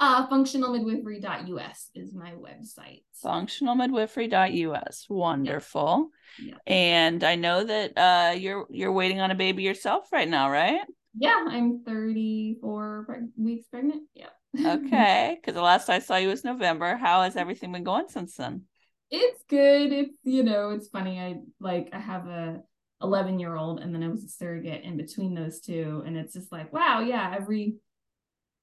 Uh, 0.01 0.27
functionalmidwifery.us 0.29 1.91
is 1.93 2.15
my 2.15 2.31
website. 2.31 3.03
Functionalmidwifery.us. 3.23 5.05
Wonderful. 5.07 6.09
Yeah. 6.41 6.55
And 6.65 7.23
I 7.23 7.35
know 7.35 7.63
that 7.63 7.95
uh, 7.95 8.33
you're 8.33 8.65
you're 8.71 8.91
waiting 8.91 9.21
on 9.21 9.29
a 9.29 9.35
baby 9.35 9.61
yourself 9.61 10.07
right 10.11 10.27
now, 10.27 10.49
right? 10.49 10.81
Yeah, 11.15 11.45
I'm 11.47 11.83
34 11.85 13.27
weeks 13.37 13.67
pregnant. 13.67 14.01
Yeah. 14.15 14.29
okay, 14.59 15.37
because 15.39 15.53
the 15.53 15.61
last 15.61 15.87
I 15.87 15.99
saw 15.99 16.15
you 16.15 16.29
was 16.29 16.43
November. 16.43 16.97
How 16.97 17.21
has 17.21 17.35
everything 17.35 17.71
been 17.71 17.83
going 17.83 18.09
since 18.09 18.35
then? 18.35 18.63
It's 19.11 19.43
good. 19.47 19.93
It's 19.93 20.17
you 20.23 20.41
know, 20.41 20.71
it's 20.71 20.87
funny. 20.87 21.19
I 21.19 21.41
like 21.59 21.89
I 21.93 21.99
have 21.99 22.25
a 22.25 22.63
11 23.03 23.37
year 23.37 23.55
old, 23.55 23.79
and 23.79 23.93
then 23.93 24.01
I 24.01 24.07
was 24.07 24.23
a 24.23 24.29
surrogate 24.29 24.83
in 24.83 24.97
between 24.97 25.35
those 25.35 25.59
two, 25.61 26.01
and 26.07 26.17
it's 26.17 26.33
just 26.33 26.51
like 26.51 26.73
wow, 26.73 27.01
yeah, 27.01 27.35
every 27.37 27.75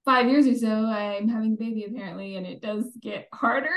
five 0.08 0.26
years 0.26 0.46
or 0.46 0.54
so, 0.54 0.86
I'm 0.86 1.28
having 1.28 1.52
a 1.52 1.56
baby 1.56 1.84
apparently, 1.84 2.36
and 2.36 2.46
it 2.46 2.62
does 2.62 2.86
get 2.98 3.28
harder. 3.32 3.76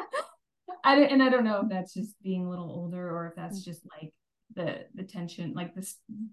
I 0.84 0.96
don't, 0.96 1.12
and 1.12 1.22
I 1.22 1.28
don't 1.28 1.44
know 1.44 1.60
if 1.62 1.68
that's 1.68 1.94
just 1.94 2.20
being 2.20 2.44
a 2.44 2.50
little 2.50 2.68
older 2.68 3.08
or 3.08 3.28
if 3.28 3.36
that's 3.36 3.64
just 3.64 3.82
like 3.96 4.12
the 4.56 4.86
the 4.96 5.04
tension, 5.04 5.54
like 5.54 5.72
the 5.76 5.88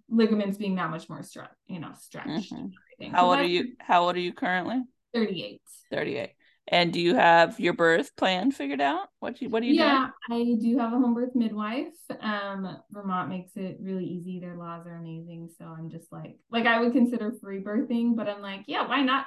ligaments 0.09 0.57
being 0.57 0.75
that 0.75 0.89
much 0.89 1.07
more 1.09 1.21
stretched, 1.21 1.53
you 1.67 1.80
know, 1.80 1.91
stretched. 1.99 2.51
Mm-hmm. 2.51 3.11
How 3.11 3.21
so 3.21 3.25
old 3.27 3.38
are 3.38 3.43
you? 3.43 3.73
How 3.80 4.03
old 4.03 4.15
are 4.15 4.19
you 4.19 4.34
currently? 4.34 4.82
Thirty 5.13 5.43
eight. 5.43 5.61
Thirty 5.91 6.17
eight. 6.17 6.32
And 6.72 6.93
do 6.93 7.01
you 7.01 7.15
have 7.15 7.59
your 7.59 7.74
birth 7.74 8.15
plan 8.15 8.51
figured 8.51 8.80
out? 8.80 9.07
What 9.20 9.41
you, 9.41 9.49
what 9.49 9.61
do 9.61 9.67
you 9.67 9.74
yeah, 9.74 10.09
doing? 10.28 10.57
I 10.57 10.61
do 10.61 10.78
have 10.78 10.93
a 10.93 10.97
home 10.97 11.15
birth 11.15 11.34
midwife. 11.34 11.95
Um, 12.22 12.78
Vermont 12.91 13.28
makes 13.28 13.51
it 13.55 13.78
really 13.82 14.05
easy. 14.05 14.39
Their 14.39 14.55
laws 14.55 14.86
are 14.86 14.95
amazing. 14.95 15.49
So 15.57 15.65
I'm 15.65 15.89
just 15.89 16.11
like, 16.11 16.38
like 16.51 16.67
I 16.67 16.80
would 16.80 16.93
consider 16.93 17.34
free 17.41 17.59
birthing, 17.63 18.15
but 18.15 18.30
I'm 18.30 18.43
like, 18.43 18.65
yeah, 18.67 18.88
why 18.88 19.01
not 19.01 19.26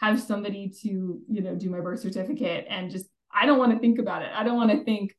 have 0.00 0.20
somebody 0.20 0.72
to, 0.82 1.20
you 1.28 1.42
know, 1.42 1.54
do 1.54 1.70
my 1.70 1.80
birth 1.80 2.00
certificate 2.00 2.66
and 2.68 2.90
just 2.90 3.06
I 3.32 3.46
don't 3.46 3.58
want 3.58 3.72
to 3.72 3.78
think 3.78 4.00
about 4.00 4.22
it. 4.22 4.30
I 4.34 4.42
don't 4.42 4.56
want 4.56 4.72
to 4.72 4.82
think, 4.84 5.14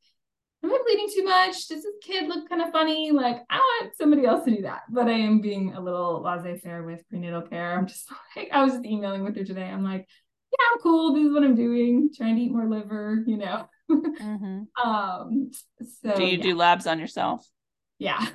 am 0.62 0.70
I 0.70 0.78
bleeding 0.84 1.08
too 1.14 1.24
much? 1.24 1.68
Does 1.68 1.82
this 1.82 1.94
kid 2.02 2.28
look 2.28 2.48
kind 2.48 2.60
of 2.60 2.70
funny? 2.70 3.10
Like, 3.10 3.36
I 3.48 3.56
want 3.56 3.96
somebody 3.96 4.26
else 4.26 4.44
to 4.44 4.54
do 4.54 4.62
that. 4.62 4.82
But 4.90 5.08
I 5.08 5.12
am 5.12 5.40
being 5.40 5.72
a 5.72 5.80
little 5.80 6.22
laissez 6.22 6.58
faire 6.58 6.82
with 6.82 7.08
prenatal 7.08 7.42
care. 7.42 7.78
I'm 7.78 7.86
just 7.86 8.10
like, 8.36 8.50
I 8.52 8.62
was 8.62 8.74
just 8.74 8.84
emailing 8.84 9.24
with 9.24 9.36
her 9.36 9.44
today. 9.44 9.64
I'm 9.64 9.84
like, 9.84 10.06
yeah, 10.52 10.66
I'm 10.72 10.80
cool. 10.80 11.14
This 11.14 11.26
is 11.26 11.32
what 11.32 11.44
I'm 11.44 11.54
doing. 11.54 12.10
Trying 12.14 12.36
to 12.36 12.42
eat 12.42 12.52
more 12.52 12.68
liver, 12.68 13.24
you 13.26 13.38
know. 13.38 13.68
Mm-hmm. 13.90 14.62
um, 14.88 15.50
so 16.02 16.14
do 16.14 16.24
you 16.24 16.36
yeah. 16.36 16.42
do 16.42 16.54
labs 16.54 16.86
on 16.86 16.98
yourself? 16.98 17.46
Yeah. 17.98 18.26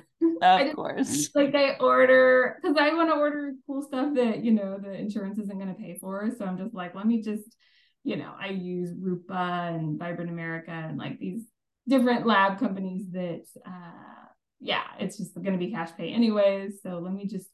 Of 0.42 0.72
course. 0.74 1.30
Like 1.34 1.54
I 1.54 1.76
order 1.78 2.58
because 2.60 2.76
I 2.78 2.94
want 2.94 3.10
to 3.10 3.16
order 3.16 3.52
cool 3.66 3.82
stuff 3.82 4.14
that, 4.14 4.42
you 4.42 4.52
know, 4.52 4.78
the 4.82 4.92
insurance 4.92 5.38
isn't 5.38 5.58
going 5.58 5.68
to 5.68 5.80
pay 5.80 5.96
for. 6.00 6.30
So 6.36 6.44
I'm 6.44 6.58
just 6.58 6.74
like, 6.74 6.94
let 6.94 7.06
me 7.06 7.22
just, 7.22 7.54
you 8.02 8.16
know, 8.16 8.32
I 8.40 8.48
use 8.48 8.90
Rupa 8.98 9.70
and 9.72 9.98
Vibrant 9.98 10.30
America 10.30 10.70
and 10.70 10.98
like 10.98 11.18
these 11.18 11.42
different 11.86 12.26
lab 12.26 12.58
companies 12.58 13.10
that, 13.12 13.44
uh, 13.66 14.26
yeah, 14.60 14.84
it's 14.98 15.18
just 15.18 15.34
going 15.34 15.52
to 15.52 15.58
be 15.58 15.70
cash 15.70 15.90
pay 15.96 16.12
anyways. 16.12 16.80
So 16.82 16.98
let 16.98 17.12
me 17.12 17.26
just 17.26 17.48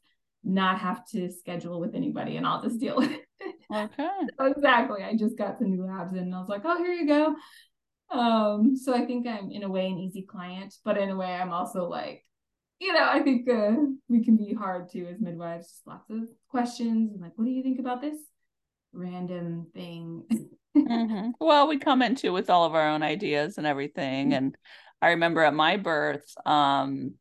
not 0.45 0.79
have 0.79 1.05
to 1.07 1.31
schedule 1.31 1.79
with 1.79 1.95
anybody 1.95 2.37
and 2.37 2.45
I'll 2.45 2.61
just 2.61 2.79
deal 2.79 2.97
with 2.97 3.11
it. 3.11 3.55
Okay. 3.73 4.09
so 4.39 4.45
exactly. 4.45 5.03
I 5.03 5.15
just 5.15 5.37
got 5.37 5.57
some 5.57 5.71
new 5.71 5.85
labs 5.85 6.13
and 6.13 6.33
I 6.33 6.39
was 6.39 6.49
like, 6.49 6.61
oh, 6.63 6.77
here 6.77 6.93
you 6.93 7.07
go. 7.07 7.35
Um, 8.11 8.75
so 8.75 8.93
I 8.93 9.05
think 9.05 9.27
I'm 9.27 9.51
in 9.51 9.63
a 9.63 9.69
way 9.69 9.87
an 9.87 9.97
easy 9.97 10.21
client, 10.21 10.75
but 10.83 10.97
in 10.97 11.09
a 11.09 11.15
way 11.15 11.33
I'm 11.33 11.51
also 11.51 11.89
like, 11.89 12.23
you 12.79 12.93
know, 12.93 13.03
I 13.03 13.21
think 13.21 13.49
uh, 13.49 13.73
we 14.07 14.23
can 14.23 14.37
be 14.37 14.53
hard 14.53 14.91
too 14.91 15.07
as 15.09 15.19
midwives, 15.19 15.81
lots 15.85 16.09
of 16.09 16.19
questions 16.49 17.13
and 17.13 17.21
like, 17.21 17.31
what 17.35 17.45
do 17.45 17.51
you 17.51 17.63
think 17.63 17.79
about 17.79 18.01
this 18.01 18.19
random 18.93 19.67
thing? 19.73 20.23
mm-hmm. 20.77 21.31
Well, 21.39 21.67
we 21.67 21.79
come 21.79 22.01
into 22.01 22.31
with 22.31 22.49
all 22.49 22.65
of 22.65 22.75
our 22.75 22.89
own 22.89 23.01
ideas 23.01 23.57
and 23.57 23.65
everything. 23.65 24.33
And 24.33 24.55
I 25.01 25.09
remember 25.09 25.41
at 25.41 25.53
my 25.53 25.77
birth, 25.77 26.33
um, 26.45 27.15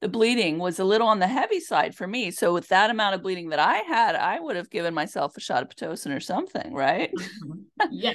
the 0.00 0.08
bleeding 0.08 0.58
was 0.58 0.78
a 0.78 0.84
little 0.84 1.08
on 1.08 1.18
the 1.18 1.26
heavy 1.26 1.60
side 1.60 1.94
for 1.94 2.06
me. 2.06 2.30
So 2.30 2.54
with 2.54 2.68
that 2.68 2.90
amount 2.90 3.14
of 3.14 3.22
bleeding 3.22 3.50
that 3.50 3.58
I 3.58 3.78
had, 3.78 4.16
I 4.16 4.40
would 4.40 4.56
have 4.56 4.70
given 4.70 4.94
myself 4.94 5.36
a 5.36 5.40
shot 5.40 5.62
of 5.62 5.68
pitocin 5.68 6.14
or 6.14 6.20
something, 6.20 6.72
right? 6.72 7.12
yeah. 7.90 8.14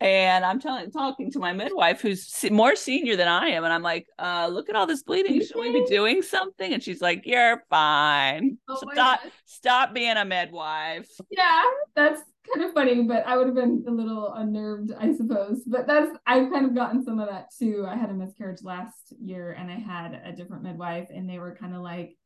and 0.00 0.44
I'm 0.44 0.60
telling, 0.60 0.90
talking 0.90 1.30
to 1.32 1.38
my 1.38 1.52
midwife, 1.52 2.00
who's 2.00 2.28
more 2.50 2.74
senior 2.74 3.14
than 3.14 3.28
I 3.28 3.48
am, 3.48 3.62
and 3.62 3.72
I'm 3.72 3.82
like, 3.82 4.06
uh, 4.18 4.48
"Look 4.50 4.68
at 4.68 4.74
all 4.74 4.86
this 4.86 5.04
bleeding. 5.04 5.40
Should 5.40 5.56
we 5.56 5.72
be 5.72 5.84
doing 5.84 6.20
something?" 6.22 6.72
And 6.74 6.82
she's 6.82 7.00
like, 7.00 7.22
"You're 7.24 7.62
fine. 7.70 8.58
Oh 8.68 8.80
stop, 8.92 9.20
stop 9.44 9.94
being 9.94 10.16
a 10.16 10.24
midwife." 10.24 11.08
Yeah, 11.30 11.62
that's 11.94 12.20
kind 12.52 12.66
of 12.66 12.74
funny, 12.74 13.02
but 13.04 13.26
I 13.26 13.36
would 13.36 13.46
have 13.46 13.56
been 13.56 13.84
a 13.88 13.90
little 13.90 14.32
unnerved, 14.34 14.92
I 14.98 15.12
suppose. 15.14 15.62
But 15.66 15.86
that's 15.86 16.10
I've 16.26 16.50
kind 16.50 16.66
of 16.66 16.74
gotten 16.74 17.04
some 17.04 17.18
of 17.18 17.28
that 17.28 17.46
too. 17.58 17.86
I 17.88 17.96
had 17.96 18.10
a 18.10 18.14
miscarriage 18.14 18.62
last 18.62 19.14
year 19.20 19.52
and 19.52 19.70
I 19.70 19.76
had 19.76 20.20
a 20.24 20.32
different 20.32 20.62
midwife 20.62 21.08
and 21.14 21.28
they 21.28 21.38
were 21.38 21.56
kind 21.56 21.74
of 21.74 21.82
like, 21.82 22.16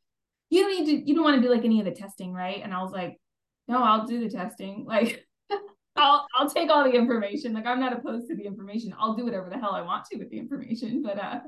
You 0.50 0.62
don't 0.62 0.86
need 0.86 0.86
to 0.86 1.08
you 1.08 1.14
don't 1.14 1.24
want 1.24 1.36
to 1.36 1.46
do 1.46 1.52
like 1.52 1.64
any 1.64 1.80
of 1.80 1.86
the 1.86 1.92
testing, 1.92 2.32
right? 2.32 2.60
And 2.62 2.74
I 2.74 2.82
was 2.82 2.92
like, 2.92 3.20
No, 3.68 3.82
I'll 3.82 4.06
do 4.06 4.20
the 4.20 4.30
testing. 4.30 4.86
Like 4.88 5.24
I'll 5.96 6.26
I'll 6.36 6.48
take 6.48 6.70
all 6.70 6.84
the 6.84 6.92
information. 6.92 7.54
Like 7.54 7.66
I'm 7.66 7.80
not 7.80 7.92
opposed 7.92 8.28
to 8.28 8.36
the 8.36 8.44
information. 8.44 8.94
I'll 8.98 9.14
do 9.14 9.24
whatever 9.24 9.50
the 9.50 9.58
hell 9.58 9.72
I 9.72 9.82
want 9.82 10.04
to 10.06 10.18
with 10.18 10.30
the 10.30 10.38
information, 10.38 11.02
but 11.02 11.18
uh 11.18 11.40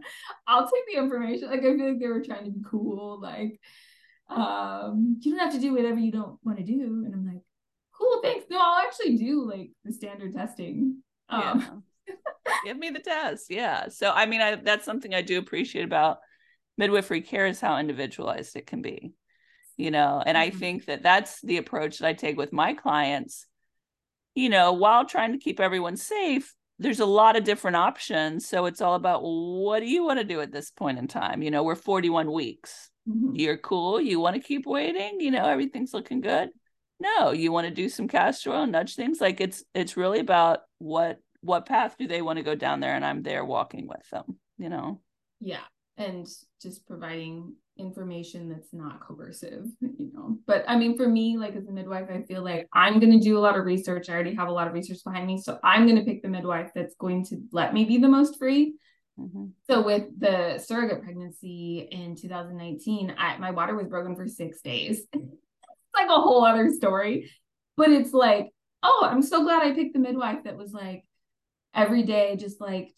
I'll 0.46 0.68
take 0.68 0.86
the 0.92 0.98
information. 0.98 1.48
Like 1.50 1.60
I 1.60 1.76
feel 1.76 1.88
like 1.88 2.00
they 2.00 2.08
were 2.08 2.24
trying 2.24 2.46
to 2.46 2.50
be 2.50 2.62
cool, 2.68 3.20
like 3.20 3.60
um, 4.30 5.18
you 5.20 5.32
don't 5.32 5.40
have 5.40 5.54
to 5.54 5.60
do 5.60 5.74
whatever 5.74 5.98
you 5.98 6.12
don't 6.12 6.38
want 6.44 6.58
to 6.58 6.64
do. 6.64 7.02
And 7.04 7.12
I'm 7.12 7.26
like, 7.26 7.42
cool, 8.00 8.20
thanks. 8.22 8.46
No, 8.50 8.58
I'll 8.60 8.86
actually 8.86 9.16
do 9.16 9.48
like 9.48 9.70
the 9.84 9.92
standard 9.92 10.32
testing. 10.32 11.02
Um, 11.28 11.84
yeah. 12.08 12.14
Give 12.64 12.78
me 12.78 12.90
the 12.90 13.00
test. 13.00 13.46
Yeah. 13.50 13.88
So, 13.88 14.10
I 14.10 14.26
mean, 14.26 14.40
I, 14.40 14.56
that's 14.56 14.84
something 14.84 15.14
I 15.14 15.22
do 15.22 15.38
appreciate 15.38 15.84
about 15.84 16.18
midwifery 16.76 17.20
care 17.20 17.46
is 17.46 17.60
how 17.60 17.78
individualized 17.78 18.56
it 18.56 18.66
can 18.66 18.82
be, 18.82 19.12
you 19.76 19.90
know, 19.90 20.22
and 20.24 20.36
mm-hmm. 20.36 20.54
I 20.54 20.58
think 20.58 20.86
that 20.86 21.02
that's 21.02 21.40
the 21.42 21.58
approach 21.58 21.98
that 21.98 22.08
I 22.08 22.12
take 22.14 22.36
with 22.36 22.52
my 22.52 22.74
clients, 22.74 23.46
you 24.34 24.48
know, 24.48 24.72
while 24.72 25.04
trying 25.04 25.32
to 25.32 25.38
keep 25.38 25.60
everyone 25.60 25.96
safe. 25.96 26.54
There's 26.78 27.00
a 27.00 27.06
lot 27.06 27.36
of 27.36 27.44
different 27.44 27.76
options. 27.76 28.48
So 28.48 28.64
it's 28.64 28.80
all 28.80 28.94
about 28.94 29.20
what 29.22 29.80
do 29.80 29.86
you 29.86 30.02
want 30.02 30.18
to 30.18 30.24
do 30.24 30.40
at 30.40 30.50
this 30.50 30.70
point 30.70 30.98
in 30.98 31.08
time? 31.08 31.42
You 31.42 31.50
know, 31.50 31.62
we're 31.62 31.74
41 31.74 32.32
weeks. 32.32 32.90
Mm-hmm. 33.06 33.34
You're 33.34 33.58
cool. 33.58 34.00
You 34.00 34.18
want 34.18 34.36
to 34.36 34.42
keep 34.42 34.64
waiting. 34.64 35.20
You 35.20 35.30
know, 35.30 35.44
everything's 35.44 35.92
looking 35.92 36.22
good 36.22 36.48
no 37.00 37.32
you 37.32 37.50
want 37.50 37.66
to 37.66 37.74
do 37.74 37.88
some 37.88 38.08
castor 38.08 38.50
oil 38.50 38.66
nudge 38.66 38.94
things? 38.94 39.20
Like 39.20 39.40
it's 39.40 39.64
it's 39.74 39.96
really 39.96 40.20
about 40.20 40.60
what 40.78 41.20
what 41.40 41.66
path 41.66 41.96
do 41.98 42.06
they 42.06 42.22
want 42.22 42.36
to 42.36 42.42
go 42.42 42.54
down 42.54 42.80
there 42.80 42.94
and 42.94 43.04
i'm 43.04 43.22
there 43.22 43.44
walking 43.44 43.86
with 43.86 44.08
them 44.10 44.38
you 44.58 44.68
know? 44.68 45.00
Yeah 45.40 45.62
and 45.96 46.26
just 46.62 46.86
providing 46.86 47.54
information 47.76 48.48
that's 48.48 48.72
not 48.72 49.00
coercive 49.00 49.66
you 49.80 50.10
know? 50.12 50.38
But 50.46 50.64
i 50.68 50.76
mean 50.76 50.96
for 50.96 51.08
me 51.08 51.38
like 51.38 51.56
as 51.56 51.66
a 51.66 51.72
midwife 51.72 52.08
i 52.10 52.22
feel 52.22 52.42
like 52.42 52.68
i'm 52.72 53.00
going 53.00 53.12
to 53.12 53.24
do 53.24 53.38
a 53.38 53.40
lot 53.40 53.58
of 53.58 53.64
research. 53.64 54.08
I 54.08 54.14
already 54.14 54.34
have 54.34 54.48
a 54.48 54.52
lot 54.52 54.68
of 54.68 54.74
research 54.74 54.98
behind 55.04 55.26
me 55.26 55.40
so 55.40 55.58
i'm 55.64 55.86
going 55.86 55.98
to 55.98 56.04
pick 56.04 56.22
the 56.22 56.28
midwife 56.28 56.70
that's 56.74 56.94
going 56.96 57.24
to 57.26 57.40
let 57.52 57.74
me 57.74 57.84
be 57.84 57.98
the 57.98 58.08
most 58.08 58.38
free. 58.38 58.74
Mm-hmm. 59.18 59.46
so 59.68 59.82
with 59.82 60.04
the 60.18 60.58
surrogate 60.58 61.02
pregnancy 61.02 61.88
in 61.90 62.16
2019 62.16 63.14
I, 63.18 63.36
my 63.38 63.50
water 63.50 63.76
was 63.76 63.88
broken 63.88 64.16
for 64.16 64.26
six 64.26 64.62
days 64.62 65.02
like 65.94 66.08
a 66.08 66.20
whole 66.20 66.44
other 66.44 66.70
story. 66.72 67.30
But 67.76 67.90
it's 67.90 68.12
like, 68.12 68.50
oh, 68.82 69.08
I'm 69.10 69.22
so 69.22 69.42
glad 69.42 69.62
I 69.62 69.72
picked 69.72 69.94
the 69.94 69.98
midwife 70.00 70.44
that 70.44 70.56
was 70.56 70.72
like 70.72 71.04
every 71.74 72.02
day, 72.02 72.36
just 72.36 72.60
like, 72.60 72.92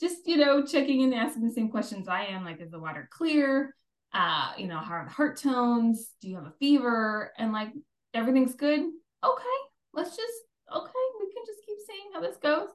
just, 0.00 0.26
you 0.26 0.36
know, 0.36 0.64
checking 0.64 1.00
in, 1.00 1.12
asking 1.12 1.46
the 1.46 1.52
same 1.52 1.70
questions 1.70 2.08
I 2.08 2.26
am 2.26 2.44
like, 2.44 2.60
is 2.60 2.70
the 2.70 2.78
water 2.78 3.08
clear? 3.12 3.74
Uh, 4.12 4.52
you 4.56 4.66
know, 4.66 4.78
how 4.78 4.94
are 4.94 5.04
the 5.04 5.10
heart 5.10 5.38
tones? 5.38 6.10
Do 6.20 6.28
you 6.28 6.36
have 6.36 6.46
a 6.46 6.54
fever? 6.58 7.32
And 7.38 7.52
like, 7.52 7.70
everything's 8.14 8.54
good. 8.54 8.80
Okay, 8.80 9.58
let's 9.92 10.16
just, 10.16 10.38
okay, 10.74 10.90
we 11.20 11.32
can 11.32 11.42
just 11.46 11.66
keep 11.66 11.76
seeing 11.86 12.12
how 12.14 12.20
this 12.20 12.36
goes. 12.36 12.68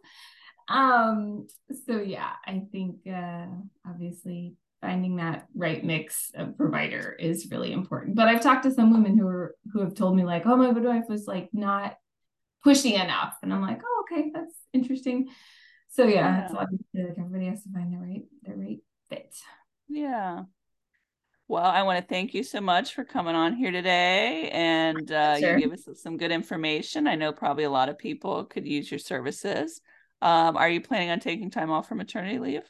Um, 0.68 1.48
so 1.86 1.98
yeah, 1.98 2.32
I 2.46 2.64
think 2.72 2.98
uh 3.06 3.48
obviously 3.86 4.56
finding 4.84 5.16
that 5.16 5.48
right 5.56 5.84
mix 5.84 6.30
of 6.36 6.58
provider 6.58 7.16
is 7.18 7.48
really 7.50 7.72
important. 7.72 8.16
But 8.16 8.28
I've 8.28 8.42
talked 8.42 8.64
to 8.64 8.72
some 8.72 8.92
women 8.92 9.18
who 9.18 9.26
are 9.28 9.56
who 9.72 9.80
have 9.80 9.96
told 9.96 10.16
me 10.16 10.24
like, 10.24 10.46
oh, 10.46 10.58
my 10.58 10.70
midwife 10.72 11.06
was 11.08 11.26
like 11.26 11.50
not 11.54 11.96
pushy 12.66 12.94
enough, 12.94 13.34
and 13.42 13.54
I'm 13.54 13.62
like, 13.62 13.82
oh, 13.84 14.06
okay, 14.06 14.30
that's 14.34 14.54
interesting. 14.74 15.30
So 15.90 16.06
yeah, 16.06 16.38
yeah. 16.38 16.48
so 16.48 16.56
like 16.56 16.68
everybody 17.18 17.48
has 17.48 17.64
to 17.64 17.70
find 17.74 17.94
the 17.94 17.98
right 17.98 18.26
the 18.44 18.54
right 18.56 18.80
fit. 19.10 19.36
Yeah. 19.88 20.44
Well, 21.48 21.66
I 21.66 21.84
want 21.84 22.00
to 22.00 22.14
thank 22.14 22.34
you 22.34 22.44
so 22.44 22.62
much 22.62 22.94
for 22.94 23.04
coming 23.04 23.36
on 23.36 23.56
here 23.56 23.72
today, 23.72 24.50
and 24.52 25.10
uh, 25.12 25.40
sure. 25.40 25.58
you 25.58 25.64
give 25.64 25.74
us 25.74 25.88
some 26.02 26.18
good 26.18 26.32
information. 26.32 27.08
I 27.08 27.16
know 27.16 27.32
probably 27.32 27.64
a 27.64 27.70
lot 27.70 27.90
of 27.90 27.98
people 27.98 28.46
could 28.46 28.68
use 28.68 28.92
your 28.92 29.00
services. 29.00 29.80
Um, 30.22 30.58
are 30.58 30.70
you 30.70 30.82
planning 30.82 31.10
on 31.10 31.20
taking 31.20 31.52
time 31.52 31.70
off 31.70 31.88
for 31.88 31.96
maternity 31.96 32.40
leave? 32.40 32.70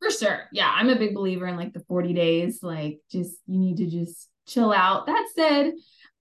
For 0.00 0.10
sure. 0.10 0.44
Yeah. 0.52 0.72
I'm 0.74 0.90
a 0.90 0.98
big 0.98 1.14
believer 1.14 1.46
in 1.46 1.56
like 1.56 1.72
the 1.72 1.84
40 1.88 2.12
days. 2.12 2.60
Like, 2.62 3.00
just 3.10 3.36
you 3.46 3.58
need 3.58 3.78
to 3.78 3.86
just 3.86 4.28
chill 4.46 4.72
out. 4.72 5.06
That 5.06 5.26
said, 5.34 5.72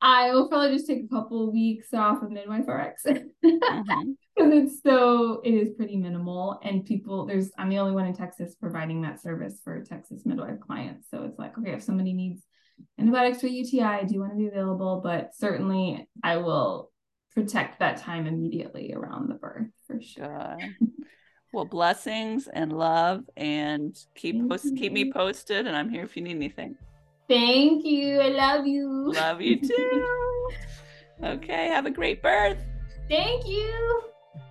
I 0.04 0.32
will 0.32 0.50
probably 0.50 0.76
just 0.76 0.86
take 0.86 1.06
a 1.06 1.08
couple 1.08 1.48
of 1.48 1.54
weeks 1.54 1.94
off 1.94 2.22
of 2.22 2.30
midwife 2.30 2.68
RX 2.68 3.04
because 3.04 3.24
mm-hmm. 3.46 4.52
it's 4.52 4.84
so 4.84 5.40
it 5.46 5.54
is 5.54 5.70
pretty 5.78 5.96
minimal 5.96 6.60
and 6.62 6.86
people 6.86 7.26
there's 7.26 7.52
I'm 7.58 7.70
the 7.70 7.80
only 7.80 7.94
one 7.94 8.06
in 8.06 8.14
Texas 8.14 8.54
providing 8.60 9.02
that 9.04 9.22
service 9.22 9.62
for 9.64 9.82
Texas 9.82 10.26
midwife 10.26 10.60
clients. 10.60 11.08
So 11.10 11.24
it's 11.24 11.40
like 11.40 11.58
okay, 11.58 11.72
if 11.72 11.84
somebody 11.84 12.12
needs 12.14 12.44
antibiotics 13.00 13.40
for 13.40 13.48
UTI, 13.48 13.82
I 13.82 14.04
do 14.04 14.20
want 14.20 14.34
to 14.34 14.38
be 14.38 14.48
available, 14.48 15.00
but 15.02 15.32
certainly 15.36 16.06
I 16.22 16.36
will 16.38 16.92
protect 17.34 17.80
that 17.80 17.98
time 17.98 18.28
immediately 18.28 18.94
around 18.94 19.30
the 19.30 19.36
birth 19.36 19.68
for 19.88 20.02
sure. 20.02 20.58
Well, 21.54 21.66
blessings 21.66 22.48
and 22.48 22.74
love, 22.74 23.24
and 23.38 23.96
keep 24.16 24.50
post, 24.50 24.76
keep 24.76 24.92
me 24.92 25.12
posted. 25.12 25.68
And 25.68 25.76
I'm 25.76 25.88
here 25.88 26.04
if 26.04 26.18
you 26.18 26.24
need 26.24 26.36
anything. 26.36 26.76
Thank 27.30 27.86
you. 27.86 28.20
I 28.20 28.30
love 28.30 28.66
you. 28.66 29.12
Love 29.14 29.40
you 29.40 29.60
too. 29.68 30.50
okay. 31.24 31.68
Have 31.68 31.86
a 31.86 31.92
great 31.92 32.24
birth. 32.24 32.58
Thank 33.08 33.48
you. 33.48 34.02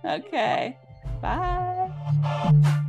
Okay. 0.05 0.77
Bye. 1.21 2.79